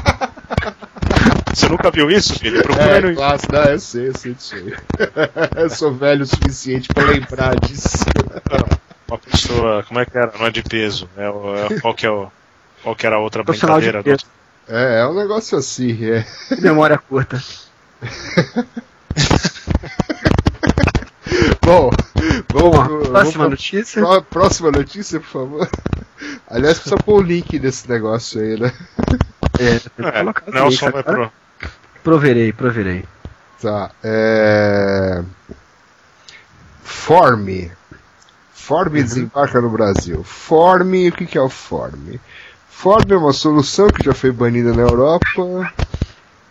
Você 1.53 1.67
nunca 1.67 1.89
viu 1.91 2.09
isso, 2.11 2.37
filho? 2.37 2.61
Procura 2.63 2.85
É, 2.85 3.01
no 3.01 3.15
claro, 3.15 3.41
não, 3.51 3.63
eu 3.65 3.79
sei, 3.79 4.07
eu 4.09 4.17
sei 4.17 4.33
disso 4.33 4.55
aí. 4.55 4.73
eu 5.63 5.69
sou 5.69 5.93
velho 5.93 6.23
o 6.23 6.25
suficiente 6.27 6.87
pra 6.93 7.03
lembrar 7.03 7.55
disso. 7.59 7.97
Uma 9.07 9.17
pessoa, 9.17 9.83
como 9.83 9.99
é 9.99 10.05
que 10.05 10.17
era? 10.17 10.31
Não 10.37 10.45
é 10.45 10.51
de 10.51 10.61
peso. 10.63 11.09
É, 11.17 11.29
o- 11.29 11.55
é- 11.55 11.79
qual, 11.79 11.93
que 11.93 12.05
é 12.05 12.09
o, 12.11 12.31
qual 12.83 12.95
que 12.95 13.05
era 13.05 13.15
a 13.15 13.19
outra 13.19 13.43
brincadeira? 13.43 14.03
peso. 14.03 14.25
É, 14.67 14.99
é 15.01 15.07
um 15.07 15.15
negócio 15.15 15.57
assim, 15.57 15.97
é. 16.11 16.25
Memória 16.61 16.97
curta. 16.97 17.41
Bom, 21.61 21.91
vamos, 22.49 22.71
Bom, 22.71 22.71
vamos 22.71 23.07
próxima 23.09 23.43
pra- 23.43 23.49
notícia. 23.49 24.01
pró- 24.01 24.21
próxima 24.21 24.71
notícia, 24.71 25.19
por 25.19 25.27
favor. 25.29 25.69
Aliás, 26.47 26.79
precisa 26.79 26.97
pôr 26.97 27.19
o 27.19 27.21
link 27.21 27.57
desse 27.59 27.87
negócio 27.89 28.41
aí, 28.41 28.59
né? 28.59 28.73
É, 29.59 29.75
É, 29.75 30.51
Nelson 30.51 30.91
vai 30.91 31.01
agora. 31.01 31.03
pro. 31.03 31.69
Proverei, 32.03 32.53
proverei. 32.53 33.05
Tá, 33.61 33.91
é. 34.03 35.21
Forme. 36.81 37.71
Forme 38.53 39.03
desembarca 39.03 39.59
no 39.59 39.69
Brasil. 39.69 40.23
Forme, 40.23 41.09
o 41.09 41.11
que, 41.11 41.25
que 41.25 41.37
é 41.37 41.41
o 41.41 41.49
Forme? 41.49 42.19
Forme 42.69 43.13
é 43.13 43.17
uma 43.17 43.33
solução 43.33 43.87
que 43.87 44.05
já 44.05 44.13
foi 44.13 44.31
banida 44.31 44.73
na 44.73 44.83
Europa, 44.83 45.73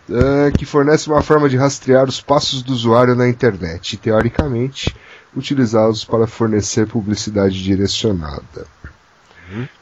eh, 0.09 0.51
que 0.57 0.65
fornece 0.65 1.07
uma 1.09 1.23
forma 1.23 1.49
de 1.49 1.57
rastrear 1.57 2.07
os 2.07 2.21
passos 2.21 2.61
do 2.61 2.73
usuário 2.73 3.15
na 3.15 3.27
internet 3.27 3.93
e, 3.93 3.97
teoricamente, 3.97 4.95
utilizá-los 5.35 6.03
para 6.03 6.27
fornecer 6.27 6.85
publicidade 6.87 7.63
direcionada. 7.63 8.67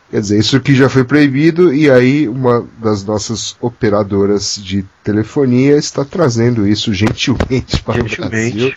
Quer 0.10 0.22
dizer, 0.22 0.40
isso 0.40 0.56
aqui 0.56 0.74
já 0.74 0.88
foi 0.88 1.04
proibido 1.04 1.74
e 1.74 1.92
aí 1.92 2.30
uma 2.30 2.66
das 2.78 3.04
nossas 3.04 3.58
operadoras 3.60 4.56
de 4.56 4.86
telefonia 5.04 5.76
está 5.76 6.06
trazendo 6.06 6.66
isso 6.66 6.94
gentilmente 6.94 7.82
para 7.84 7.96
Gentilmente. 7.96 8.76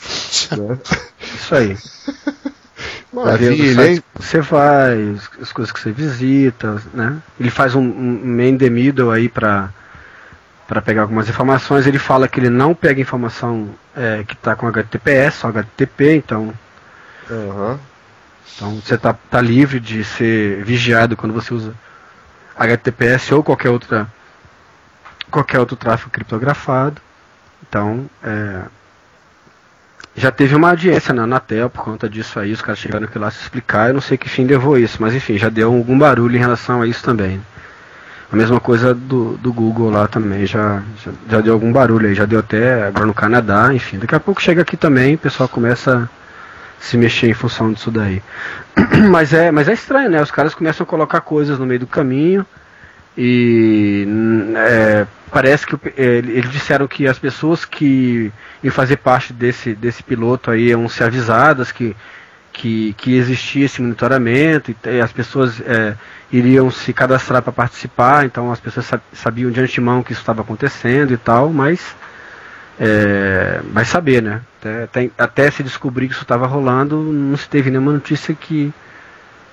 o 0.51 0.57
Brasil. 0.57 0.69
né? 0.69 0.79
Isso 1.37 1.55
aí. 1.55 1.77
Maravilha, 3.13 3.87
hein? 3.91 3.97
que 4.17 4.23
você 4.27 4.41
vai, 4.41 5.11
as- 5.17 5.43
as 5.43 5.53
coisas 5.53 5.73
que 5.73 5.81
você 5.81 5.91
visita, 5.93 6.81
né? 6.95 7.17
Ele 7.39 7.51
faz 7.51 7.75
um, 7.75 7.81
um 7.83 8.21
man 8.25 8.57
the 8.57 8.71
middle 8.71 9.11
aí 9.11 9.29
pra, 9.29 9.71
pra 10.69 10.81
pegar 10.81 11.03
algumas 11.03 11.29
informações. 11.29 11.87
Ele 11.87 11.99
fala 11.99 12.29
que 12.29 12.39
ele 12.41 12.51
não 12.51 12.75
pega 12.75 13.01
informação 13.01 13.69
é, 13.97 14.25
que 14.27 14.37
tá 14.37 14.55
com 14.57 14.67
HTTPS, 14.69 15.39
só 15.39 15.49
HTTP, 15.49 16.15
então, 16.17 16.53
Aham. 17.31 17.79
Então 18.55 18.81
você 18.81 18.97
tá, 18.99 19.13
tá 19.13 19.41
livre 19.41 19.81
de 19.81 20.05
ser 20.05 20.63
vigiado 20.65 21.17
quando 21.17 21.33
você 21.33 21.53
usa 21.53 21.75
HTTPS 22.57 23.35
ou 23.35 23.43
qualquer 23.43 23.71
outra 23.71 24.07
qualquer 25.31 25.61
outro 25.61 25.77
tráfego 25.77 26.11
criptografado. 26.11 27.01
Então, 27.63 28.11
é, 28.23 28.63
já 30.17 30.31
teve 30.31 30.55
uma 30.57 30.71
audiência 30.71 31.15
na 31.15 31.23
Anatel 31.23 31.71
por 31.71 31.85
conta 31.85 32.09
disso 32.09 32.39
aí, 32.39 32.53
os 32.53 32.61
caras 32.61 32.79
chegaram 32.79 33.07
aqui 33.07 33.19
lá 33.19 33.31
se 33.31 33.43
explicar, 33.43 33.89
eu 33.89 33.95
não 33.95 34.01
sei 34.01 34.19
que 34.19 34.29
fim 34.29 34.45
levou 34.45 34.77
isso, 34.77 34.99
mas 35.01 35.15
enfim, 35.15 35.39
já 35.39 35.49
deu 35.49 35.73
algum 35.73 35.99
barulho 35.99 36.37
em 36.37 36.41
relação 36.41 36.83
a 36.83 36.87
isso 36.87 37.03
também. 37.05 37.41
A 38.33 38.37
mesma 38.37 38.61
coisa 38.61 38.95
do, 38.95 39.37
do 39.39 39.53
Google 39.53 39.91
lá 39.91 40.07
também, 40.07 40.47
já, 40.47 40.83
já, 41.03 41.13
já 41.29 41.41
deu 41.41 41.53
algum 41.53 41.73
barulho 41.73 42.09
aí, 42.09 42.15
já 42.15 42.27
deu 42.27 42.39
até 42.39 42.87
agora 42.87 43.07
no 43.07 43.15
Canadá, 43.15 43.73
enfim. 43.75 43.99
Daqui 43.99 44.15
a 44.15 44.21
pouco 44.21 44.41
chega 44.41 44.63
aqui 44.63 44.77
também, 44.77 45.15
o 45.15 45.19
pessoal 45.19 45.49
começa 45.49 46.09
se 46.81 46.97
mexer 46.97 47.29
em 47.29 47.35
função 47.35 47.73
disso 47.73 47.91
daí. 47.91 48.23
mas, 49.11 49.33
é, 49.33 49.51
mas 49.53 49.69
é 49.69 49.75
estranho, 49.75 50.11
né? 50.11 50.21
Os 50.21 50.31
caras 50.31 50.55
começam 50.55 50.83
a 50.83 50.87
colocar 50.87 51.21
coisas 51.21 51.59
no 51.59 51.67
meio 51.67 51.81
do 51.81 51.87
caminho 51.87 52.45
e 53.17 54.05
hum, 54.09 54.55
é, 54.57 55.07
parece 55.31 55.67
que 55.67 55.75
é, 55.97 56.19
eles 56.19 56.51
disseram 56.51 56.89
que 56.89 57.07
as 57.07 57.19
pessoas 57.19 57.65
que 57.65 58.33
iam 58.63 58.73
fazer 58.73 58.97
parte 58.97 59.33
desse, 59.33 59.75
desse 59.75 60.03
piloto 60.03 60.51
aí 60.51 60.69
iam 60.69 60.89
ser 60.89 61.05
avisadas 61.05 61.71
que, 61.71 61.95
que, 62.53 62.95
que 62.95 63.17
existia 63.17 63.67
esse 63.67 63.83
monitoramento 63.83 64.75
e, 64.85 65.01
as 65.01 65.13
pessoas 65.13 65.61
é, 65.61 65.95
iriam 66.33 66.71
se 66.71 66.93
cadastrar 66.93 67.43
para 67.43 67.53
participar, 67.53 68.25
então 68.25 68.51
as 68.51 68.61
pessoas 68.61 68.87
sa- 68.87 69.01
sabiam 69.13 69.51
de 69.51 69.61
antemão 69.61 70.03
que 70.03 70.13
isso 70.13 70.23
estava 70.23 70.41
acontecendo 70.41 71.13
e 71.13 71.17
tal, 71.17 71.51
mas 71.51 71.95
é, 72.83 73.61
vai 73.73 73.85
saber, 73.85 74.23
né? 74.23 74.41
Até, 74.59 74.85
até, 74.85 75.11
até 75.19 75.51
se 75.51 75.63
descobrir 75.63 76.09
que 76.09 76.15
isso 76.15 76.23
estava 76.23 76.47
rolando, 76.47 76.97
não 76.97 77.37
se 77.37 77.47
teve 77.47 77.71
nenhuma 77.71 77.93
notícia 77.93 78.35
que 78.35 78.73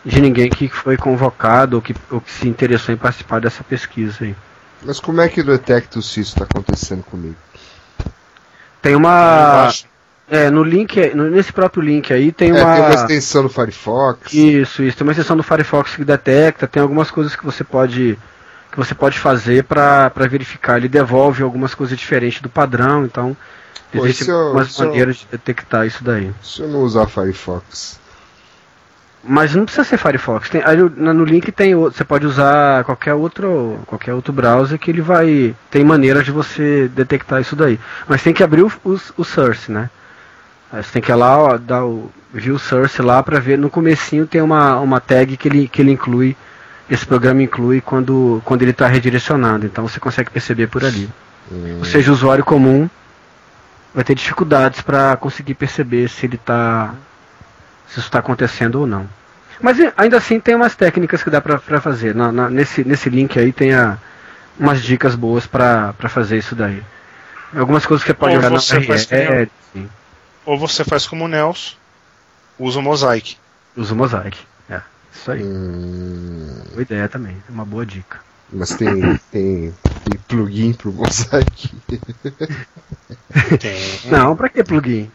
de 0.05 0.21
ninguém 0.21 0.49
que 0.49 0.69
foi 0.69 0.95
convocado 0.95 1.75
ou 1.75 1.81
que, 1.81 1.93
ou 2.09 2.21
que 2.21 2.31
se 2.31 2.47
interessou 2.47 2.95
em 2.95 2.97
participar 2.97 3.41
dessa 3.41 3.65
pesquisa 3.65 4.23
aí. 4.23 4.33
Mas 4.81 5.01
como 5.01 5.19
é 5.19 5.27
que 5.27 5.43
detecta 5.43 6.01
se 6.01 6.21
isso 6.21 6.33
está 6.39 6.45
acontecendo 6.45 7.03
comigo? 7.03 7.35
Tem 8.81 8.95
uma. 8.95 9.69
É, 10.29 10.49
no 10.49 10.63
link, 10.63 10.97
nesse 11.13 11.51
próprio 11.51 11.83
link 11.83 12.13
aí 12.13 12.31
tem 12.31 12.51
uma. 12.51 12.59
É, 12.59 12.75
tem 12.75 12.85
uma 12.85 12.93
extensão 12.93 13.43
do 13.43 13.49
Firefox. 13.49 14.31
Isso, 14.33 14.83
isso. 14.83 14.95
Tem 14.95 15.05
uma 15.05 15.11
extensão 15.11 15.35
do 15.35 15.43
Firefox 15.43 15.95
que 15.95 16.05
detecta, 16.05 16.65
tem 16.65 16.81
algumas 16.81 17.11
coisas 17.11 17.35
que 17.35 17.43
você 17.43 17.65
pode 17.65 18.17
que 18.77 18.85
você 18.85 18.93
pode 18.93 19.17
fazer 19.17 19.63
para 19.63 20.11
verificar. 20.29 20.77
Ele 20.77 20.87
devolve 20.87 21.41
algumas 21.41 21.73
coisas 21.73 21.97
diferentes 21.97 22.41
do 22.41 22.49
padrão, 22.49 23.05
então 23.05 23.35
Pô, 23.91 24.05
existem 24.05 24.29
eu, 24.29 24.39
algumas 24.39 24.77
maneiras 24.77 25.17
de 25.17 25.27
detectar 25.31 25.87
isso 25.87 26.03
daí. 26.03 26.31
Se 26.43 26.61
eu 26.61 26.67
não 26.67 26.81
usar 26.81 27.07
Firefox. 27.07 27.99
Mas 29.23 29.55
não 29.55 29.65
precisa 29.65 29.83
ser 29.83 29.97
Firefox. 29.97 30.49
Tem, 30.49 30.61
aí 30.63 30.77
no, 30.77 31.13
no 31.13 31.25
link 31.25 31.51
tem 31.51 31.73
você 31.75 32.03
pode 32.03 32.27
usar 32.27 32.83
qualquer 32.83 33.15
outro 33.15 33.79
qualquer 33.87 34.13
outro 34.13 34.31
browser 34.31 34.77
que 34.77 34.91
ele 34.91 35.01
vai 35.01 35.55
tem 35.71 35.83
maneiras 35.83 36.23
de 36.23 36.31
você 36.31 36.87
detectar 36.87 37.41
isso 37.41 37.55
daí. 37.55 37.79
Mas 38.07 38.21
tem 38.21 38.33
que 38.33 38.43
abrir 38.43 38.61
o, 38.61 38.71
o, 38.85 38.99
o 39.17 39.23
source, 39.23 39.71
né? 39.71 39.89
Aí 40.71 40.83
você 40.83 40.91
tem 40.91 41.01
que 41.01 41.11
ir 41.11 41.15
lá, 41.15 41.37
ó, 41.37 41.57
dar 41.57 41.83
o 41.83 42.11
view 42.31 42.59
source 42.59 43.01
lá 43.01 43.23
para 43.23 43.39
ver. 43.39 43.57
No 43.57 43.69
comecinho 43.71 44.27
tem 44.27 44.41
uma, 44.41 44.79
uma 44.79 44.99
tag 44.99 45.35
que 45.35 45.47
ele, 45.47 45.67
que 45.67 45.81
ele 45.81 45.91
inclui 45.91 46.37
esse 46.89 47.05
programa 47.05 47.43
inclui 47.43 47.81
quando, 47.81 48.41
quando 48.45 48.61
ele 48.61 48.71
está 48.71 48.87
redirecionado. 48.87 49.65
Então 49.65 49.87
você 49.87 49.99
consegue 49.99 50.29
perceber 50.29 50.67
por 50.67 50.83
ali. 50.83 51.09
Hum. 51.51 51.77
Ou 51.79 51.85
seja, 51.85 52.11
o 52.11 52.13
usuário 52.13 52.43
comum 52.43 52.89
vai 53.93 54.03
ter 54.03 54.15
dificuldades 54.15 54.81
para 54.81 55.15
conseguir 55.17 55.55
perceber 55.55 56.07
se 56.09 56.25
ele 56.25 56.35
está 56.35 56.93
se 57.87 57.99
isso 57.99 58.07
está 58.07 58.19
acontecendo 58.19 58.81
ou 58.81 58.87
não. 58.87 59.07
Mas 59.61 59.77
ainda 59.95 60.17
assim 60.17 60.39
tem 60.39 60.55
umas 60.55 60.75
técnicas 60.75 61.23
que 61.23 61.29
dá 61.29 61.41
para 61.41 61.81
fazer. 61.81 62.13
Na, 62.13 62.31
na, 62.31 62.49
nesse, 62.49 62.83
nesse 62.83 63.09
link 63.09 63.39
aí 63.39 63.51
tem 63.51 63.73
a, 63.73 63.97
umas 64.59 64.83
dicas 64.83 65.15
boas 65.15 65.47
para 65.47 65.93
fazer 66.09 66.37
isso 66.37 66.53
daí. 66.53 66.83
Algumas 67.55 67.85
coisas 67.85 68.03
que 68.03 68.11
você 68.11 68.13
pode 68.13 68.35
ou 68.35 68.41
você 68.41 68.79
na 68.79 68.85
faz 68.85 69.07
Ou 70.45 70.59
você 70.59 70.83
faz 70.83 71.07
como 71.07 71.25
o 71.25 71.27
Nelson, 71.27 71.75
usa 72.59 72.79
o 72.79 72.81
Mosaic. 72.81 73.37
Usa 73.75 73.93
o 73.93 73.97
Mosaic. 73.97 74.37
Isso 75.13 75.31
aí. 75.31 75.43
Hum... 75.43 76.61
Boa 76.71 76.81
ideia 76.81 77.09
também, 77.09 77.37
é 77.47 77.51
uma 77.51 77.65
boa 77.65 77.85
dica. 77.85 78.19
Mas 78.51 78.69
tem, 78.75 79.17
tem, 79.31 79.73
tem 80.05 80.19
plugin 80.27 80.73
pro 80.73 80.91
Mosaic? 80.93 81.75
tem. 83.59 83.99
Não, 84.09 84.35
pra 84.35 84.49
que 84.49 84.63
plugin? 84.63 85.11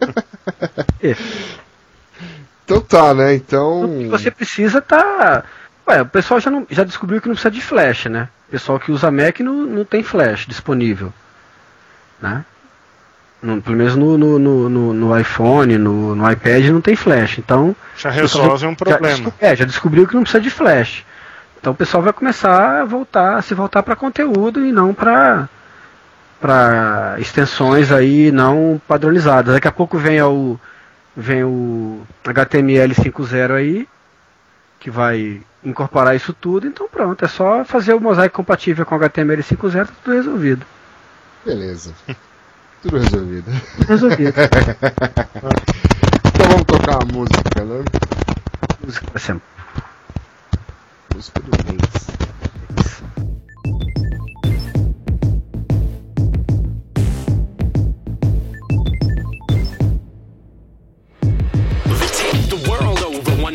então 2.64 2.80
tá, 2.80 3.12
né? 3.12 3.34
Então. 3.34 3.84
O 3.84 3.98
que 3.98 4.08
você 4.08 4.30
precisa 4.30 4.80
tá. 4.80 5.44
Ué, 5.86 6.00
o 6.02 6.06
pessoal 6.06 6.40
já, 6.40 6.50
não, 6.50 6.66
já 6.70 6.84
descobriu 6.84 7.20
que 7.20 7.28
não 7.28 7.34
precisa 7.34 7.50
de 7.50 7.60
flash, 7.60 8.06
né? 8.06 8.28
O 8.48 8.52
pessoal 8.52 8.78
que 8.78 8.92
usa 8.92 9.10
Mac 9.10 9.40
não, 9.40 9.66
não 9.66 9.84
tem 9.84 10.02
flash 10.02 10.46
disponível. 10.46 11.12
Né? 12.20 12.44
No, 13.42 13.62
pelo 13.62 13.76
menos 13.76 13.96
no, 13.96 14.18
no, 14.18 14.38
no, 14.38 14.92
no 14.92 15.18
iPhone, 15.18 15.78
no, 15.78 16.14
no, 16.14 16.30
iPad 16.30 16.66
não 16.66 16.80
tem 16.80 16.94
flash. 16.94 17.38
Então. 17.38 17.74
Já 17.96 18.10
resolve 18.10 18.66
um 18.66 18.74
problema. 18.74 19.16
Já, 19.16 19.32
é, 19.40 19.56
já 19.56 19.64
descobriu 19.64 20.06
que 20.06 20.14
não 20.14 20.22
precisa 20.22 20.42
de 20.42 20.50
flash. 20.50 21.04
Então 21.58 21.72
o 21.72 21.76
pessoal 21.76 22.02
vai 22.02 22.12
começar 22.12 22.80
a 22.80 22.84
voltar, 22.84 23.36
a 23.36 23.42
se 23.42 23.54
voltar 23.54 23.82
para 23.82 23.94
conteúdo 23.94 24.64
e 24.64 24.72
não 24.72 24.94
para 24.94 25.48
para 26.40 27.16
extensões 27.18 27.92
aí 27.92 28.32
não 28.32 28.80
padronizadas. 28.88 29.54
Daqui 29.54 29.68
a 29.68 29.72
pouco 29.72 29.98
vem 29.98 30.22
o 30.22 30.58
vem 31.14 31.44
o 31.44 32.02
HTML 32.24 32.94
5.0 32.94 33.52
aí 33.52 33.86
que 34.78 34.90
vai 34.90 35.42
incorporar 35.62 36.16
isso 36.16 36.32
tudo. 36.32 36.66
Então 36.66 36.88
pronto, 36.88 37.22
é 37.22 37.28
só 37.28 37.62
fazer 37.62 37.92
o 37.92 38.00
mosaico 38.00 38.36
compatível 38.36 38.86
com 38.86 38.94
HTML 38.94 39.42
5.0 39.42 39.86
tá 39.86 39.92
tudo 40.02 40.16
resolvido. 40.16 40.66
Beleza. 41.44 41.94
Tudo 42.82 42.98
resolvido. 42.98 43.50
Resolvido. 43.86 44.32
então 46.34 46.46
vamos 46.48 46.64
tocar 46.64 47.02
a 47.02 47.04
música, 47.12 47.64
né? 47.64 47.84
Música 48.84 49.06
pra 49.10 49.20
sempre. 49.20 49.42
Música 51.14 51.42
do 51.42 51.50
mês. 51.72 52.10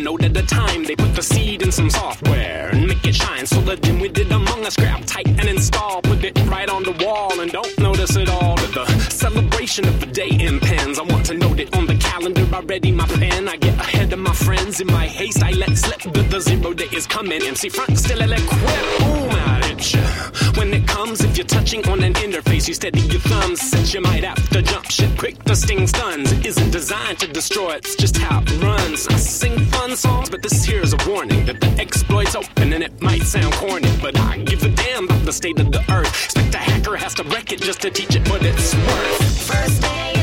note 0.06 0.24
at 0.26 0.38
a 0.38 0.44
time. 0.44 0.84
They 0.84 0.96
put 0.96 1.16
the 1.16 1.24
seed 1.24 1.45
ready 12.76 12.92
my 12.92 13.08
pen. 13.08 13.48
I 13.48 13.56
get 13.56 13.76
ahead 13.80 14.12
of 14.12 14.20
my 14.20 14.34
friends 14.34 14.82
in 14.82 14.88
my 14.88 15.08
haste. 15.08 15.42
I 15.42 15.52
let 15.52 15.78
slip 15.78 16.02
that 16.14 16.30
the 16.30 16.40
zero 16.42 16.74
day 16.74 16.90
is 16.92 17.08
coming. 17.08 17.42
MC 17.42 17.70
front 17.70 17.98
still 17.98 18.22
ill-equipped. 18.22 19.00
Boom 19.00 19.30
out. 19.48 19.56
When 20.58 20.74
it 20.74 20.86
comes, 20.86 21.22
if 21.24 21.38
you're 21.38 21.52
touching 21.58 21.88
on 21.88 22.04
an 22.04 22.14
interface, 22.16 22.68
you 22.68 22.74
steady 22.74 23.00
your 23.14 23.22
thumbs. 23.32 23.62
Since 23.62 23.94
you 23.94 24.02
might 24.02 24.26
have 24.26 24.50
to 24.50 24.62
jump 24.62 24.86
shit 24.92 25.18
quick. 25.18 25.42
The 25.46 25.56
sting 25.56 25.88
stuns. 25.88 26.34
It 26.34 26.46
isn't 26.46 26.72
designed 26.72 27.20
to 27.20 27.28
destroy. 27.28 27.76
It's 27.76 27.96
just 27.96 28.18
how 28.18 28.42
it 28.42 28.62
runs. 28.62 29.08
I 29.08 29.16
sing 29.16 29.58
fun 29.76 29.96
songs, 29.96 30.30
but 30.30 30.42
this 30.42 30.66
here's 30.66 30.92
a 30.92 31.00
warning 31.08 31.46
that 31.46 31.62
the 31.62 31.72
exploit's 31.82 32.36
open 32.36 32.74
and 32.74 32.84
it 32.84 33.02
might 33.02 33.24
sound 33.24 33.54
corny. 33.54 33.92
But 34.02 34.20
I 34.20 34.40
give 34.40 34.64
a 34.64 34.70
damn 34.70 35.06
about 35.06 35.24
the 35.24 35.34
state 35.34 35.60
of 35.62 35.72
the 35.72 35.84
earth. 35.98 36.14
Expect 36.26 36.56
a 36.56 36.58
hacker 36.58 36.98
has 36.98 37.14
to 37.20 37.24
wreck 37.24 37.54
it 37.54 37.62
just 37.62 37.80
to 37.84 37.90
teach 37.90 38.16
it 38.16 38.28
what 38.30 38.42
it's 38.44 38.76
worth. 38.76 39.48
First 39.50 39.82
day, 39.82 40.15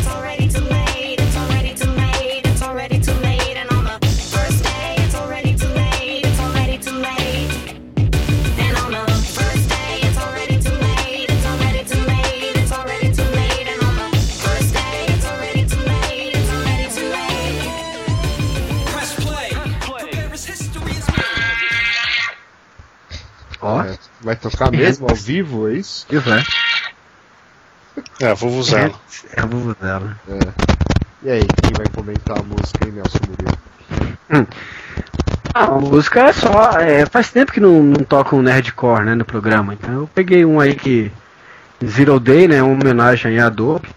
vai 24.33 24.37
tocar 24.37 24.71
mesmo 24.71 25.07
ao 25.09 25.15
vivo, 25.15 25.69
é 25.69 25.75
isso? 25.75 26.07
isso 26.11 26.33
é. 26.33 26.43
É, 28.21 28.35
vou 28.35 28.51
usar. 28.53 28.91
É 29.37 29.41
a 29.41 29.47
vuvuzela. 29.47 30.17
É. 30.29 30.39
E 31.23 31.31
aí, 31.31 31.41
quem 31.41 31.73
vai 31.77 31.87
comentar 31.95 32.39
a 32.39 32.43
música 32.43 32.85
aí, 32.85 32.91
Nelson 32.91 33.19
Murilo? 33.29 34.49
Ah, 35.55 35.65
a 35.65 35.79
música 35.79 36.21
é 36.21 36.33
só. 36.33 36.71
é, 36.81 37.05
faz 37.05 37.31
tempo 37.31 37.53
que 37.53 37.61
não, 37.61 37.83
não 37.83 38.05
toca 38.05 38.35
um 38.35 38.41
nerdcore 38.41 39.05
né, 39.05 39.15
no 39.15 39.25
programa. 39.25 39.75
Então 39.75 39.93
eu 39.93 40.11
peguei 40.15 40.45
um 40.45 40.59
aí 40.59 40.75
que. 40.75 41.13
Zero 41.85 42.19
Day, 42.19 42.49
né? 42.49 42.63
Uma 42.63 42.73
homenagem 42.73 43.33
aí 43.33 43.39
a 43.39 43.47
Adobe. 43.47 43.89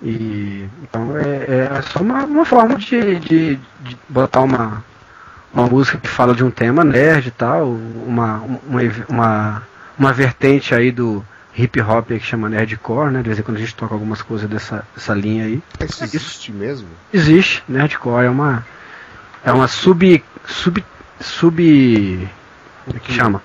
E. 0.00 0.68
Então 0.82 1.16
é, 1.16 1.76
é 1.76 1.82
só 1.82 1.98
uma, 2.00 2.24
uma 2.24 2.44
forma 2.44 2.76
de, 2.76 3.18
de, 3.18 3.56
de 3.56 3.98
botar 4.08 4.42
uma, 4.42 4.84
uma 5.52 5.66
música 5.66 5.98
que 5.98 6.08
fala 6.08 6.34
de 6.34 6.44
um 6.44 6.50
tema 6.50 6.84
nerd 6.84 7.28
e 7.28 7.30
tal. 7.30 7.70
Uma, 8.06 8.42
uma, 8.66 8.80
uma, 9.08 9.62
uma 9.98 10.12
vertente 10.12 10.74
aí 10.74 10.90
do 10.90 11.24
hip 11.56 11.80
hop 11.80 12.08
que 12.08 12.20
chama 12.20 12.48
nerdcore, 12.48 13.10
né? 13.10 13.22
De 13.22 13.28
vez 13.28 13.38
em 13.38 13.42
quando 13.42 13.56
a 13.56 13.60
gente 13.60 13.74
toca 13.74 13.94
algumas 13.94 14.22
coisas 14.22 14.48
dessa, 14.48 14.86
dessa 14.94 15.14
linha 15.14 15.44
aí. 15.44 15.62
Isso 15.80 16.04
existe 16.04 16.52
mesmo? 16.52 16.88
Existe, 17.12 17.62
nerdcore 17.68 18.26
é 18.26 18.30
uma 18.30 18.66
é 19.44 19.52
uma 19.52 19.68
sub 19.68 20.22
sub 20.46 20.84
sub 21.20 22.28
como 22.84 22.96
é 22.96 23.00
que 23.00 23.12
chama? 23.12 23.42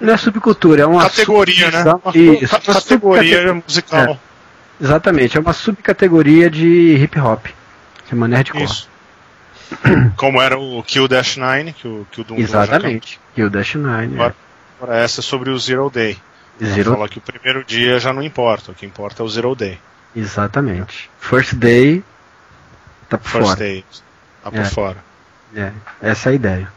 Não 0.00 0.14
é 0.14 0.16
subcultura, 0.16 0.82
é 0.82 0.86
uma 0.86 1.02
Categoria, 1.02 1.70
né? 1.70 1.82
Uma 1.82 2.16
Isso, 2.16 2.54
uma 2.54 2.74
categoria 2.74 3.54
musical. 3.54 4.00
É, 4.00 4.18
exatamente, 4.84 5.36
é 5.36 5.40
uma 5.40 5.52
subcategoria 5.52 6.50
de 6.50 6.94
hip 6.94 7.18
hop. 7.18 7.46
Chama 8.08 8.26
nerdcore. 8.26 8.64
Isso. 8.64 8.88
Como 10.16 10.40
era 10.40 10.58
o 10.58 10.82
Kill 10.82 11.06
Dash 11.08 11.36
9, 11.36 11.72
que 11.72 11.86
o, 11.88 12.06
que 12.10 12.20
o 12.20 12.24
já 12.28 12.36
Exatamente. 12.36 13.20
E 13.36 13.42
o 13.42 13.50
Dash 13.50 13.74
9. 13.74 14.14
Agora- 14.14 14.34
Agora 14.80 14.96
essa 14.98 15.20
é 15.20 15.22
sobre 15.22 15.50
o 15.50 15.58
Zero 15.58 15.90
Day. 15.90 16.16
É. 16.60 16.64
Zero, 16.64 16.92
fala 16.92 17.08
que 17.08 17.18
o 17.18 17.20
primeiro 17.20 17.62
dia 17.64 17.98
já 17.98 18.12
não 18.12 18.22
importa, 18.22 18.72
o 18.72 18.74
que 18.74 18.84
importa 18.86 19.22
é 19.22 19.26
o 19.26 19.28
Zero 19.28 19.54
Day. 19.54 19.78
exatamente. 20.16 21.10
First 21.20 21.54
Day 21.54 22.02
tá 23.08 23.16
por 23.18 23.28
First 23.28 23.46
fora. 23.46 23.58
Day. 23.58 23.84
Tá 24.42 24.50
por 24.50 24.60
É. 24.60 24.64
fora. 24.64 24.96
É, 25.54 25.72
essa 26.00 26.28
é 26.28 26.32
a 26.32 26.34
ideia. 26.34 26.72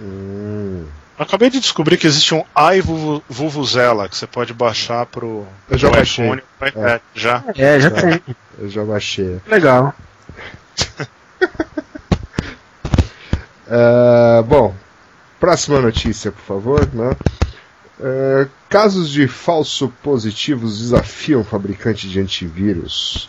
Hum. 0.00 0.86
Acabei 1.18 1.50
de 1.50 1.58
descobrir 1.60 1.96
que 1.96 2.06
existe 2.06 2.32
um 2.34 2.44
iVuvuzela 2.76 4.08
que 4.08 4.16
você 4.16 4.26
pode 4.26 4.54
baixar 4.54 5.04
pro, 5.06 5.46
Eu 5.68 5.76
já 5.76 5.88
pro 5.88 5.96
baixei. 5.98 6.24
iPhone. 6.24 6.42
pro 6.58 6.68
iPad. 6.68 7.00
Já? 7.14 7.44
É, 7.56 7.80
já 7.80 7.90
tem. 7.90 8.22
Eu 8.58 8.68
já 8.70 8.84
baixei. 8.84 9.40
Legal. 9.46 9.92
Ah, 13.70 14.42
bom, 14.48 14.74
próxima 15.38 15.80
notícia, 15.80 16.32
por 16.32 16.42
favor. 16.42 16.88
Né? 16.92 17.16
Ah, 18.00 18.46
casos 18.68 19.10
de 19.10 19.26
falso 19.26 19.92
positivos 20.02 20.78
desafiam 20.78 21.44
fabricante 21.44 22.08
de 22.08 22.20
antivírus. 22.20 23.28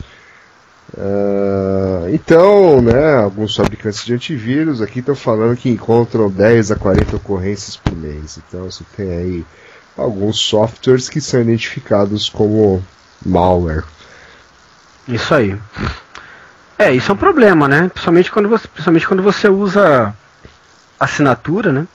Ah, 0.97 2.07
então, 2.12 2.82
né, 2.82 3.18
alguns 3.18 3.55
fabricantes 3.55 4.05
de 4.05 4.14
antivírus 4.14 4.82
aqui 4.82 4.99
estão 4.99 5.16
falando 5.16 5.57
que 5.57 5.70
encontram 5.70 6.30
10 6.30 6.72
a 6.72 6.76
40 6.76 7.16
ocorrências 7.18 7.76
por 7.76 7.95
mês. 7.95 8.38
Então 8.38 8.70
você 8.70 8.84
tem 8.95 9.12
aí 9.12 9.45
alguns 9.97 10.39
softwares 10.39 11.10
que 11.10 11.22
são 11.22 11.41
identificados 11.41 12.30
como 12.30 12.84
malware. 13.26 13.84
Isso 15.07 15.34
aí. 15.34 15.57
É, 16.82 16.93
isso 16.93 17.11
é 17.11 17.13
um 17.13 17.17
problema, 17.17 17.67
né? 17.67 17.89
Principalmente 17.89 18.32
quando 18.32 18.47
você, 18.47 18.65
principalmente 18.65 19.05
quando 19.05 19.21
você 19.21 19.49
usa 19.49 20.15
assinatura, 20.97 21.73
né? 21.73 21.86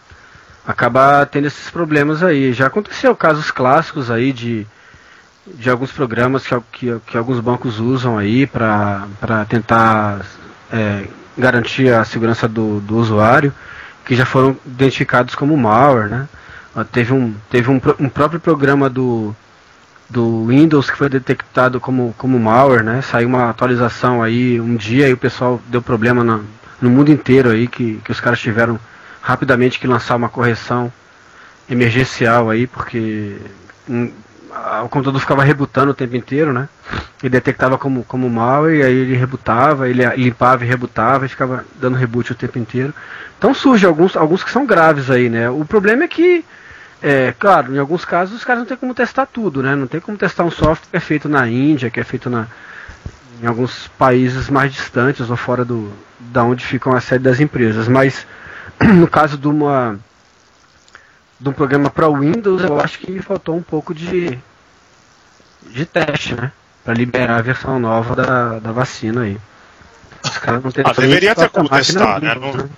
Acaba 0.67 1.25
tendo 1.25 1.47
esses 1.47 1.71
problemas 1.71 2.23
aí. 2.23 2.53
Já 2.53 2.67
aconteceu 2.67 3.17
casos 3.17 3.51
clássicos 3.51 4.11
aí 4.11 4.31
de, 4.31 4.67
de 5.47 5.71
alguns 5.71 5.91
programas 5.91 6.47
que, 6.47 6.55
que, 6.71 7.01
que 7.07 7.17
alguns 7.17 7.41
bancos 7.41 7.81
usam 7.81 8.19
aí 8.19 8.47
para 8.47 9.09
tentar 9.49 10.21
é, 10.71 11.07
garantir 11.37 11.91
a 11.91 12.05
segurança 12.05 12.47
do, 12.47 12.79
do 12.81 12.99
usuário, 12.99 13.55
que 14.05 14.15
já 14.15 14.27
foram 14.27 14.55
identificados 14.67 15.35
como 15.35 15.57
malware, 15.57 16.11
né? 16.11 16.29
Teve 16.93 17.15
um, 17.15 17.35
teve 17.49 17.71
um, 17.71 17.81
um 17.99 18.09
próprio 18.11 18.39
programa 18.39 18.91
do, 18.91 19.35
do 20.15 20.47
Windows 20.47 20.89
que 20.91 20.97
foi 20.97 21.09
detectado 21.09 21.81
como, 21.81 22.15
como 22.17 22.39
malware, 22.39 22.85
né? 22.85 23.03
Saiu 23.03 23.29
uma 23.29 23.51
atualização 23.51 24.23
aí 24.23 24.61
um 24.61 24.77
dia 24.77 25.09
e 25.09 25.13
o 25.13 25.17
pessoal 25.17 25.61
deu 25.67 25.83
problema 25.83 26.23
na- 26.23 26.41
no 26.81 26.89
mundo 26.91 27.11
inteiro 27.11 27.51
aí 27.51 27.67
que, 27.67 28.01
que 28.05 28.13
os 28.13 28.21
caras 28.21 28.39
tiveram 28.41 28.79
rapidamente 29.21 29.81
que 29.81 29.87
lançar 29.89 30.15
uma 30.17 30.29
correção 30.29 30.93
emergencial 31.69 32.51
aí 32.51 32.67
porque 32.67 33.37
hum, 33.89 34.11
a- 34.53 34.83
o 34.85 34.89
computador 34.89 35.21
ficava 35.21 35.43
rebutando 35.43 35.91
o 35.91 35.95
tempo 35.95 36.15
inteiro, 36.17 36.53
né? 36.53 36.69
E 37.23 37.29
detectava 37.29 37.77
como, 37.79 38.05
como 38.05 38.29
malware, 38.31 38.77
e 38.77 38.83
aí 38.83 38.95
ele 38.95 39.17
rebutava, 39.17 39.89
ele 39.89 40.05
limpava 40.17 40.65
e 40.65 40.69
rebutava 40.69 41.27
e 41.27 41.29
ficava 41.29 41.65
dando 41.81 41.97
reboot 41.97 42.33
o 42.33 42.35
tempo 42.37 42.59
inteiro. 42.59 42.95
Então 43.39 43.53
surge 43.55 43.85
alguns, 43.87 44.17
alguns 44.17 44.45
que 44.45 44.51
são 44.51 44.65
graves 44.67 45.11
aí, 45.11 45.29
né? 45.29 45.51
O 45.51 45.65
problema 45.65 46.05
é 46.05 46.09
que 46.09 46.45
é, 47.05 47.33
claro, 47.39 47.75
em 47.75 47.79
alguns 47.79 48.05
casos 48.05 48.37
os 48.37 48.45
caras 48.45 48.61
não 48.61 48.67
tem 48.67 48.77
como 48.79 48.95
testar 48.95 49.27
tudo, 49.27 49.63
né? 49.63 49.75
Não 49.75 49.87
tem 49.87 50.01
como 50.01 50.17
testar 50.17 50.45
um 50.45 50.51
software 50.51 50.89
que 50.91 50.97
é 50.97 51.01
feito 51.01 51.29
na 51.29 51.47
Índia, 51.49 51.91
que 51.91 52.01
é 52.01 52.05
feito 52.05 52.31
na, 52.31 52.47
em 53.43 53.47
alguns 53.47 53.89
países 53.99 54.49
mais 54.49 54.73
distantes 54.73 55.29
ou 55.31 55.37
fora 55.37 55.65
do, 55.65 55.93
da 56.19 56.43
onde 56.45 56.65
ficam 56.65 56.95
a 56.95 57.01
sede 57.01 57.25
das 57.25 57.41
empresas. 57.41 57.89
Mas 57.89 58.27
no 58.83 59.07
caso 59.09 59.37
de 59.37 59.49
uma 59.49 59.99
de 61.39 61.49
um 61.49 61.53
programa 61.53 61.91
para 61.91 62.09
Windows, 62.09 62.63
eu 62.63 62.81
acho 62.81 62.99
que 62.99 63.21
faltou 63.21 63.57
um 63.57 63.63
pouco 63.63 63.95
de 63.95 64.39
de 65.63 65.87
teste, 65.87 66.35
né? 66.35 66.53
Para 66.85 66.95
liberar 66.95 67.39
a 67.39 67.43
versão 67.43 67.79
nova 67.79 68.15
da, 68.15 68.59
da 68.59 68.73
vacina 68.73 69.23
aí. 69.23 69.39
Os 70.25 70.39
caras 70.39 70.63
não 70.63 70.71
Ah, 70.85 70.93
deveria 70.93 71.35
ter 71.35 71.49
como 71.51 71.69
testar, 71.69 72.21
né? 72.21 72.35
Não- 72.35 72.55
né? 72.55 72.69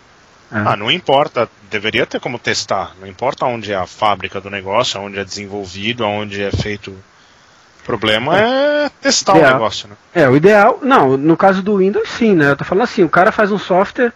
Ah, 0.50 0.76
não 0.76 0.90
importa, 0.90 1.48
deveria 1.70 2.06
ter 2.06 2.20
como 2.20 2.38
testar. 2.38 2.92
Não 3.00 3.06
importa 3.06 3.44
onde 3.46 3.72
é 3.72 3.76
a 3.76 3.86
fábrica 3.86 4.40
do 4.40 4.48
negócio, 4.48 5.00
onde 5.00 5.18
é 5.18 5.24
desenvolvido, 5.24 6.06
onde 6.06 6.42
é 6.42 6.50
feito. 6.50 6.90
O 6.90 7.84
problema 7.84 8.38
é 8.38 8.88
testar 9.00 9.34
o 9.34 9.38
Ideal. 9.38 9.52
negócio, 9.54 9.88
né? 9.88 9.94
É, 10.14 10.28
o 10.28 10.36
ideal, 10.36 10.80
não, 10.82 11.16
no 11.16 11.36
caso 11.36 11.62
do 11.62 11.76
Windows 11.78 12.08
sim, 12.08 12.34
né? 12.34 12.50
Eu 12.50 12.56
tô 12.56 12.64
falando 12.64 12.84
assim, 12.84 13.02
o 13.04 13.08
cara 13.08 13.30
faz 13.30 13.52
um 13.52 13.58
software 13.58 14.12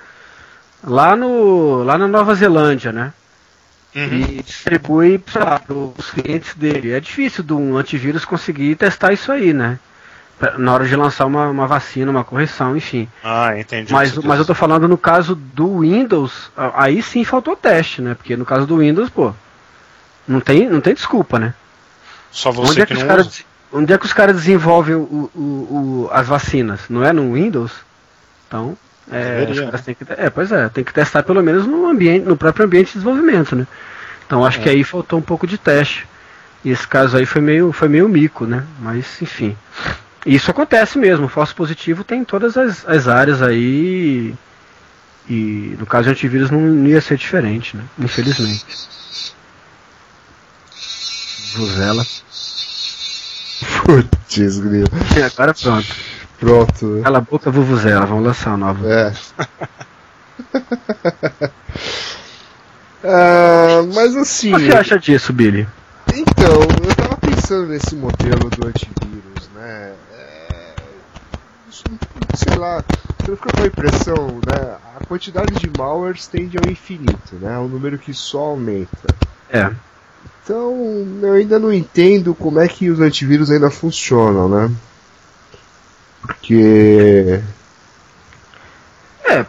lá 0.83 1.15
no 1.15 1.83
lá 1.85 1.97
na 1.99 2.09
Nova 2.09 2.35
Zelândia, 2.35 2.91
né? 2.93 3.13
Uhum. 3.95 4.05
E 4.05 4.43
distribui, 4.43 5.23
lá, 5.35 5.59
pros 5.59 6.11
clientes 6.11 6.55
dele. 6.55 6.93
É 6.93 7.01
difícil 7.01 7.43
de 7.43 7.53
um 7.53 7.77
antivírus 7.77 8.25
conseguir 8.25 8.77
testar 8.77 9.13
isso 9.13 9.31
aí, 9.33 9.53
né? 9.53 9.79
Pra- 10.41 10.59
Na 10.59 10.73
hora 10.75 10.87
de 10.89 10.97
lançar 10.97 11.27
uma, 11.27 11.49
uma 11.49 11.67
vacina, 11.69 12.11
uma 12.11 12.25
correção, 12.25 12.77
enfim. 12.77 13.07
Ah, 13.23 13.57
entendi. 13.59 13.93
Mas, 13.93 14.17
mas 14.17 14.39
eu 14.41 14.45
tô 14.47 14.55
falando 14.55 14.89
no 14.89 14.99
caso 14.99 15.35
do 15.37 15.81
Windows, 15.81 16.51
aí 16.75 17.01
sim 17.03 17.23
faltou 17.25 17.55
teste, 17.55 18.01
né? 18.03 18.15
Porque 18.15 18.37
no 18.37 18.45
caso 18.47 18.67
do 18.67 18.79
Windows, 18.79 19.11
pô, 19.11 19.33
não 20.27 20.41
tem, 20.41 20.69
não 20.69 20.81
tem 20.81 20.95
desculpa, 20.95 21.39
né? 21.39 21.55
Só 22.33 22.51
Onde 22.51 22.59
você 22.61 22.83
é 22.83 22.87
que 22.87 22.95
que, 22.95 23.01
não 23.01 23.07
caras, 23.07 23.27
usa. 23.27 23.43
onde 23.73 23.93
é 23.93 23.99
que 23.99 24.07
os 24.07 24.13
caras 24.13 24.35
desenvolvem 24.37 24.95
o, 24.97 25.31
o- 25.35 25.39
o- 25.39 26.11
as 26.13 26.27
vacinas? 26.27 26.81
Não 26.89 27.05
é 27.05 27.13
no 27.13 27.35
Windows? 27.35 27.73
Então, 28.49 28.77
é, 29.13 29.45
têm 29.85 29.95
que, 29.95 30.05
é, 30.17 30.31
pois 30.31 30.51
é, 30.53 30.69
tem 30.69 30.83
que 30.85 30.93
testar 30.95 31.23
pelo 31.23 31.43
menos 31.43 31.67
no 31.67 31.87
ambiente, 31.87 32.25
no 32.27 32.37
próprio 32.37 32.65
ambiente 32.65 32.89
de 32.89 32.93
desenvolvimento, 32.95 33.55
né? 33.55 33.67
Então 34.27 34.45
acho 34.45 34.61
que 34.61 34.69
aí 34.69 34.85
faltou 34.85 35.19
um 35.19 35.23
pouco 35.23 35.47
de 35.47 35.59
teste. 35.59 36.07
E 36.65 36.71
esse 36.71 36.87
caso 36.87 37.17
aí 37.17 37.27
foi 37.27 37.41
meio, 37.43 37.73
foi 37.73 37.89
meio 37.89 38.09
mico, 38.09 38.47
né? 38.47 38.65
Mas 38.79 39.21
enfim. 39.21 39.57
Isso 40.27 40.51
acontece 40.51 40.99
mesmo, 40.99 41.27
o 41.27 41.29
falso 41.29 41.55
positivo 41.55 42.05
tem 42.05 42.21
em 42.21 42.25
todas 42.25 42.57
as, 42.57 42.87
as 42.87 43.09
áreas 43.09 43.43
aí. 43.43 44.35
E 45.29 45.77
no 45.79 45.87
caso 45.87 46.05
de 46.05 46.11
antivírus 46.11 46.51
não 46.51 46.87
ia 46.87 47.01
ser 47.01 47.17
diferente, 47.17 47.77
né? 47.77 47.85
Infelizmente. 47.99 48.65
Vuzela. 51.55 52.05
Putz, 53.85 54.59
grilo. 54.59 54.89
E 55.17 55.23
agora 55.23 55.55
pronto. 55.55 55.97
Pronto. 56.39 57.01
Cala 57.03 57.19
a 57.19 57.21
boca, 57.21 57.51
Vuvuzela. 57.51 58.07
Vamos 58.07 58.25
lançar 58.25 58.51
uma 58.51 58.73
nova. 58.73 58.89
É. 58.93 59.13
Ah, 63.03 63.83
mas 63.95 64.15
assim. 64.15 64.53
O 64.53 64.59
que 64.59 64.67
você 64.67 64.77
acha 64.77 64.99
disso, 64.99 65.33
Billy? 65.33 65.67
Então, 66.13 66.61
eu 66.85 66.95
tava 66.95 67.17
pensando 67.17 67.69
nesse 67.69 67.95
modelo 67.95 68.51
do 68.51 68.67
antivírus, 68.67 69.49
né? 69.55 69.95
Sei 71.71 72.57
lá, 72.57 72.83
eu 73.27 73.37
fico 73.37 73.57
com 73.57 73.63
a 73.63 73.67
impressão, 73.67 74.27
né? 74.47 74.77
A 75.01 75.05
quantidade 75.07 75.55
de 75.55 75.71
malwares 75.79 76.27
tende 76.27 76.57
ao 76.59 76.71
infinito, 76.71 77.37
né? 77.41 77.55
É 77.55 77.59
um 77.59 77.69
número 77.69 77.99
que 77.99 78.13
só 78.13 78.41
aumenta. 78.41 79.15
É. 79.49 79.71
Então, 80.43 81.07
eu 81.23 81.35
ainda 81.35 81.59
não 81.59 81.73
entendo 81.73 82.35
como 82.35 82.61
é 82.61 82.67
que 82.67 82.91
os 82.91 83.01
antivírus 83.01 83.51
ainda 83.51 83.71
funcionam, 83.71 84.49
né? 84.49 84.71
Porque. 86.23 87.41
É, 89.25 89.47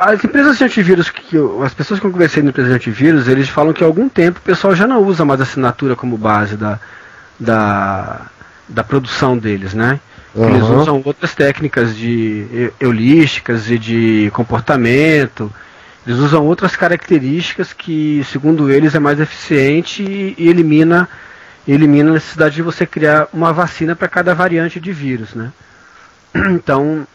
as 0.00 0.24
empresas 0.24 0.58
de 0.58 0.64
antivírus, 0.64 1.08
que 1.08 1.36
eu- 1.36 1.62
as 1.62 1.72
pessoas 1.72 2.00
que 2.00 2.06
eu 2.06 2.10
conversei 2.10 2.42
na 2.42 2.48
empresa 2.50 2.70
de 2.70 2.74
antivírus, 2.74 3.28
eles 3.28 3.48
falam 3.48 3.72
que 3.72 3.84
há 3.84 3.86
algum 3.86 4.08
tempo 4.08 4.38
o 4.40 4.42
pessoal 4.42 4.74
já 4.74 4.86
não 4.86 5.00
usa 5.04 5.24
mais 5.24 5.40
assinatura 5.40 5.94
como 5.94 6.18
base 6.18 6.56
da, 6.56 6.80
da, 7.38 8.22
da 8.68 8.82
produção 8.82 9.38
deles, 9.38 9.72
né? 9.72 10.00
Eles 10.36 10.62
Aham. 10.62 10.80
usam 10.80 11.02
outras 11.04 11.34
técnicas 11.34 11.96
de 11.96 12.46
eu- 12.52 12.72
eulísticas 12.80 13.70
e 13.70 13.78
de 13.78 14.30
comportamento. 14.34 15.52
Eles 16.06 16.18
usam 16.18 16.44
outras 16.44 16.74
características 16.74 17.72
que, 17.72 18.24
segundo 18.30 18.70
eles, 18.70 18.94
é 18.94 18.98
mais 18.98 19.20
eficiente 19.20 20.02
e, 20.02 20.34
e 20.36 20.48
elimina, 20.48 21.08
elimina 21.66 22.10
a 22.10 22.14
necessidade 22.14 22.56
de 22.56 22.62
você 22.62 22.84
criar 22.84 23.28
uma 23.32 23.52
vacina 23.52 23.94
para 23.94 24.08
cada 24.08 24.34
variante 24.34 24.80
de 24.80 24.92
vírus, 24.92 25.34
né? 25.34 25.52
Então, 26.34 27.06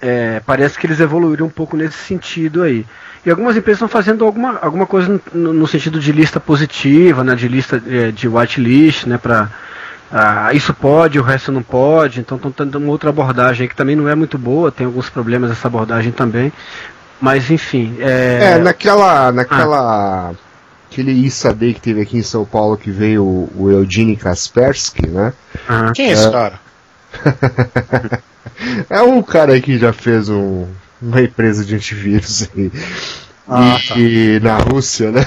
é, 0.00 0.40
parece 0.46 0.78
que 0.78 0.86
eles 0.86 1.00
evoluíram 1.00 1.46
um 1.46 1.50
pouco 1.50 1.76
nesse 1.76 1.98
sentido 1.98 2.62
aí. 2.62 2.86
E 3.26 3.30
algumas 3.30 3.56
empresas 3.56 3.78
estão 3.78 3.88
fazendo 3.88 4.24
alguma, 4.24 4.58
alguma 4.62 4.86
coisa 4.86 5.20
no, 5.34 5.52
no 5.52 5.66
sentido 5.66 6.00
de 6.00 6.10
lista 6.10 6.40
positiva, 6.40 7.22
né, 7.22 7.34
de 7.34 7.48
lista 7.48 7.82
é, 7.86 8.10
de 8.10 8.26
whitelist, 8.26 9.04
né, 9.06 9.18
para 9.18 9.50
isso 10.54 10.74
pode, 10.74 11.18
o 11.18 11.22
resto 11.22 11.52
não 11.52 11.62
pode. 11.62 12.20
Então 12.20 12.36
estão 12.36 12.50
tendo 12.50 12.78
uma 12.78 12.90
outra 12.90 13.10
abordagem 13.10 13.62
aí 13.64 13.68
que 13.68 13.76
também 13.76 13.94
não 13.96 14.08
é 14.08 14.14
muito 14.14 14.36
boa, 14.38 14.72
tem 14.72 14.86
alguns 14.86 15.08
problemas 15.08 15.50
essa 15.50 15.68
abordagem 15.68 16.12
também. 16.12 16.52
Mas 17.20 17.50
enfim, 17.50 17.96
É, 18.00 18.52
é, 18.54 18.58
naquela. 18.58 19.30
naquela. 19.30 20.32
Aquele 20.90 21.12
Issa 21.12 21.54
Day 21.54 21.72
que 21.72 21.80
teve 21.80 22.00
aqui 22.00 22.18
em 22.18 22.22
São 22.22 22.44
Paulo 22.44 22.76
que 22.76 22.90
veio 22.90 23.22
o, 23.22 23.52
o 23.56 23.70
Eugene 23.70 24.16
Kaspersky, 24.16 25.06
né? 25.08 25.32
ah, 25.68 25.92
Quem 25.94 26.08
é 26.08 26.12
esse 26.12 26.30
cara? 26.30 26.58
É 28.90 29.00
um 29.00 29.22
cara 29.22 29.54
aí 29.54 29.62
que 29.62 29.78
já 29.78 29.92
fez 29.92 30.28
um, 30.28 30.66
uma 31.00 31.22
empresa 31.22 31.64
de 31.64 31.74
antivírus 31.74 32.48
aí. 32.54 32.70
Ah, 33.46 33.82
e, 33.96 34.36
e 34.36 34.40
na 34.40 34.58
Rússia, 34.58 35.10
né? 35.10 35.20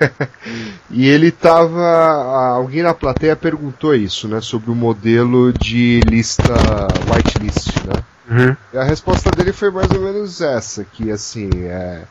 e 0.90 1.06
ele 1.06 1.30
tava. 1.30 1.82
Alguém 2.54 2.82
na 2.82 2.94
plateia 2.94 3.36
perguntou 3.36 3.94
isso, 3.94 4.28
né? 4.28 4.40
Sobre 4.40 4.70
o 4.70 4.74
modelo 4.74 5.52
de 5.52 6.00
lista 6.08 6.54
whitelist, 7.06 7.76
né? 7.84 8.04
uhum, 8.28 8.56
E 8.72 8.78
a 8.78 8.84
resposta 8.84 9.30
dele 9.32 9.52
foi 9.52 9.70
mais 9.70 9.90
ou 9.92 10.00
menos 10.00 10.40
essa, 10.40 10.84
que 10.84 11.10
assim, 11.10 11.50
é, 11.64 12.06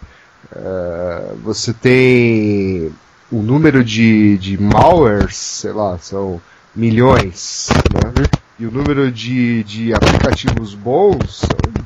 É, 0.56 1.36
você 1.43 1.74
tem 1.74 2.93
o 3.32 3.41
número 3.43 3.84
de, 3.84 4.38
de 4.39 4.58
malwares, 4.62 5.36
sei 5.38 5.74
lá, 5.74 5.98
são 6.00 6.41
milhões, 6.76 7.70
né? 7.93 8.30
E 8.60 8.66
o 8.66 8.72
número 8.72 9.12
de, 9.12 9.64
de 9.66 9.93
aplicativos 9.93 10.74
bons 10.76 11.39
são 11.41 11.76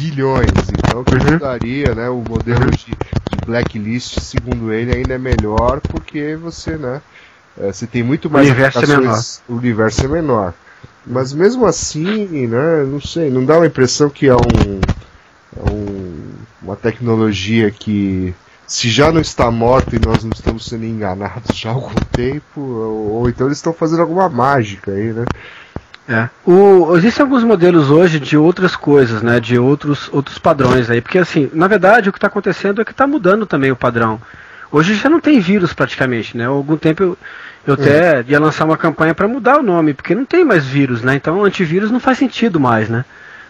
bilhões. 0.00 0.70
Então, 0.72 1.04
que 1.04 1.14
Uhum. 1.14 1.38
daria, 1.38 1.94
né? 1.94 2.08
O 2.08 2.22
modelo 2.22 2.70
de, 2.70 2.86
de 3.30 3.38
blacklist, 3.46 4.18
segundo 4.20 4.72
ele, 4.72 4.94
ainda 4.94 5.14
é 5.14 5.18
melhor 5.18 5.80
porque 5.80 6.36
você, 6.36 6.76
né? 6.76 7.02
é, 7.58 7.72
você 7.72 7.86
tem 7.86 8.02
muito 8.02 8.30
mais 8.30 8.48
universo 8.48 8.78
é 8.78 8.82
aplicações, 8.84 9.42
o 9.48 9.54
universo 9.54 10.04
é 10.04 10.08
menor. 10.08 10.54
Mas 11.06 11.32
mesmo 11.32 11.66
assim, 11.66 12.46
né? 12.46 12.84
Não 12.84 13.00
sei, 13.00 13.30
não 13.30 13.44
dá 13.44 13.56
uma 13.58 13.66
impressão 13.66 14.10
que 14.10 14.26
é 14.28 14.34
um, 14.36 14.80
é 15.56 15.70
um 15.72 16.32
uma 16.62 16.76
tecnologia 16.76 17.70
que 17.70 18.34
se 18.66 18.88
já 18.90 19.10
não 19.10 19.20
está 19.20 19.50
morta 19.50 19.96
e 19.96 19.98
nós 19.98 20.22
não 20.22 20.30
estamos 20.34 20.66
sendo 20.66 20.84
enganados 20.84 21.56
já 21.58 21.70
há 21.70 21.72
algum 21.74 21.94
tempo, 22.12 22.60
ou, 22.60 23.12
ou 23.12 23.28
então 23.28 23.46
eles 23.46 23.58
estão 23.58 23.72
fazendo 23.72 24.02
alguma 24.02 24.28
mágica 24.28 24.92
aí, 24.92 25.12
né? 25.12 25.24
É. 26.10 26.28
O, 26.44 26.96
existem 26.96 27.22
alguns 27.22 27.44
modelos 27.44 27.88
hoje 27.88 28.18
de 28.18 28.36
outras 28.36 28.74
coisas, 28.74 29.22
né? 29.22 29.38
De 29.38 29.56
outros, 29.56 30.08
outros 30.12 30.38
padrões 30.38 30.90
aí. 30.90 31.00
Porque 31.00 31.18
assim, 31.18 31.48
na 31.54 31.68
verdade 31.68 32.08
o 32.08 32.12
que 32.12 32.18
está 32.18 32.26
acontecendo 32.26 32.80
é 32.82 32.84
que 32.84 32.90
está 32.90 33.06
mudando 33.06 33.46
também 33.46 33.70
o 33.70 33.76
padrão. 33.76 34.20
Hoje 34.72 34.94
já 34.96 35.08
não 35.08 35.20
tem 35.20 35.38
vírus 35.38 35.72
praticamente, 35.72 36.36
né? 36.36 36.46
Há 36.46 36.48
algum 36.48 36.76
tempo 36.76 37.02
eu, 37.04 37.18
eu 37.64 37.74
até 37.74 38.24
ia 38.26 38.40
lançar 38.40 38.64
uma 38.64 38.76
campanha 38.76 39.14
para 39.14 39.28
mudar 39.28 39.58
o 39.60 39.62
nome, 39.62 39.94
porque 39.94 40.12
não 40.14 40.24
tem 40.24 40.44
mais 40.44 40.66
vírus, 40.66 41.00
né? 41.02 41.14
Então 41.14 41.44
antivírus 41.44 41.92
não 41.92 42.00
faz 42.00 42.18
sentido 42.18 42.58
mais, 42.58 42.88
né? 42.88 43.04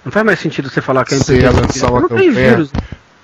Não 0.05 0.13
faz 0.13 0.25
mais 0.27 0.39
sentido 0.39 0.69
você 0.69 0.83
falar 0.83 1.05
que 1.07 1.15
a 1.15 1.19
Você 1.19 1.41
ia 1.41 1.51
lançar 1.51 1.91
uma 1.91 2.01
não 2.03 2.09
tem 2.09 2.29
campanha? 2.29 2.51
vírus. 2.51 2.73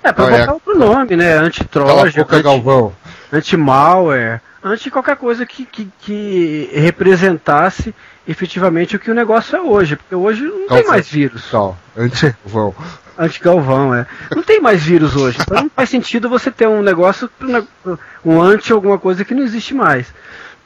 É, 0.03 0.11
para 0.11 0.25
Ah, 0.25 0.29
é. 0.35 0.39
botar 0.39 0.53
outro 0.53 0.77
nome, 0.79 1.15
né? 1.15 1.29
Cala 1.29 1.41
a 1.41 1.45
Anti-troja, 1.45 2.19
boca, 2.21 2.41
Galvão. 2.41 2.93
anti-malware, 3.33 4.41
anti 4.63 4.89
qualquer 4.89 5.15
coisa 5.17 5.45
que, 5.45 5.65
que, 5.65 5.87
que 5.99 6.69
representasse 6.73 7.93
efetivamente 8.27 8.95
o 8.95 8.99
que 8.99 9.09
o 9.11 9.15
negócio 9.15 9.55
é 9.55 9.61
hoje. 9.61 9.95
Porque 9.95 10.15
hoje 10.15 10.43
não 10.43 10.67
tem 10.67 10.85
mais 10.87 11.07
vírus. 11.09 11.49
Tal, 11.49 11.77
anti-Galvão. 11.95 12.75
Anti-galvão, 13.19 13.95
é. 13.95 14.05
Não 14.35 14.43
tem 14.43 14.59
mais 14.61 14.83
vírus 14.83 15.15
hoje. 15.15 15.37
Então 15.41 15.63
não 15.63 15.69
faz 15.75 15.89
sentido 15.89 16.29
você 16.29 16.51
ter 16.51 16.67
um 16.67 16.81
negócio, 16.83 17.27
um 18.23 18.39
anti 18.41 18.71
alguma 18.71 18.99
coisa 18.99 19.25
que 19.25 19.33
não 19.33 19.43
existe 19.43 19.73
mais. 19.73 20.13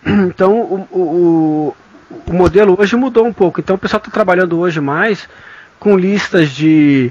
Então 0.06 0.60
o, 0.60 0.88
o, 0.92 1.00
o- 1.00 1.76
o 2.28 2.34
modelo 2.34 2.76
hoje 2.78 2.96
mudou 2.98 3.26
um 3.26 3.32
pouco. 3.32 3.62
Então 3.62 3.76
o 3.78 3.80
pessoal 3.80 4.00
está 4.00 4.12
trabalhando 4.12 4.60
hoje 4.60 4.82
mais 4.82 5.30
com 5.80 5.96
listas 5.98 6.50
de, 6.50 7.10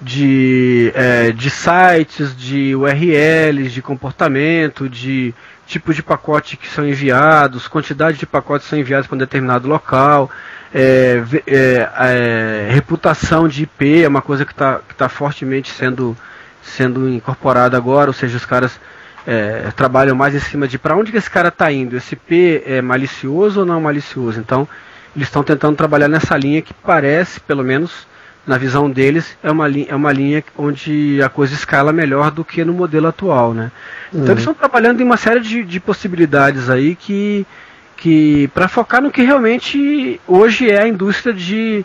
de, 0.00 0.90
é, 0.94 1.32
de 1.32 1.50
sites, 1.50 2.34
de 2.34 2.74
URLs, 2.74 3.70
de 3.70 3.82
comportamento, 3.82 4.88
de 4.88 5.34
tipo 5.68 5.92
de 5.92 6.02
pacote 6.02 6.56
que 6.56 6.66
são 6.66 6.88
enviados, 6.88 7.68
quantidade 7.68 8.18
de 8.18 8.26
pacotes 8.26 8.66
que 8.66 8.70
são 8.70 8.78
enviados 8.78 9.06
para 9.06 9.14
um 9.14 9.18
determinado 9.18 9.68
local, 9.68 10.30
é, 10.74 11.22
é, 11.46 11.88
é, 11.98 12.68
reputação 12.72 13.46
de 13.46 13.64
IP 13.64 14.02
é 14.02 14.08
uma 14.08 14.22
coisa 14.22 14.46
que 14.46 14.52
está 14.52 14.80
tá 14.96 15.08
fortemente 15.10 15.70
sendo, 15.70 16.16
sendo 16.62 17.08
incorporada 17.08 17.76
agora, 17.76 18.08
ou 18.08 18.14
seja, 18.14 18.38
os 18.38 18.46
caras 18.46 18.80
é, 19.26 19.70
trabalham 19.76 20.16
mais 20.16 20.34
em 20.34 20.40
cima 20.40 20.66
de 20.66 20.78
para 20.78 20.96
onde 20.96 21.12
que 21.12 21.18
esse 21.18 21.30
cara 21.30 21.48
está 21.48 21.70
indo, 21.70 21.96
esse 21.96 22.14
IP 22.14 22.62
é 22.64 22.80
malicioso 22.80 23.60
ou 23.60 23.66
não 23.66 23.78
malicioso. 23.78 24.40
Então, 24.40 24.66
eles 25.14 25.28
estão 25.28 25.42
tentando 25.42 25.76
trabalhar 25.76 26.08
nessa 26.08 26.34
linha 26.36 26.62
que 26.62 26.72
parece, 26.72 27.40
pelo 27.40 27.62
menos 27.62 28.06
na 28.48 28.56
visão 28.56 28.90
deles, 28.90 29.36
é 29.42 29.50
uma, 29.50 29.68
linha, 29.68 29.86
é 29.90 29.94
uma 29.94 30.10
linha 30.10 30.42
onde 30.56 31.20
a 31.22 31.28
coisa 31.28 31.52
escala 31.52 31.92
melhor 31.92 32.30
do 32.30 32.42
que 32.42 32.64
no 32.64 32.72
modelo 32.72 33.06
atual. 33.06 33.52
Né? 33.52 33.70
Então 34.10 34.30
eles 34.30 34.38
estão 34.38 34.54
trabalhando 34.54 35.02
em 35.02 35.04
uma 35.04 35.18
série 35.18 35.40
de, 35.40 35.62
de 35.62 35.78
possibilidades 35.78 36.70
aí 36.70 36.96
que, 36.96 37.46
que 37.94 38.48
para 38.54 38.66
focar 38.66 39.02
no 39.02 39.10
que 39.10 39.22
realmente 39.22 40.18
hoje 40.26 40.70
é 40.70 40.80
a 40.80 40.88
indústria 40.88 41.34
de, 41.34 41.84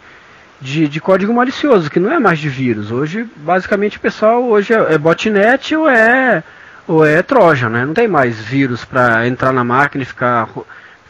de, 0.61 0.87
de 0.87 1.01
código 1.01 1.33
malicioso, 1.33 1.91
que 1.91 1.99
não 1.99 2.13
é 2.13 2.17
mais 2.17 2.39
de 2.39 2.47
vírus. 2.47 2.91
Hoje, 2.91 3.27
basicamente, 3.35 3.97
o 3.97 4.01
pessoal 4.01 4.41
hoje 4.45 4.73
é, 4.73 4.93
é 4.93 4.97
botnet 4.97 5.75
ou 5.75 5.89
é 5.89 6.41
ou 6.87 7.05
é 7.05 7.21
Trojan, 7.21 7.69
né? 7.69 7.85
Não 7.85 7.93
tem 7.93 8.07
mais 8.07 8.39
vírus 8.39 8.83
para 8.85 9.27
entrar 9.27 9.51
na 9.51 9.63
máquina 9.63 10.03
e 10.03 10.05
ficar 10.05 10.47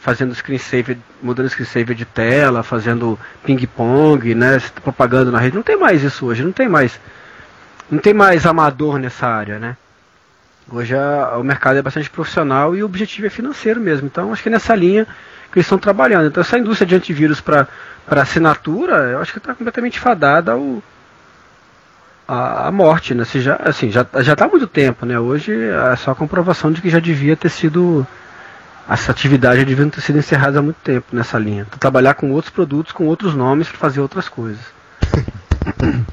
fazendo 0.04 0.34
screensaver, 0.34 0.98
mudando 1.22 1.48
screensaver 1.48 1.96
de 1.96 2.04
tela, 2.04 2.62
fazendo 2.62 3.18
ping-pong, 3.42 4.34
né? 4.34 4.60
Na 5.32 5.38
rede. 5.38 5.56
Não 5.56 5.62
tem 5.62 5.78
mais 5.78 6.02
isso 6.02 6.26
hoje, 6.26 6.44
não 6.44 6.52
tem 6.52 6.68
mais. 6.68 7.00
Não 7.90 7.98
tem 7.98 8.12
mais 8.12 8.44
amador 8.44 8.98
nessa 8.98 9.26
área, 9.26 9.58
né? 9.58 9.78
Hoje 10.70 10.94
a- 10.94 11.38
o 11.38 11.42
mercado 11.42 11.78
é 11.78 11.82
bastante 11.82 12.10
profissional 12.10 12.76
e 12.76 12.82
o 12.82 12.86
objetivo 12.86 13.26
é 13.26 13.30
financeiro 13.30 13.80
mesmo. 13.80 14.06
Então 14.06 14.30
acho 14.30 14.42
que 14.42 14.50
é 14.50 14.52
nessa 14.52 14.74
linha 14.74 15.06
que 15.50 15.58
eles 15.58 15.64
estão 15.64 15.78
trabalhando. 15.78 16.26
Então 16.26 16.42
essa 16.42 16.58
indústria 16.58 16.86
de 16.86 16.94
antivírus 16.94 17.40
para 17.40 17.66
assinatura, 18.06 18.96
eu 19.10 19.20
acho 19.22 19.32
que 19.32 19.38
está 19.38 19.54
completamente 19.54 19.98
fadada 19.98 20.52
ao, 20.52 20.82
a, 22.28 22.68
a 22.68 22.70
morte, 22.70 23.14
né? 23.14 23.24
Se 23.24 23.40
já, 23.40 23.56
assim, 23.56 23.90
já 23.90 24.06
já 24.20 24.34
está 24.34 24.44
há 24.44 24.48
muito 24.48 24.66
tempo, 24.66 25.06
né? 25.06 25.18
Hoje 25.18 25.50
é 25.92 25.96
só 25.96 26.10
a 26.10 26.14
comprovação 26.14 26.70
de 26.70 26.82
que 26.82 26.90
já 26.90 26.98
devia 27.00 27.34
ter 27.36 27.48
sido 27.48 28.06
essa 28.88 29.12
atividade 29.12 29.64
devia 29.64 29.86
ter 29.86 30.00
sido 30.00 30.18
encerrada 30.18 30.58
há 30.58 30.62
muito 30.62 30.76
tempo 30.76 31.06
nessa 31.12 31.38
linha. 31.38 31.66
Trabalhar 31.78 32.14
com 32.14 32.30
outros 32.32 32.52
produtos, 32.52 32.92
com 32.92 33.06
outros 33.06 33.34
nomes 33.34 33.68
para 33.68 33.78
fazer 33.78 34.00
outras 34.00 34.28
coisas. 34.28 34.60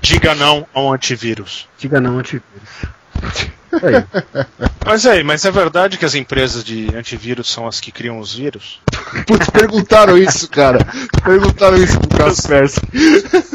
Diga 0.02 0.34
não 0.36 0.66
ao 0.74 0.94
antivírus. 0.94 1.68
Diga 1.78 2.00
não 2.00 2.20
antivírus. 2.20 2.86
Aí. 3.74 4.06
Mas 4.86 5.06
aí, 5.06 5.24
mas 5.24 5.46
é 5.46 5.52
verdade 5.52 5.98
que 5.98 6.04
as 6.04 6.16
empresas 6.16 6.64
de 6.64 6.94
antivírus 6.96 7.50
são 7.50 7.68
as 7.68 7.80
que 7.80 7.92
criam 7.92 8.20
os 8.20 8.36
vírus? 8.36 8.82
Putz, 9.26 9.50
perguntaram 9.50 10.18
isso, 10.18 10.50
cara. 10.50 10.86
Perguntaram 11.24 11.78
isso 11.78 11.98
pro 12.00 12.18
Carlos 12.18 12.42
Persky. 12.42 12.86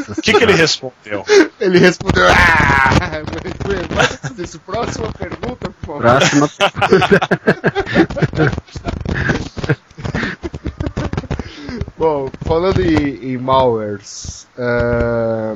O 0.09 0.21
que, 0.21 0.33
que 0.33 0.43
ele 0.43 0.53
respondeu? 0.53 1.23
Ele 1.59 1.77
respondeu. 1.77 2.27
Ah! 2.27 2.77
Isso, 4.37 4.59
próxima 4.59 5.11
pergunta, 5.11 5.69
por 5.81 5.99
favor. 5.99 6.01
Próxima. 6.01 6.49
Bom, 11.97 12.29
falando 12.45 12.79
em, 12.81 13.33
em 13.33 13.37
malwares, 13.37 14.47
é, 14.57 15.55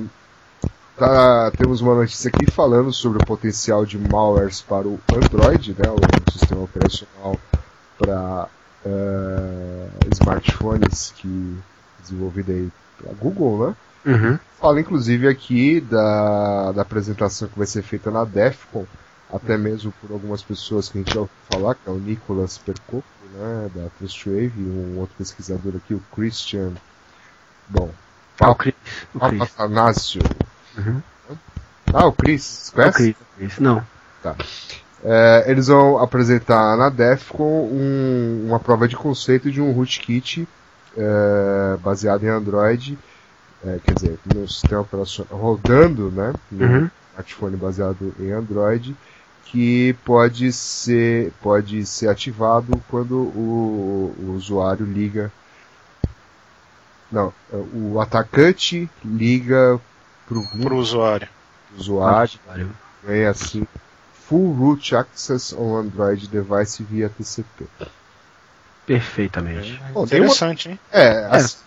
tá- 1.07 1.51
temos 1.57 1.81
uma 1.81 1.95
notícia 1.95 2.29
aqui 2.29 2.49
falando 2.51 2.93
sobre 2.93 3.21
o 3.21 3.25
potencial 3.25 3.85
de 3.85 3.97
malwares 3.97 4.61
para 4.61 4.87
o 4.87 4.99
Android, 5.11 5.71
né, 5.77 5.89
o 5.89 6.31
sistema 6.31 6.61
operacional 6.61 7.39
para 7.97 8.47
é, 8.85 9.87
smartphones 10.11 11.13
que 11.17 11.57
desenvolvido 12.01 12.51
aí 12.51 12.69
pela 12.99 13.13
Google, 13.15 13.67
né? 13.67 13.75
Uhum. 14.05 14.39
Fala 14.59 14.79
inclusive 14.79 15.27
aqui 15.27 15.79
da, 15.81 16.71
da 16.71 16.81
apresentação 16.83 17.47
que 17.47 17.57
vai 17.57 17.67
ser 17.67 17.81
feita 17.81 18.11
na 18.11 18.23
DEFCON, 18.23 18.85
até 19.31 19.57
mesmo 19.57 19.91
por 20.01 20.11
algumas 20.11 20.41
pessoas 20.43 20.89
que 20.89 20.97
a 20.97 21.01
gente 21.01 21.13
já 21.13 21.21
ouviu 21.21 21.35
falar, 21.49 21.75
que 21.75 21.87
é 21.87 21.91
o 21.91 21.97
Nicolas 21.97 22.57
Percoco, 22.57 23.03
né, 23.33 23.71
da 23.73 23.87
Trust 23.97 24.27
Wave, 24.29 24.53
e 24.57 24.63
um 24.63 24.99
outro 24.99 25.15
pesquisador 25.17 25.73
aqui, 25.75 25.93
o 25.93 26.03
Christian. 26.13 26.73
Bom, 27.69 27.89
Ah, 29.19 30.50
Chris. 30.73 30.83
Chris. 30.83 30.85
Uhum. 30.87 31.01
Ah, 31.93 32.05
o 32.07 32.13
Chris, 32.13 32.69
O 32.69 32.75
conhece? 32.75 32.97
Chris, 32.97 33.15
o 33.21 33.37
Chris. 33.37 33.59
Não. 33.59 33.83
É, 35.03 35.45
eles 35.47 35.67
vão 35.67 35.97
apresentar 35.97 36.77
na 36.77 36.89
DEFCON 36.89 37.43
um- 37.71 38.45
uma 38.47 38.59
prova 38.59 38.87
de 38.87 38.95
conceito 38.95 39.51
de 39.51 39.59
um 39.61 39.71
rootkit 39.71 40.47
é, 40.97 41.77
baseado 41.81 42.23
em 42.23 42.27
Android, 42.29 42.99
é, 43.65 43.79
quer 43.83 43.93
dizer, 43.95 44.19
no 44.25 44.47
sistema 44.47 44.81
operacional 44.81 45.37
rodando, 45.39 46.11
né, 46.11 46.33
no 46.51 46.65
Uhum. 46.65 46.89
smartphone 47.13 47.55
baseado 47.57 48.13
em 48.19 48.31
Android, 48.31 48.95
que 49.45 49.93
pode 50.05 50.51
ser 50.53 51.31
pode 51.41 51.85
ser 51.85 52.09
ativado 52.09 52.79
quando 52.89 53.15
o, 53.15 54.13
o 54.19 54.33
usuário 54.35 54.85
liga, 54.85 55.31
não, 57.11 57.33
o 57.73 57.99
atacante 57.99 58.89
liga 59.03 59.79
para 60.31 60.59
o 60.59 60.63
Pro 60.63 60.77
usuário. 60.77 61.27
usuário 61.77 62.39
ganha 63.03 63.29
assim 63.29 63.67
full 64.27 64.53
root 64.53 64.95
access 64.95 65.53
on 65.53 65.75
Android 65.77 66.27
device 66.27 66.81
via 66.83 67.09
TCP. 67.09 67.65
Perfeitamente. 68.85 69.81
Bom, 69.93 70.05
tem 70.07 70.19
uma- 70.19 70.25
Interessante, 70.27 70.69
hein? 70.69 70.79
É, 70.91 71.25
assim, 71.29 71.57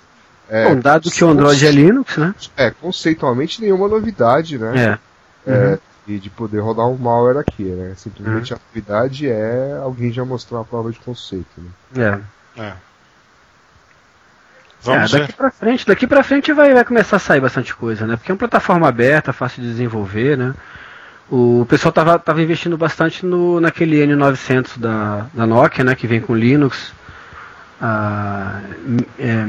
é, 0.48 0.68
Bom, 0.74 0.80
dado 0.80 1.10
que 1.10 1.24
o 1.24 1.28
Android 1.28 1.66
é 1.66 1.70
Linux, 1.70 2.16
né? 2.16 2.34
é, 2.56 2.70
conceitualmente 2.70 3.60
nenhuma 3.60 3.88
novidade, 3.88 4.58
né? 4.58 4.98
É. 5.46 5.50
É, 5.50 5.78
e 6.06 6.18
de 6.18 6.28
poder 6.30 6.60
rodar 6.60 6.86
um 6.86 6.96
malware 6.96 7.38
aqui, 7.38 7.62
né? 7.64 7.94
Simplesmente 7.96 8.52
Uhum. 8.52 8.58
a 8.58 8.68
novidade 8.68 9.28
é 9.28 9.78
alguém 9.82 10.10
já 10.12 10.24
mostrou 10.24 10.58
uma 10.58 10.64
prova 10.66 10.90
de 10.90 10.98
conceito, 11.00 11.48
né? 11.58 12.20
É. 12.56 12.60
É. 12.62 12.74
Vamos 14.84 15.14
é, 15.14 15.18
daqui 15.20 15.32
pra 15.32 15.50
frente, 15.50 15.86
daqui 15.86 16.06
pra 16.06 16.22
frente 16.22 16.52
vai, 16.52 16.74
vai 16.74 16.84
começar 16.84 17.16
a 17.16 17.18
sair 17.18 17.40
bastante 17.40 17.74
coisa, 17.74 18.06
né? 18.06 18.16
Porque 18.16 18.30
é 18.30 18.34
uma 18.34 18.38
plataforma 18.38 18.86
aberta, 18.86 19.32
fácil 19.32 19.62
de 19.62 19.68
desenvolver, 19.70 20.36
né? 20.36 20.54
O 21.30 21.66
pessoal 21.68 21.90
tava, 21.90 22.18
tava 22.18 22.42
investindo 22.42 22.76
bastante 22.76 23.24
no, 23.24 23.58
naquele 23.60 23.96
N900 24.06 24.78
da, 24.78 25.26
da 25.32 25.46
Nokia, 25.46 25.82
né, 25.82 25.94
que 25.94 26.06
vem 26.06 26.20
com 26.20 26.36
Linux. 26.36 26.92
Ah, 27.80 28.60
é, 29.18 29.46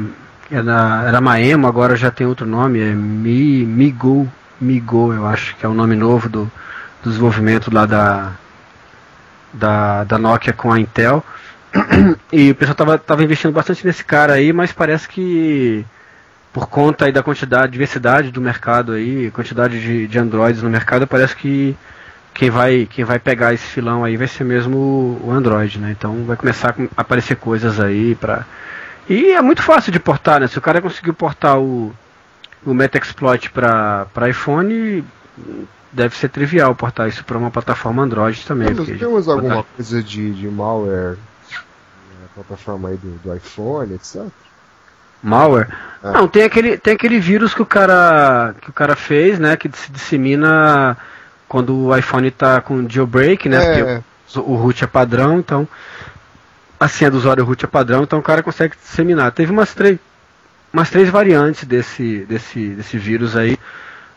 era, 0.50 1.04
era 1.08 1.22
Maemo, 1.22 1.68
agora 1.68 1.96
já 1.96 2.10
tem 2.10 2.26
outro 2.26 2.46
nome, 2.46 2.80
é 2.80 2.94
Mi, 2.94 3.66
Migo, 3.66 4.32
Migo, 4.60 5.14
eu 5.14 5.28
acho 5.28 5.56
que 5.58 5.66
é 5.66 5.70
o 5.70 5.74
nome 5.74 5.96
novo 5.96 6.30
do, 6.30 6.52
do 7.04 7.10
desenvolvimento 7.10 7.74
lá 7.74 7.86
da, 7.86 8.32
da, 9.52 10.04
da 10.06 10.18
Nokia 10.18 10.54
com 10.54 10.72
a 10.72 10.80
Intel. 10.80 11.24
E 12.32 12.52
o 12.52 12.56
pessoal 12.56 12.76
tava, 12.76 12.98
tava 12.98 13.24
investindo 13.24 13.52
bastante 13.52 13.86
nesse 13.86 14.04
cara 14.04 14.34
aí, 14.34 14.52
mas 14.52 14.72
parece 14.72 15.08
que 15.08 15.86
por 16.54 16.68
conta 16.68 17.06
aí 17.06 17.12
da 17.12 17.22
quantidade, 17.22 17.72
diversidade 17.72 18.32
do 18.32 18.42
mercado 18.42 18.94
aí, 18.94 19.30
quantidade 19.32 19.80
de, 19.80 20.08
de 20.08 20.20
Androids 20.20 20.62
no 20.62 20.70
mercado, 20.70 21.06
parece 21.06 21.36
que 21.36 21.76
quem 22.34 22.50
vai, 22.50 22.88
quem 22.90 23.04
vai 23.04 23.20
pegar 23.20 23.54
esse 23.54 23.66
filão 23.66 24.04
aí 24.04 24.16
vai 24.16 24.28
ser 24.28 24.44
mesmo 24.44 25.20
o 25.24 25.32
Android, 25.32 25.80
né? 25.80 25.92
Então 25.98 26.24
vai 26.26 26.38
começar 26.38 26.76
a 26.96 27.02
aparecer 27.02 27.36
coisas 27.36 27.80
aí 27.80 28.16
para 28.16 28.46
e 29.08 29.32
é 29.32 29.42
muito 29.42 29.62
fácil 29.62 29.92
de 29.92 30.00
portar, 30.00 30.40
né? 30.40 30.48
Se 30.48 30.58
o 30.58 30.62
cara 30.62 30.82
conseguiu 30.82 31.14
portar 31.14 31.60
o, 31.60 31.94
o 32.66 32.74
Metaxploit 32.74 33.52
para 33.52 34.30
iPhone, 34.30 35.04
deve 35.92 36.16
ser 36.16 36.30
trivial 36.30 36.74
portar 36.74 37.08
isso 37.08 37.24
para 37.24 37.38
uma 37.38 37.52
plataforma 37.52 38.02
Android 38.02 38.46
também. 38.46 38.74
Temos, 38.74 39.00
temos 39.00 39.28
alguma 39.30 39.64
coisa 39.64 40.02
de, 40.02 40.32
de 40.32 40.48
malware 40.48 41.18
plataforma 42.36 42.90
aí 42.90 42.98
do, 42.98 43.12
do 43.24 43.36
iPhone, 43.36 43.94
etc? 43.94 44.26
Malware? 45.24 45.70
É. 46.04 46.12
Não, 46.12 46.28
tem 46.28 46.44
aquele, 46.44 46.78
tem 46.78 46.94
aquele 46.94 47.20
vírus 47.20 47.54
que 47.54 47.62
o 47.62 47.66
cara 47.66 48.54
que 48.62 48.70
o 48.70 48.74
cara 48.74 48.96
fez, 48.96 49.40
né, 49.40 49.56
que 49.58 49.70
se 49.74 49.92
dissemina 49.92 50.96
quando 51.48 51.76
o 51.76 51.98
iPhone 51.98 52.28
está 52.28 52.62
com 52.62 52.88
jailbreak, 52.88 53.50
né? 53.50 53.58
É. 53.58 54.02
Porque 54.26 54.40
o, 54.40 54.52
o 54.52 54.56
root 54.56 54.84
é 54.84 54.88
padrão, 54.88 55.40
então 55.40 55.68
a 56.80 56.88
senha 56.88 57.10
do 57.10 57.18
usuário 57.18 57.44
root 57.44 57.66
é 57.66 57.68
padrão, 57.68 58.04
então 58.04 58.20
o 58.20 58.24
cara 58.24 58.44
consegue 58.44 58.76
disseminar. 58.76 59.32
Teve 59.32 59.52
umas 59.52 59.74
três, 59.74 59.98
umas 60.72 60.90
três 60.90 61.10
variantes 61.10 61.64
desse, 61.64 62.20
desse, 62.26 62.70
desse 62.70 62.98
vírus 62.98 63.36
aí. 63.36 63.58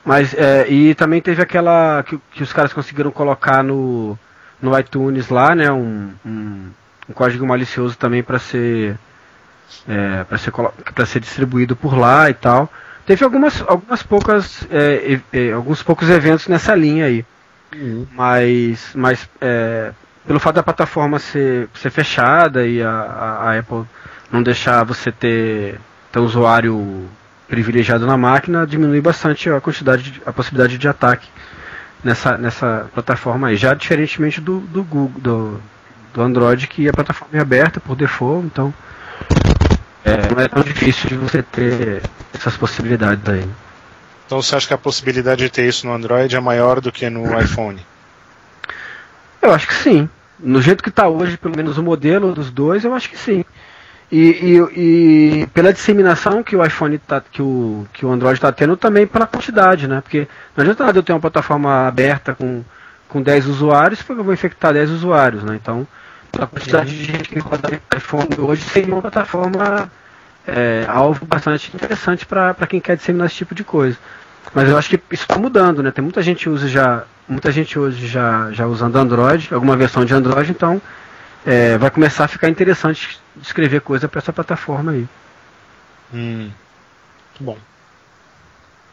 Mas, 0.05 0.35
é, 0.35 0.67
e 0.69 0.95
também 0.95 1.21
teve 1.21 1.43
aquela 1.43 2.03
que, 2.03 2.19
que, 2.33 2.43
os 2.43 2.53
caras 2.53 2.73
conseguiram 2.73 3.11
colocar 3.11 3.63
no, 3.63 4.19
no 4.61 4.79
iTunes 4.79 5.29
lá, 5.29 5.55
né? 5.55 5.71
Um, 5.71 6.11
um, 6.25 6.71
um 7.09 7.13
código 7.13 7.47
malicioso 7.47 7.97
também 7.97 8.23
para 8.23 8.39
ser 8.39 8.99
é, 9.87 10.25
para 10.25 10.39
ser 10.39 10.53
para 10.53 11.07
ser 11.07 11.21
distribuído 11.21 11.75
por 11.77 11.97
lá 11.97 12.29
e 12.31 12.35
tal. 12.35 12.71
Teve 13.07 13.25
algumas 13.25 13.63
algumas 13.67 14.03
poucas 14.03 14.67
é, 14.71 15.21
é, 15.33 15.53
alguns 15.53 15.83
poucos 15.83 16.11
eventos 16.11 16.49
nessa 16.49 16.75
linha 16.75 17.07
aí. 17.07 17.25
Uhum. 17.75 18.07
Mas 18.13 18.93
mas 18.95 19.29
é, 19.41 19.93
pelo 20.29 20.39
fato 20.39 20.57
da 20.57 20.63
plataforma 20.63 21.19
ser, 21.19 21.71
ser 21.75 21.91
fechada 21.91 22.67
e 22.67 22.83
a, 22.83 22.91
a, 22.91 23.51
a 23.51 23.59
Apple 23.59 23.85
não 24.31 24.43
deixar 24.43 24.85
você 24.85 25.11
ter, 25.11 25.81
ter 26.13 26.19
usuário 26.19 27.09
privilegiado 27.49 28.07
na 28.07 28.17
máquina, 28.17 28.67
diminui 28.67 29.01
bastante 29.01 29.49
a 29.49 29.59
quantidade, 29.59 30.21
a 30.27 30.31
possibilidade 30.31 30.77
de 30.77 30.87
ataque 30.87 31.27
nessa, 32.05 32.37
nessa 32.37 32.91
plataforma 32.93 33.49
aí. 33.49 33.57
Já 33.57 33.73
diferentemente 33.73 34.39
do, 34.39 34.61
do 34.61 34.85
Google, 34.85 35.19
do, 35.19 35.61
do 36.19 36.23
Android, 36.25 36.67
que 36.67 36.89
a 36.89 36.93
plataforma 36.93 37.39
é 37.39 37.41
aberta 37.41 37.79
por 37.79 37.95
default, 37.95 38.45
então 38.47 38.75
é, 40.05 40.35
não 40.35 40.43
é 40.43 40.49
tão 40.49 40.63
difícil 40.63 41.09
de 41.09 41.17
você 41.17 41.43
ter 41.43 42.03
essas 42.35 42.57
possibilidades 42.57 43.27
aí. 43.29 43.49
Então 44.27 44.43
você 44.43 44.57
acha 44.57 44.67
que 44.67 44.75
a 44.75 44.79
possibilidade 44.79 45.45
de 45.45 45.51
ter 45.51 45.69
isso 45.69 45.87
no 45.87 45.95
Android 45.95 46.35
é 46.35 46.41
maior 46.41 46.81
do 46.81 46.91
que 46.91 47.09
no 47.09 47.23
iPhone? 47.41 47.81
Eu 49.41 49.53
acho 49.53 49.69
que 49.69 49.75
sim. 49.75 50.09
No 50.41 50.61
jeito 50.61 50.83
que 50.83 50.89
está 50.89 51.09
hoje, 51.09 51.37
pelo 51.37 51.57
menos 51.57 51.79
o 51.79 51.83
modelo 51.83 52.35
dos 52.35 52.51
dois, 52.51 52.85
eu 52.85 52.95
acho 52.95 53.09
que 53.09 53.17
sim. 53.17 53.45
E, 54.11 54.19
e, 54.77 55.43
e 55.43 55.47
pela 55.49 55.73
disseminação 55.73 56.43
que 56.43 56.57
o 56.57 56.65
iPhone 56.65 56.99
tá, 56.99 57.21
que 57.21 57.43
o, 57.43 57.87
que 57.93 58.05
o 58.05 58.11
Android 58.11 58.39
está 58.39 58.51
tendo, 58.51 58.77
também 58.77 59.07
pela 59.07 59.27
quantidade, 59.27 59.87
né? 59.87 60.01
Porque 60.01 60.27
não 60.57 60.63
adianta 60.63 60.85
nada 60.85 60.99
eu 60.99 61.03
ter 61.03 61.13
uma 61.13 61.21
plataforma 61.21 61.87
aberta 61.87 62.35
com, 62.35 62.65
com 63.09 63.23
10 63.23 63.47
usuários, 63.47 64.03
porque 64.03 64.21
eu 64.21 64.25
vou 64.25 64.35
infectar 64.35 64.73
10 64.73 64.91
usuários, 64.91 65.45
né? 65.45 65.57
Então, 65.61 65.87
a 66.39 66.47
quantidade 66.47 66.91
de 66.91 67.05
gente 67.05 67.29
que 67.29 67.39
roda 67.39 67.81
iPhone 67.97 68.29
hoje 68.39 68.63
seria 68.63 68.93
uma 68.95 69.03
plataforma 69.03 69.91
é, 70.47 70.85
alvo 70.89 71.25
bastante 71.27 71.71
interessante 71.75 72.27
para 72.27 72.67
quem 72.67 72.81
quer 72.81 72.97
disseminar 72.97 73.27
esse 73.27 73.37
tipo 73.37 73.55
de 73.55 73.65
coisa. 73.65 73.97
Mas 74.55 74.69
eu 74.69 74.79
acho 74.79 74.89
que 74.89 74.97
isso 75.11 75.25
está 75.25 75.39
mudando, 75.39 75.83
né? 75.83 75.91
Tem 75.91 76.03
muita 76.03 76.23
gente 76.23 76.49
usa 76.49 76.69
já 76.69 77.05
muita 77.29 77.53
gente 77.53 77.79
hoje 77.79 78.07
já, 78.07 78.51
já 78.53 78.67
usando 78.67 78.97
Android, 78.97 79.53
alguma 79.53 79.77
versão 79.77 80.05
de 80.05 80.15
Android, 80.15 80.51
então 80.51 80.81
é, 81.45 81.77
vai 81.77 81.91
começar 81.91 82.25
a 82.25 82.29
ficar 82.29 82.49
interessante 82.49 83.21
escrever 83.43 83.83
coisa 83.83 84.09
para 84.09 84.19
essa 84.19 84.33
plataforma 84.33 84.93
aí. 84.93 85.07
Hum, 86.13 86.51
bom. 87.39 87.59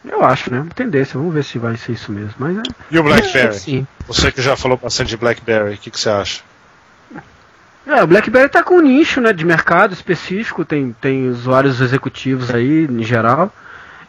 Eu 0.03 0.23
acho, 0.23 0.51
né? 0.51 0.59
Uma 0.59 0.71
tendência, 0.71 1.17
vamos 1.17 1.33
ver 1.33 1.43
se 1.43 1.57
vai 1.57 1.75
ser 1.77 1.93
isso 1.93 2.11
mesmo. 2.11 2.35
Mas 2.37 2.57
é, 2.57 2.61
e 2.91 2.99
o 2.99 3.03
BlackBerry? 3.03 3.53
sim. 3.55 3.87
Você 4.05 4.31
que 4.31 4.41
já 4.41 4.55
falou 4.55 4.77
bastante 4.77 5.09
de 5.09 5.17
BlackBerry, 5.17 5.75
o 5.75 5.77
que, 5.77 5.89
que 5.89 5.99
você 5.99 6.09
acha? 6.09 6.41
É, 7.87 8.01
o 8.03 8.07
BlackBerry 8.07 8.47
está 8.47 8.63
com 8.63 8.75
um 8.75 8.81
nicho 8.81 9.21
né, 9.21 9.31
de 9.31 9.45
mercado 9.45 9.93
específico, 9.93 10.65
tem, 10.65 10.95
tem 10.99 11.29
usuários 11.29 11.81
executivos 11.81 12.49
aí 12.53 12.85
em 12.85 13.03
geral. 13.03 13.53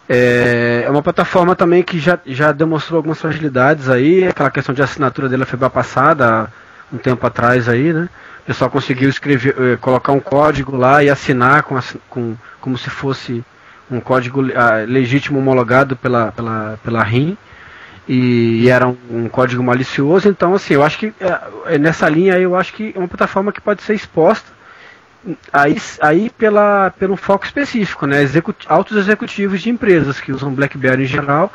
É, 0.08 0.84
é 0.86 0.90
uma 0.90 1.02
plataforma 1.02 1.54
também 1.54 1.82
que 1.82 1.98
já, 1.98 2.18
já 2.24 2.52
demonstrou 2.52 2.96
algumas 2.96 3.20
fragilidades 3.20 3.90
aí, 3.90 4.26
aquela 4.26 4.50
questão 4.50 4.74
de 4.74 4.80
assinatura 4.80 5.28
dele 5.28 5.44
foi 5.44 5.58
passada, 5.68 6.50
um 6.92 6.96
tempo 6.96 7.26
atrás 7.26 7.68
aí, 7.68 7.92
né? 7.92 8.08
O 8.42 8.46
pessoal 8.46 8.70
conseguiu 8.70 9.10
escrever, 9.10 9.56
eh, 9.58 9.76
colocar 9.80 10.12
um 10.12 10.20
código 10.20 10.76
lá 10.76 11.02
e 11.02 11.10
assinar 11.10 11.64
com, 11.64 11.78
com 12.08 12.36
como 12.60 12.78
se 12.78 12.88
fosse 12.88 13.44
um 13.90 14.00
código 14.00 14.40
ah, 14.54 14.84
legítimo 14.86 15.38
homologado 15.40 15.96
pela, 15.96 16.30
pela, 16.30 16.78
pela 16.82 17.02
RIM 17.02 17.36
e, 18.08 18.62
e 18.62 18.68
era 18.68 18.86
um, 18.86 19.28
código 19.28 19.62
malicioso, 19.62 20.28
então 20.28 20.54
assim, 20.54 20.74
eu 20.74 20.82
acho 20.82 20.98
que 20.98 21.12
é, 21.66 21.78
nessa 21.78 22.08
linha 22.08 22.38
eu 22.38 22.54
acho 22.54 22.72
que 22.72 22.92
é 22.94 22.98
uma 22.98 23.08
plataforma 23.08 23.52
que 23.52 23.60
pode 23.60 23.82
ser 23.82 23.94
exposta 23.94 24.56
aí, 25.52 25.76
aí 26.00 26.30
pela, 26.30 26.90
pelo 26.98 27.16
foco 27.16 27.44
específico, 27.44 28.06
né? 28.06 28.22
Execut, 28.22 28.64
altos 28.68 28.96
executivos 28.96 29.60
de 29.60 29.70
empresas 29.70 30.20
que 30.20 30.32
usam 30.32 30.54
BlackBerry 30.54 31.04
em 31.04 31.06
geral. 31.06 31.52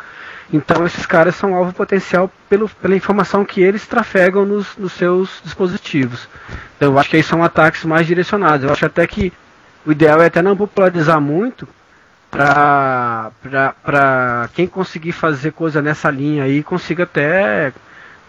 Então 0.53 0.85
esses 0.85 1.05
caras 1.05 1.35
são 1.35 1.55
alvo 1.55 1.71
potencial 1.71 2.29
pelo, 2.49 2.67
pela 2.67 2.95
informação 2.95 3.45
que 3.45 3.61
eles 3.61 3.87
trafegam 3.87 4.45
nos, 4.45 4.75
nos 4.77 4.91
seus 4.93 5.41
dispositivos. 5.43 6.27
Então 6.75 6.91
eu 6.91 6.99
acho 6.99 7.09
que 7.09 7.15
aí 7.15 7.23
são 7.23 7.43
ataques 7.43 7.85
mais 7.85 8.05
direcionados. 8.05 8.65
Eu 8.65 8.73
acho 8.73 8.85
até 8.85 9.07
que 9.07 9.31
o 9.85 9.91
ideal 9.91 10.21
é 10.21 10.25
até 10.25 10.41
não 10.41 10.57
popularizar 10.57 11.21
muito 11.21 11.67
para 12.31 13.29
quem 14.53 14.65
conseguir 14.65 15.11
fazer 15.11 15.51
coisa 15.51 15.81
nessa 15.81 16.09
linha 16.09 16.43
aí 16.45 16.63
consiga 16.63 17.03
até 17.03 17.73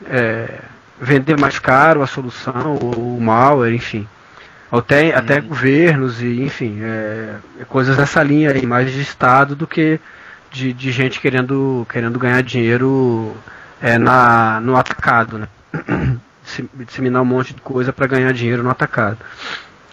é, 0.07 0.59
vender 1.01 1.39
mais 1.39 1.59
caro 1.59 2.03
a 2.03 2.07
solução 2.07 2.79
ou 2.81 3.17
o 3.17 3.21
malware, 3.21 3.75
enfim. 3.75 4.07
Até, 4.71 5.15
até 5.15 5.39
uhum. 5.39 5.49
governos 5.49 6.23
e, 6.23 6.43
enfim, 6.43 6.79
é, 6.83 7.35
é, 7.61 7.65
coisas 7.65 7.97
nessa 7.97 8.23
linha 8.23 8.53
aí, 8.53 8.65
mais 8.65 8.91
de 8.91 9.03
Estado 9.03 9.55
do 9.55 9.67
que 9.67 10.01
de, 10.51 10.73
de 10.73 10.91
gente 10.91 11.21
querendo, 11.21 11.87
querendo 11.91 12.19
ganhar 12.19 12.43
dinheiro 12.43 13.37
é, 13.83 13.99
na, 13.99 14.61
no 14.61 14.77
atacado, 14.77 15.39
né? 15.39 15.49
Disseminar 16.87 17.23
um 17.23 17.27
monte 17.27 17.55
de 17.55 17.61
coisa 17.61 17.93
para 17.93 18.07
ganhar 18.07 18.33
dinheiro 18.33 18.63
no 18.63 18.71
atacado. 18.71 19.19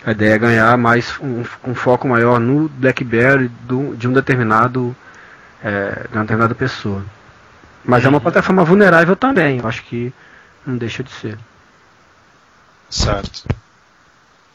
A 0.06 0.12
ideia 0.12 0.36
é 0.36 0.38
ganhar 0.38 0.78
mais 0.78 1.20
um, 1.20 1.43
um 1.66 1.76
foco 1.76 2.08
maior 2.08 2.39
no 2.39 2.70
BlackBerry 2.70 3.50
do, 3.64 3.95
de 3.95 4.08
um 4.08 4.14
determinado 4.14 4.95
é, 5.62 6.08
de 6.08 6.14
uma 6.14 6.22
determinada 6.22 6.56
pessoa. 6.56 7.04
Mas 7.84 8.04
uhum. 8.04 8.08
é 8.08 8.10
uma 8.10 8.18
uhum. 8.18 8.24
plataforma 8.24 8.64
vulnerável 8.64 9.16
também, 9.16 9.60
eu 9.60 9.68
acho 9.68 9.84
que 9.84 10.14
não 10.66 10.78
deixa 10.78 11.04
de 11.04 11.12
ser. 11.12 11.38
Certo. 12.89 13.47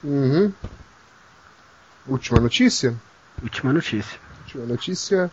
Uhum. 0.02 0.52
Última 2.06 2.40
notícia? 2.40 2.94
Última 3.42 3.72
notícia. 3.72 4.18
Última 4.42 4.66
notícia. 4.66 5.30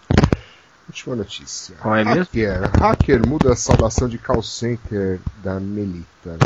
Última 0.88 1.16
notícia. 1.16 1.76
Qual 1.80 1.95
é 1.95 2.03
mesmo? 2.03 2.22
Hacker, 2.22 2.72
hacker 2.80 3.28
muda 3.28 3.53
a 3.53 3.55
saudação 3.55 4.09
de 4.09 4.18
call 4.18 4.43
center 4.43 5.20
da 5.43 5.59
Melita. 5.59 6.38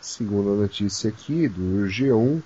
Segundo 0.00 0.52
a 0.52 0.56
notícia 0.56 1.08
aqui 1.08 1.48
do 1.48 1.86
G1, 1.88 2.42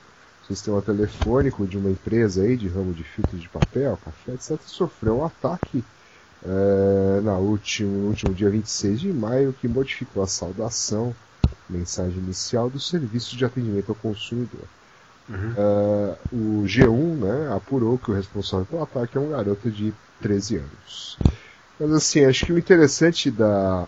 sistema 0.54 0.82
telefônico 0.82 1.66
de 1.66 1.78
uma 1.78 1.90
empresa 1.90 2.42
aí 2.42 2.56
de 2.56 2.68
ramo 2.68 2.92
de 2.92 3.04
filtros 3.04 3.40
de 3.40 3.48
papel, 3.48 3.98
café, 4.04 4.32
etc., 4.32 4.58
sofreu 4.66 5.18
um 5.18 5.24
ataque 5.24 5.84
é, 6.44 7.20
na 7.20 7.36
último, 7.38 7.90
no 7.90 8.08
último 8.08 8.34
dia 8.34 8.50
26 8.50 9.00
de 9.00 9.12
maio 9.12 9.52
que 9.52 9.68
modificou 9.68 10.22
a 10.22 10.26
saudação, 10.26 11.14
mensagem 11.68 12.18
inicial 12.18 12.68
do 12.68 12.80
serviço 12.80 13.36
de 13.36 13.44
atendimento 13.44 13.90
ao 13.90 13.94
consumidor. 13.94 14.64
Uhum. 15.28 15.52
Uh, 15.52 16.62
o 16.62 16.64
G1 16.64 17.14
né, 17.20 17.54
apurou 17.54 17.96
que 17.96 18.10
o 18.10 18.14
responsável 18.14 18.66
pelo 18.66 18.82
ataque 18.82 19.16
é 19.16 19.20
um 19.20 19.30
garoto 19.30 19.70
de 19.70 19.94
13 20.20 20.56
anos. 20.56 21.18
Mas 21.78 21.92
assim, 21.92 22.24
acho 22.24 22.44
que 22.44 22.52
o 22.52 22.58
interessante 22.58 23.30
da, 23.30 23.86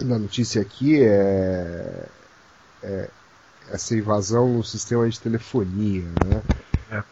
na 0.00 0.18
notícia 0.18 0.60
aqui 0.60 1.00
é, 1.00 2.08
é 2.82 3.08
essa 3.72 3.94
invasão 3.96 4.48
no 4.54 4.64
sistema 4.64 5.08
de 5.08 5.18
telefonia, 5.20 6.04
né? 6.24 6.42
É. 6.90 7.02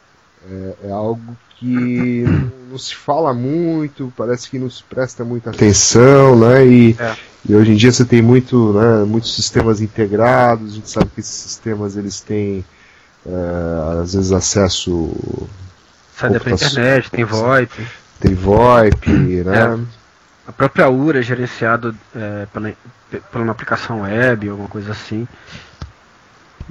É, 0.51 0.75
é 0.89 0.91
algo 0.91 1.37
que 1.59 2.25
não 2.69 2.77
se 2.79 2.95
fala 2.97 3.33
muito, 3.33 4.13
parece 4.17 4.51
que 4.51 4.59
não 4.59 4.69
se 4.69 4.83
presta 4.83 5.25
muita 5.25 5.51
atenção, 5.51 6.37
né? 6.39 6.67
E, 6.67 6.97
É. 6.99 7.17
e 7.49 7.55
hoje 7.55 7.73
em 7.73 7.77
dia 7.77 7.93
você 7.93 8.05
tem 8.05 8.21
muito, 8.21 8.73
né, 8.73 9.05
muitos 9.05 9.35
sistemas 9.35 9.81
integrados, 9.81 10.73
a 10.73 10.75
gente 10.75 10.91
sabe 10.91 11.07
que 11.15 11.21
esses 11.21 11.33
sistemas 11.35 11.97
eles 11.97 12.21
têm 12.21 12.65
é, 13.25 14.01
às 14.03 14.15
vezes 14.15 14.33
acesso 14.33 15.15
pra 16.19 16.29
Computação. 16.29 16.69
internet, 16.69 17.11
tem 17.11 17.25
VoIP. 17.25 17.87
tem 18.21 18.35
VoIP, 18.35 19.11
né? 19.45 19.79
A 20.47 20.51
própria 20.51 20.89
URA 20.91 21.21
é 21.21 21.23
gerenciado 21.23 21.95
é, 22.17 22.47
pela, 22.53 22.73
por 23.31 23.41
uma 23.41 23.53
aplicação 23.53 24.03
web, 24.03 24.49
alguma 24.49 24.69
coisa 24.69 24.91
assim. 24.91 25.27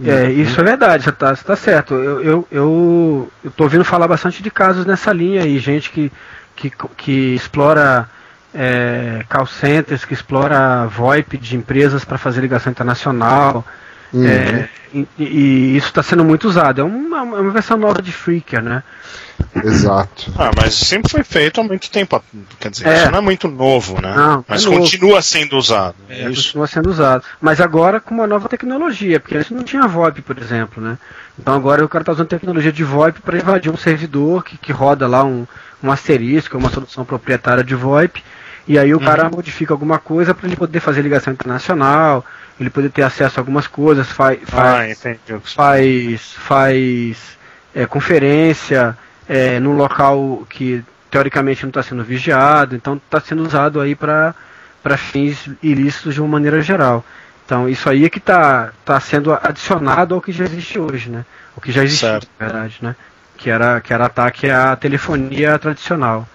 É, 0.03 0.31
isso 0.31 0.59
é 0.59 0.63
verdade, 0.63 1.03
você 1.03 1.11
tá, 1.11 1.35
você 1.35 1.43
tá 1.43 1.55
certo. 1.55 1.93
Eu, 1.93 2.21
eu, 2.21 2.47
eu, 2.51 3.31
eu 3.43 3.51
tô 3.51 3.63
ouvindo 3.63 3.83
falar 3.83 4.07
bastante 4.07 4.41
de 4.41 4.49
casos 4.49 4.85
nessa 4.85 5.11
linha 5.11 5.43
aí, 5.43 5.59
gente 5.59 5.89
que, 5.89 6.11
que, 6.55 6.71
que 6.97 7.35
explora 7.35 8.09
é, 8.53 9.23
call 9.29 9.45
centers, 9.45 10.05
que 10.05 10.13
explora 10.13 10.85
VoIP 10.87 11.37
de 11.37 11.55
empresas 11.55 12.05
para 12.05 12.17
fazer 12.17 12.41
ligação 12.41 12.71
internacional. 12.71 13.65
Uhum. 14.13 14.27
É, 14.27 14.69
e, 14.93 15.07
e 15.17 15.77
isso 15.77 15.87
está 15.87 16.03
sendo 16.03 16.23
muito 16.23 16.47
usado. 16.47 16.81
É 16.81 16.83
uma, 16.83 17.17
é 17.19 17.21
uma 17.21 17.51
versão 17.51 17.77
nova 17.77 18.01
de 18.01 18.11
Freaker, 18.11 18.61
né? 18.61 18.83
Exato. 19.63 20.31
Ah, 20.37 20.51
mas 20.55 20.73
sempre 20.73 21.11
foi 21.11 21.23
feito 21.23 21.59
há 21.59 21.63
muito 21.63 21.89
tempo. 21.89 22.21
Quer 22.59 22.69
dizer, 22.71 22.87
É. 22.87 22.97
isso 23.01 23.11
não 23.11 23.17
é 23.19 23.21
muito 23.21 23.47
novo, 23.47 24.01
né? 24.01 24.13
Não, 24.15 24.45
mas 24.47 24.63
é 24.63 24.65
novo. 24.65 24.79
continua 24.79 25.21
sendo 25.21 25.57
usado. 25.57 25.95
É, 26.09 26.29
isso. 26.29 26.43
continua 26.43 26.67
sendo 26.67 26.89
usado. 26.89 27.23
Mas 27.39 27.59
agora 27.59 27.99
com 27.99 28.13
uma 28.13 28.27
nova 28.27 28.47
tecnologia, 28.47 29.19
porque 29.19 29.37
antes 29.37 29.51
não 29.51 29.63
tinha 29.63 29.87
VoIP, 29.87 30.21
por 30.21 30.37
exemplo, 30.37 30.83
né? 30.83 30.97
Então 31.39 31.53
agora 31.55 31.83
o 31.83 31.89
cara 31.89 32.03
está 32.03 32.11
usando 32.11 32.27
tecnologia 32.27 32.71
de 32.71 32.83
VoIP 32.83 33.21
para 33.21 33.37
invadir 33.37 33.71
um 33.71 33.77
servidor 33.77 34.43
que, 34.43 34.57
que 34.57 34.71
roda 34.71 35.07
lá 35.07 35.23
um, 35.23 35.47
um 35.83 35.91
asterisco, 35.91 36.57
uma 36.57 36.69
solução 36.69 37.03
proprietária 37.03 37.63
de 37.63 37.73
VoIP, 37.75 38.23
e 38.67 38.77
aí 38.77 38.93
o 38.93 38.99
cara 38.99 39.29
modifica 39.29 39.73
alguma 39.73 39.97
coisa 39.97 40.33
para 40.35 40.47
ele 40.47 40.55
poder 40.55 40.79
fazer 40.79 41.01
ligação 41.01 41.33
internacional, 41.33 42.23
ele 42.63 42.69
poder 42.69 42.89
ter 42.89 43.03
acesso 43.03 43.39
a 43.39 43.41
algumas 43.41 43.67
coisas, 43.67 44.07
faz, 44.11 44.39
Ah, 44.53 44.87
entendi. 44.89 45.19
faz, 45.43 46.33
faz 46.33 47.37
é, 47.73 47.85
conferência 47.85 48.97
é, 49.27 49.59
num 49.59 49.75
local 49.75 50.45
que 50.49 50.83
teoricamente 51.09 51.63
não 51.63 51.69
está 51.69 51.83
sendo 51.83 52.03
vigiado, 52.03 52.75
então 52.75 52.95
está 52.95 53.19
sendo 53.19 53.43
usado 53.43 53.79
aí 53.81 53.95
para 53.95 54.33
fins 54.97 55.49
ilícitos 55.61 56.13
de 56.13 56.21
uma 56.21 56.29
maneira 56.29 56.61
geral. 56.61 57.03
Então 57.45 57.67
isso 57.67 57.89
aí 57.89 58.05
é 58.05 58.09
que 58.09 58.17
está 58.19 58.71
tá 58.85 58.99
sendo 58.99 59.33
adicionado 59.33 60.15
ao 60.15 60.21
que 60.21 60.31
já 60.31 60.45
existe 60.45 60.79
hoje, 60.79 61.09
né? 61.09 61.25
O 61.55 61.59
que 61.61 61.71
já 61.71 61.83
existe, 61.83 62.05
na 62.05 62.19
verdade, 62.39 62.77
né? 62.81 62.95
Que 63.37 63.49
era, 63.49 63.81
que 63.81 63.93
era 63.93 64.05
ataque 64.05 64.49
à 64.49 64.75
telefonia 64.75 65.57
tradicional. 65.59 66.27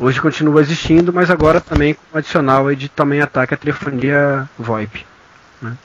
Hoje 0.00 0.20
continua 0.20 0.60
existindo, 0.60 1.12
mas 1.12 1.30
agora 1.30 1.60
também 1.60 1.94
com 1.94 2.18
adicional 2.18 2.74
de 2.74 2.88
também 2.88 3.20
ataque 3.20 3.54
à 3.54 3.56
telefonia 3.56 4.48
VoIP 4.58 5.04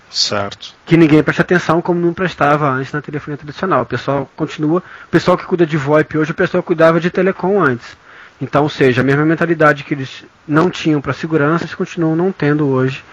Certo. 0.10 0.74
que 0.86 0.98
ninguém 0.98 1.22
presta 1.22 1.42
atenção 1.44 1.82
como 1.82 2.00
não 2.00 2.14
prestava 2.14 2.70
antes 2.70 2.92
na 2.94 3.02
telefonia 3.02 3.38
tradicional. 3.38 3.84
O 3.84 3.86
pessoal 3.86 4.30
continua, 4.36 4.82
o 5.06 5.10
pessoal 5.10 5.38
que 5.38 5.46
cuida 5.46 5.66
de 5.66 5.78
VoIP 5.78 6.18
hoje, 6.18 6.32
o 6.32 6.36
pessoal 6.36 6.64
cuidava 6.64 7.00
de 7.00 7.10
telecom 7.10 7.62
antes. 7.62 7.96
Então, 8.42 8.64
ou 8.64 8.70
seja, 8.70 9.02
a 9.02 9.04
mesma 9.04 9.26
mentalidade 9.26 9.84
que 9.84 9.94
eles 9.94 10.24
não 10.48 10.70
tinham 10.70 11.02
para 11.02 11.14
segurança, 11.14 11.64
eles 11.64 11.76
continuam 11.76 12.16
não 12.16 12.32
tendo 12.32 12.68
hoje 12.68 13.04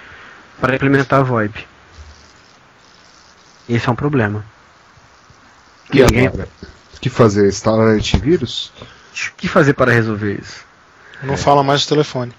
para 0.60 0.74
implementar 0.74 1.24
VoIP. 1.24 1.66
Esse 3.68 3.88
é 3.88 3.92
um 3.92 3.96
problema. 3.96 4.44
E 5.92 6.00
Ninguém- 6.02 6.26
agora? 6.28 6.48
O 6.96 7.00
que 7.00 7.08
fazer? 7.10 7.48
Instalar 7.48 7.88
antivírus? 7.88 8.72
O 9.12 9.32
que 9.36 9.48
fazer 9.48 9.74
para 9.74 9.92
resolver 9.92 10.40
isso? 10.40 10.64
Não 11.22 11.36
fala 11.36 11.62
mais 11.62 11.82
de 11.82 11.88
telefone. 11.88 12.32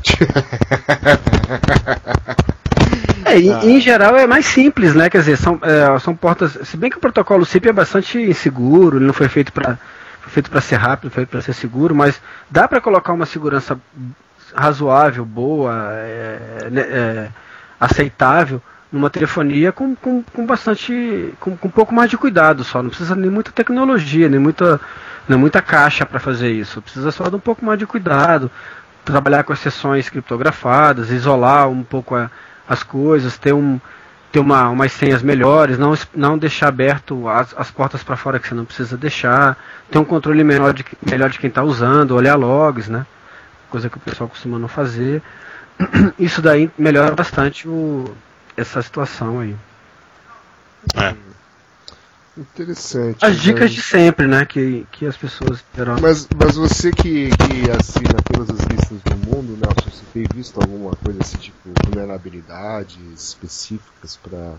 É, 3.30 3.38
em, 3.38 3.76
em 3.76 3.80
geral 3.80 4.16
é 4.16 4.26
mais 4.26 4.46
simples, 4.46 4.94
né? 4.94 5.08
Quer 5.08 5.18
dizer, 5.18 5.36
são, 5.36 5.58
é, 5.62 5.98
são 5.98 6.14
portas. 6.14 6.58
Se 6.64 6.76
bem 6.76 6.90
que 6.90 6.96
o 6.96 7.00
protocolo 7.00 7.44
CIP 7.44 7.68
é 7.68 7.72
bastante 7.72 8.18
inseguro, 8.18 8.98
ele 8.98 9.06
não 9.06 9.14
foi 9.14 9.28
feito 9.28 9.52
para 9.52 9.78
foi 10.20 10.30
feito 10.30 10.50
para 10.50 10.60
ser 10.60 10.76
rápido, 10.76 11.10
foi 11.10 11.22
feito 11.22 11.30
para 11.30 11.40
ser 11.40 11.54
seguro, 11.54 11.94
mas 11.94 12.20
dá 12.50 12.68
para 12.68 12.80
colocar 12.80 13.12
uma 13.12 13.24
segurança 13.24 13.80
razoável, 14.54 15.24
boa, 15.24 15.72
é, 15.92 16.68
né, 16.70 16.80
é, 16.82 17.28
aceitável 17.78 18.60
numa 18.92 19.08
telefonia 19.08 19.72
com, 19.72 19.94
com, 19.94 20.22
com 20.22 20.46
bastante. 20.46 21.32
Com, 21.40 21.56
com 21.56 21.68
um 21.68 21.70
pouco 21.70 21.94
mais 21.94 22.10
de 22.10 22.18
cuidado 22.18 22.64
só. 22.64 22.82
Não 22.82 22.90
precisa 22.90 23.14
nem 23.14 23.30
muita 23.30 23.52
tecnologia, 23.52 24.28
nem 24.28 24.40
muita, 24.40 24.80
nem 25.28 25.38
muita 25.38 25.62
caixa 25.62 26.04
para 26.04 26.18
fazer 26.18 26.50
isso. 26.50 26.82
Precisa 26.82 27.10
só 27.10 27.28
de 27.28 27.36
um 27.36 27.40
pouco 27.40 27.64
mais 27.64 27.78
de 27.78 27.86
cuidado, 27.86 28.50
trabalhar 29.04 29.44
com 29.44 29.52
as 29.52 29.60
sessões 29.60 30.08
criptografadas, 30.08 31.10
isolar 31.10 31.68
um 31.68 31.82
pouco 31.84 32.16
a, 32.16 32.30
as 32.70 32.84
coisas, 32.84 33.36
ter 33.36 33.52
um 33.52 33.80
ter 34.32 34.38
uma, 34.38 34.68
umas 34.68 34.92
senhas 34.92 35.22
melhores, 35.24 35.76
não, 35.76 35.92
não 36.14 36.38
deixar 36.38 36.68
aberto 36.68 37.28
as, 37.28 37.52
as 37.58 37.68
portas 37.68 38.04
para 38.04 38.16
fora 38.16 38.38
que 38.38 38.46
você 38.46 38.54
não 38.54 38.64
precisa 38.64 38.96
deixar, 38.96 39.58
ter 39.90 39.98
um 39.98 40.04
controle 40.04 40.44
melhor 40.44 40.72
de, 40.72 40.84
melhor 41.02 41.30
de 41.30 41.38
quem 41.40 41.48
está 41.48 41.64
usando, 41.64 42.12
olhar 42.12 42.36
logs, 42.36 42.88
né? 42.88 43.04
Coisa 43.68 43.90
que 43.90 43.96
o 43.96 44.00
pessoal 44.00 44.30
costuma 44.30 44.56
não 44.56 44.68
fazer. 44.68 45.20
Isso 46.16 46.40
daí 46.40 46.70
melhora 46.78 47.12
bastante 47.12 47.68
o, 47.68 48.14
essa 48.56 48.80
situação 48.82 49.40
aí. 49.40 49.56
É. 50.94 51.29
Interessante. 52.36 53.24
As 53.24 53.36
dicas 53.40 53.62
mas- 53.62 53.72
de 53.72 53.82
sempre, 53.82 54.26
né? 54.26 54.44
Que, 54.46 54.86
que 54.92 55.06
as 55.06 55.16
pessoas 55.16 55.62
terão. 55.74 55.96
Mas, 56.00 56.28
mas 56.34 56.56
você 56.56 56.90
que, 56.92 57.28
que 57.30 57.70
assina 57.70 58.14
todas 58.32 58.50
as 58.50 58.66
listas 58.66 58.98
do 59.02 59.16
mundo, 59.16 59.56
Nelson, 59.56 59.90
você 59.90 60.04
tem 60.12 60.26
visto 60.32 60.60
alguma 60.60 60.94
coisa 60.96 61.18
assim, 61.20 61.38
tipo, 61.38 61.70
vulnerabilidades 61.84 62.98
específicas 63.14 64.16
para 64.16 64.54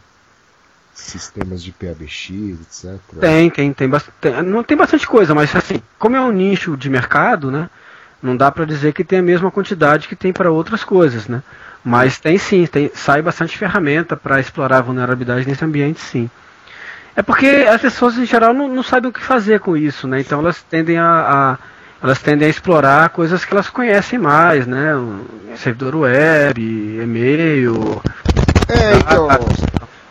sistemas 0.94 1.64
de 1.64 1.72
PABX, 1.72 2.30
etc? 2.62 3.00
Tem, 3.20 3.50
tem, 3.50 3.74
tem, 3.74 3.90
tem- 4.20 4.44
não 4.44 4.64
tem 4.64 4.76
bastante 4.78 5.08
coisa, 5.08 5.34
mas 5.34 5.56
assim, 5.56 5.82
como 5.98 6.16
é 6.16 6.22
um 6.22 6.32
nicho 6.32 6.76
de 6.76 6.90
mercado, 6.90 7.50
né? 7.50 7.70
Não 8.22 8.36
dá 8.38 8.52
para 8.52 8.66
dizer 8.66 8.94
que 8.94 9.04
tem 9.04 9.20
a 9.20 9.24
mesma 9.24 9.50
quantidade 9.50 10.08
que 10.08 10.16
tem 10.16 10.32
para 10.32 10.52
outras 10.52 10.84
coisas, 10.84 11.28
né? 11.28 11.42
Mas 11.84 12.20
tem 12.20 12.38
sim, 12.38 12.68
tem, 12.68 12.92
sai 12.94 13.22
bastante 13.22 13.58
ferramenta 13.58 14.16
para 14.16 14.40
explorar 14.40 14.78
a 14.80 14.82
vulnerabilidade 14.82 15.48
nesse 15.48 15.66
ambiente, 15.66 16.00
sim. 16.00 16.30
É 17.22 17.24
porque 17.24 17.46
as 17.70 17.80
pessoas 17.80 18.18
em 18.18 18.26
geral 18.26 18.52
não, 18.52 18.68
não 18.68 18.82
sabem 18.82 19.12
o 19.12 19.14
que 19.14 19.22
fazer 19.22 19.60
com 19.60 19.78
isso, 19.78 20.08
né? 20.08 20.22
Então 20.22 20.40
elas 20.40 20.64
tendem 20.64 20.98
a, 20.98 21.06
a- 21.06 21.58
elas 22.02 22.18
tendem 22.20 22.48
a 22.48 22.50
explorar 22.50 23.10
coisas 23.10 23.46
que 23.46 23.54
elas 23.54 23.70
conhecem 23.70 24.18
mais, 24.18 24.66
né? 24.66 24.96
O 24.96 25.24
servidor 25.56 25.98
web, 25.98 26.60
e-mail, 26.60 28.02
É, 28.68 28.96
então. 28.96 29.28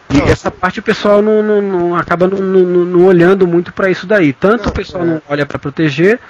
e 0.09 0.21
essa 0.31 0.53
parte 0.53 0.79
o 0.79 0.83
pessoal 0.85 1.21
não, 1.21 1.43
não- 1.43 1.61
não- 1.61 1.97
acaba 1.97 2.29
não, 2.29 2.39
não- 2.39 2.85
não 2.85 3.05
olhando 3.07 3.45
muito 3.45 3.73
para 3.73 3.91
isso 3.91 4.07
daí. 4.07 4.33
Tanto 4.33 4.67
Não, 4.67 4.71
o 4.71 4.73
pessoal 4.73 5.03
é. 5.03 5.07
não 5.09 5.23
olha 5.29 5.45
para 5.45 5.59
proteger, 5.59 6.21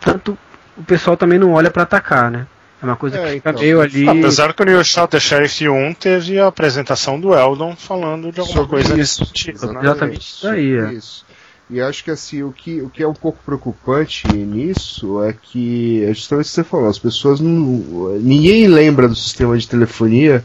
tanto 0.00 0.38
o 0.76 0.84
pessoal 0.84 1.16
também 1.16 1.40
não 1.40 1.50
olha 1.54 1.72
para 1.72 1.82
atacar, 1.82 2.30
né? 2.30 2.46
É 2.82 2.86
uma 2.86 2.96
coisa 2.96 3.18
É, 3.18 3.26
que 3.26 3.32
fica 3.34 3.50
então. 3.50 3.62
meio 3.62 3.80
ali. 3.80 4.08
Apesar 4.08 4.54
que 4.54 4.62
o 4.62 4.66
New 4.66 4.82
Shot 4.84 5.08
the 5.08 5.20
Sheriff 5.20 5.68
1 5.68 5.94
teve 5.94 6.38
a 6.38 6.46
apresentação 6.46 7.20
do 7.20 7.34
Eldon 7.34 7.76
falando 7.76 8.32
de 8.32 8.40
alguma 8.40 8.56
sobre 8.58 8.70
coisa 8.70 8.98
isso, 8.98 9.20
nesse 9.22 9.26
sentido. 9.26 9.72
né? 9.72 9.80
Exatamente 9.82 10.20
isso 10.20 10.48
aí, 10.48 10.76
é. 10.78 10.92
Isso. 10.94 11.24
E 11.68 11.80
acho 11.80 12.02
que 12.02 12.10
assim, 12.10 12.42
o 12.42 12.50
que, 12.50 12.80
o 12.82 12.88
que 12.90 13.00
é 13.02 13.06
um 13.06 13.14
pouco 13.14 13.38
preocupante 13.44 14.26
nisso 14.34 15.22
é 15.22 15.32
que, 15.40 16.02
é 16.04 16.12
justamente 16.12 16.46
o 16.46 16.48
que 16.48 16.54
você 16.54 16.64
falou, 16.64 16.88
as 16.88 16.98
pessoas 16.98 17.38
não. 17.38 18.18
Ninguém 18.20 18.66
lembra 18.66 19.06
do 19.06 19.14
sistema 19.14 19.56
de 19.56 19.68
telefonia 19.68 20.44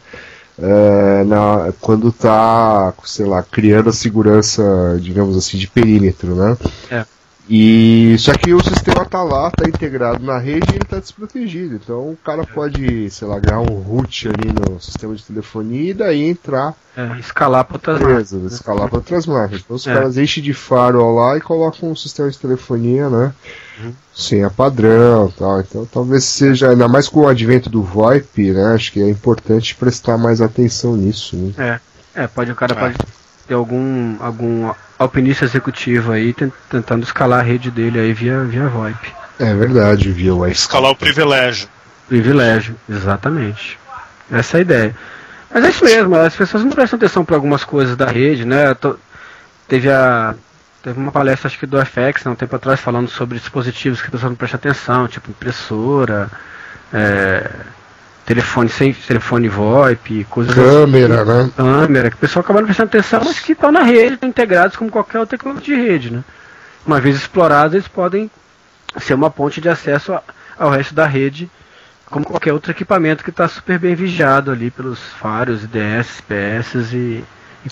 é, 0.60 1.24
na, 1.24 1.74
quando 1.82 2.12
tá, 2.12 2.94
sei 3.06 3.26
lá, 3.26 3.42
criando 3.42 3.90
a 3.90 3.94
segurança, 3.94 5.00
digamos 5.02 5.36
assim, 5.36 5.58
de 5.58 5.68
perímetro, 5.68 6.36
né? 6.36 6.58
É. 6.92 7.06
E 7.48 8.16
só 8.18 8.34
que 8.34 8.54
o 8.54 8.64
sistema 8.64 9.06
tá 9.06 9.22
lá, 9.22 9.52
tá 9.52 9.68
integrado 9.70 10.24
na 10.26 10.40
rede 10.40 10.66
e 10.72 10.76
ele 10.78 10.86
tá 10.86 10.98
desprotegido. 11.00 11.76
Então 11.76 12.10
o 12.12 12.18
cara 12.18 12.44
pode, 12.44 13.10
sei 13.12 13.28
lá, 13.28 13.38
ganhar 13.40 13.60
um 13.60 13.82
root 13.82 14.28
ali 14.28 14.52
no 14.52 14.80
sistema 14.82 15.14
de 15.14 15.24
telefonia 15.24 15.92
e 15.92 15.94
daí 15.94 16.24
entrar 16.24 16.74
é, 16.98 17.20
escalar 17.20 17.64
para 17.66 17.76
outras 17.76 18.00
máquinas. 18.00 18.32
Beleza, 18.32 18.56
escalar 18.56 18.88
para 18.90 18.98
outras 18.98 19.26
máquinas. 19.28 19.62
Então 19.64 19.76
os 19.76 19.86
É. 19.86 19.94
caras 19.94 20.18
enchem 20.18 20.42
de 20.44 20.54
firewall 20.56 21.14
lá 21.16 21.38
e 21.38 21.42
colocam 21.42 21.92
um 21.92 21.96
sistema 21.96 22.32
de 22.32 22.40
telefonia, 22.40 23.10
né? 23.10 23.32
Uhum. 23.80 23.94
Senha 24.16 24.50
padrão 24.50 25.32
tal. 25.38 25.60
Então 25.60 25.86
talvez 25.86 26.24
seja, 26.24 26.72
ainda 26.72 26.88
mais 26.88 27.08
com 27.08 27.20
o 27.22 27.28
advento 27.28 27.70
do 27.70 27.84
VoIP, 27.84 28.52
né? 28.54 28.74
Acho 28.74 28.92
que 28.92 29.02
é 29.04 29.10
importante 29.10 29.76
prestar 29.76 30.18
mais 30.18 30.42
atenção 30.42 30.96
nisso. 30.98 31.36
Né? 31.36 31.80
É, 32.16 32.24
é, 32.24 32.28
pode 32.28 32.50
o 32.52 32.56
cara 32.56 32.74
É. 32.74 32.80
pode 32.80 32.96
ter 33.48 33.54
algum 33.54 34.18
algum 34.20 34.72
alpinista 34.98 35.46
executivo 35.46 36.12
aí 36.12 36.34
tent- 36.34 36.54
tentando 36.70 37.04
escalar 37.04 37.40
a 37.40 37.44
rede 37.44 37.70
dele 37.72 38.00
aí 38.00 38.14
via 38.14 38.42
via 38.44 38.68
VoIP. 38.68 39.14
É 39.40 39.54
verdade, 39.54 40.12
via 40.12 40.34
Wi-Fi. 40.34 40.54
Escalar 40.56 40.92
o 40.92 40.96
privilégio. 40.96 41.68
Privilégio, 42.08 42.76
exatamente. 42.90 43.78
Essa 44.32 44.58
é 44.58 44.60
a 44.60 44.62
ideia. 44.62 44.96
Mas 45.54 45.66
é 45.66 45.70
isso 45.70 45.84
mesmo, 45.84 46.16
as 46.16 46.36
pessoas 46.36 46.64
não 46.64 46.72
prestam 46.72 46.96
atenção 46.98 47.26
para 47.26 47.36
algumas 47.36 47.64
coisas 47.64 47.96
da 47.98 48.06
rede, 48.08 48.46
né? 48.46 48.74
Tô- 48.74 48.98
Teve 49.68 49.92
a. 49.92 50.36
Teve 50.84 51.00
uma 51.00 51.12
palestra 51.12 51.48
acho 51.48 51.58
que 51.58 51.66
do 51.66 51.78
FX, 51.84 52.24
né, 52.26 52.32
um 52.32 52.36
tempo 52.36 52.56
atrás, 52.56 52.80
falando 52.80 53.10
sobre 53.10 53.40
dispositivos 53.40 54.02
que 54.02 54.08
a 54.08 54.12
pessoa 54.12 54.30
não 54.30 54.36
presta 54.38 54.56
atenção, 54.58 55.08
tipo 55.08 55.32
impressora, 55.32 56.30
é, 56.94 57.50
telefone 58.26 58.70
sem 58.70 58.94
telefone 58.94 59.48
VoIP, 59.48 60.24
coisas 60.26 60.58
assim. 60.58 60.68
Câmera, 60.68 61.24
né? 61.26 61.52
câmera, 61.56 62.10
que 62.10 62.16
o 62.16 62.20
pessoal 62.20 62.44
acaba 62.44 62.60
não 62.60 62.66
prestando 62.68 62.88
atenção, 62.90 63.22
mas 63.24 63.40
que 63.40 63.52
estão 63.52 63.72
na 63.72 63.84
rede, 63.84 64.16
estão 64.16 64.30
integrados 64.30 64.76
como 64.76 64.90
qualquer 64.90 65.20
outra 65.20 65.38
tecnologia 65.38 65.76
de 65.76 65.82
rede, 65.82 66.12
né? 66.12 66.24
Uma 66.86 67.00
vez 67.00 67.16
explorados, 67.16 67.74
eles 67.76 67.88
podem 67.88 68.30
ser 69.00 69.14
uma 69.14 69.30
ponte 69.30 69.60
de 69.62 69.70
acesso 69.70 70.14
a- 70.14 70.24
ao 70.58 70.70
resto 70.70 70.94
da 70.96 71.06
rede, 71.06 71.50
como 72.06 72.26
qualquer 72.26 72.54
outro 72.54 72.72
equipamento 72.72 73.24
que 73.24 73.30
está 73.30 73.48
super 73.48 73.78
bem 73.80 73.94
vigiado 73.96 74.52
ali 74.52 74.70
pelos 74.72 75.00
faros, 75.20 75.64
IDS, 75.64 76.22
PS 76.28 76.94
e, 76.94 77.24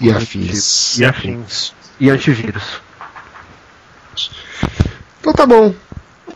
E 0.01 0.09
do 0.11 0.17
afins. 0.17 0.91
tipo. 0.91 1.01
E 1.01 1.05
afins. 1.05 1.73
E 1.99 2.09
antivírus. 2.09 2.81
Então 5.19 5.33
tá 5.33 5.45
bom. 5.45 5.73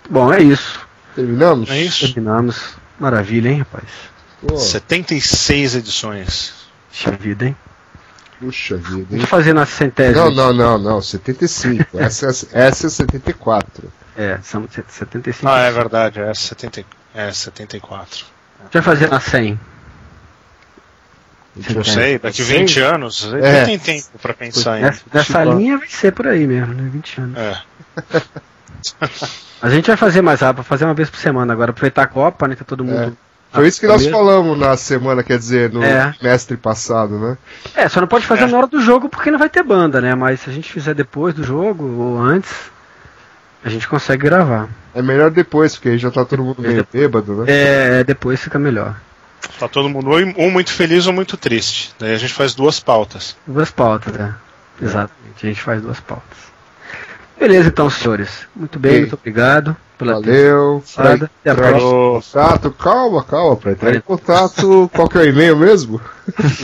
Bom, 0.09 0.31
é 0.31 0.41
isso. 0.41 0.79
Terminamos? 1.15 1.69
É 1.69 1.81
isso? 1.81 2.13
Terminamos. 2.13 2.75
Maravilha, 2.99 3.49
hein, 3.49 3.59
rapaz? 3.59 3.83
Pô, 4.45 4.57
76 4.57 5.75
edições. 5.75 6.53
Puxa 6.89 7.11
vida, 7.11 7.45
hein? 7.45 7.55
puxa 8.39 8.77
vida, 8.77 8.97
hein? 8.99 9.07
Vamos 9.09 9.29
fazer 9.29 9.53
na 9.53 9.65
centésima. 9.65 10.25
Não, 10.25 10.31
não, 10.31 10.53
não, 10.53 10.77
não. 10.77 11.01
75. 11.01 11.97
Essa, 11.97 12.27
é- 12.27 12.29
essa 12.67 12.87
é 12.87 12.89
74. 12.89 13.91
É, 14.15 14.39
são 14.43 14.67
75. 14.87 15.47
Ah, 15.51 15.59
é 15.61 15.71
verdade, 15.71 16.19
é, 16.19 16.33
70, 16.33 16.83
é 17.13 17.31
74. 17.31 18.25
Já 18.71 18.81
fazer 18.81 19.09
na 19.09 19.19
100. 19.19 19.59
Não 21.75 21.83
sei, 21.83 22.19
daqui 22.19 22.43
20 22.43 22.79
anos, 22.81 23.31
É. 23.33 23.65
tem 23.65 23.79
tempo 23.79 24.05
pra 24.21 24.33
pensar 24.33 24.77
em. 24.77 24.83
Nessa, 24.83 25.01
nessa 25.11 25.43
linha 25.43 25.77
vai 25.79 25.87
ser 25.87 26.11
por 26.11 26.27
aí 26.27 26.45
mesmo, 26.45 26.73
né? 26.73 26.87
20 26.91 27.21
anos. 27.21 27.37
É. 27.37 27.61
A 29.61 29.69
gente 29.69 29.87
vai 29.87 29.97
fazer 29.97 30.21
mais 30.21 30.41
rápido, 30.41 30.63
fazer 30.63 30.85
uma 30.85 30.93
vez 30.93 31.09
por 31.09 31.19
semana 31.19 31.51
agora, 31.53 31.71
aproveitar 31.71 32.03
a 32.03 32.07
Copa, 32.07 32.47
né? 32.47 32.55
Tá 32.55 32.63
todo 32.63 32.83
mundo. 32.83 33.17
Foi 33.51 33.67
isso 33.67 33.79
que 33.79 33.87
nós 33.87 34.05
falamos 34.05 34.57
na 34.59 34.75
semana, 34.77 35.23
quer 35.23 35.37
dizer, 35.37 35.71
no 35.71 35.81
É. 35.83 36.13
mestre 36.21 36.57
passado, 36.57 37.17
né? 37.17 37.37
É, 37.73 37.87
só 37.89 37.99
não 38.01 38.07
pode 38.07 38.25
fazer 38.25 38.43
É. 38.43 38.47
na 38.47 38.57
hora 38.57 38.67
do 38.67 38.79
jogo 38.81 39.09
porque 39.09 39.31
não 39.31 39.39
vai 39.39 39.49
ter 39.49 39.63
banda, 39.63 39.99
né? 40.01 40.13
Mas 40.13 40.41
se 40.41 40.49
a 40.49 40.53
gente 40.53 40.71
fizer 40.71 40.93
depois 40.93 41.33
do 41.33 41.43
jogo 41.43 41.83
ou 41.85 42.19
antes, 42.21 42.53
a 43.63 43.69
gente 43.69 43.87
consegue 43.87 44.23
gravar. 44.23 44.67
É 44.93 45.01
melhor 45.01 45.31
depois, 45.31 45.75
porque 45.75 45.89
aí 45.89 45.97
já 45.97 46.11
tá 46.11 46.23
todo 46.25 46.43
mundo 46.43 46.61
meio 46.61 46.85
bêbado, 46.91 47.33
né? 47.37 47.45
É, 47.47 48.03
depois 48.03 48.39
fica 48.39 48.59
melhor. 48.59 48.95
Tá 49.59 49.67
todo 49.67 49.89
mundo 49.89 50.09
ou, 50.09 50.17
ou 50.35 50.51
muito 50.51 50.71
feliz 50.71 51.07
ou 51.07 51.13
muito 51.13 51.37
triste. 51.37 51.93
Daí 51.97 52.13
a 52.13 52.17
gente 52.17 52.33
faz 52.33 52.53
duas 52.53 52.79
pautas. 52.79 53.35
Duas 53.47 53.71
pautas, 53.71 54.13
né? 54.13 54.35
Exatamente, 54.79 55.43
a 55.43 55.47
gente 55.47 55.61
faz 55.61 55.81
duas 55.81 55.99
pautas. 55.99 56.37
Beleza, 57.39 57.69
então, 57.69 57.89
senhores. 57.89 58.47
Muito 58.55 58.77
bem, 58.79 58.99
muito 59.01 59.15
obrigado 59.15 59.75
pela 59.97 60.13
Valeu. 60.13 60.83
Até 60.95 61.51
a 61.51 61.55
contato, 61.79 62.71
calma, 62.71 63.23
calma, 63.23 63.55
pra 63.55 63.71
entrar 63.71 63.95
em 63.95 64.01
contato, 64.01 64.89
qual 64.93 65.07
que 65.07 65.17
é 65.17 65.21
o 65.21 65.25
e-mail 65.25 65.57
mesmo? 65.57 65.99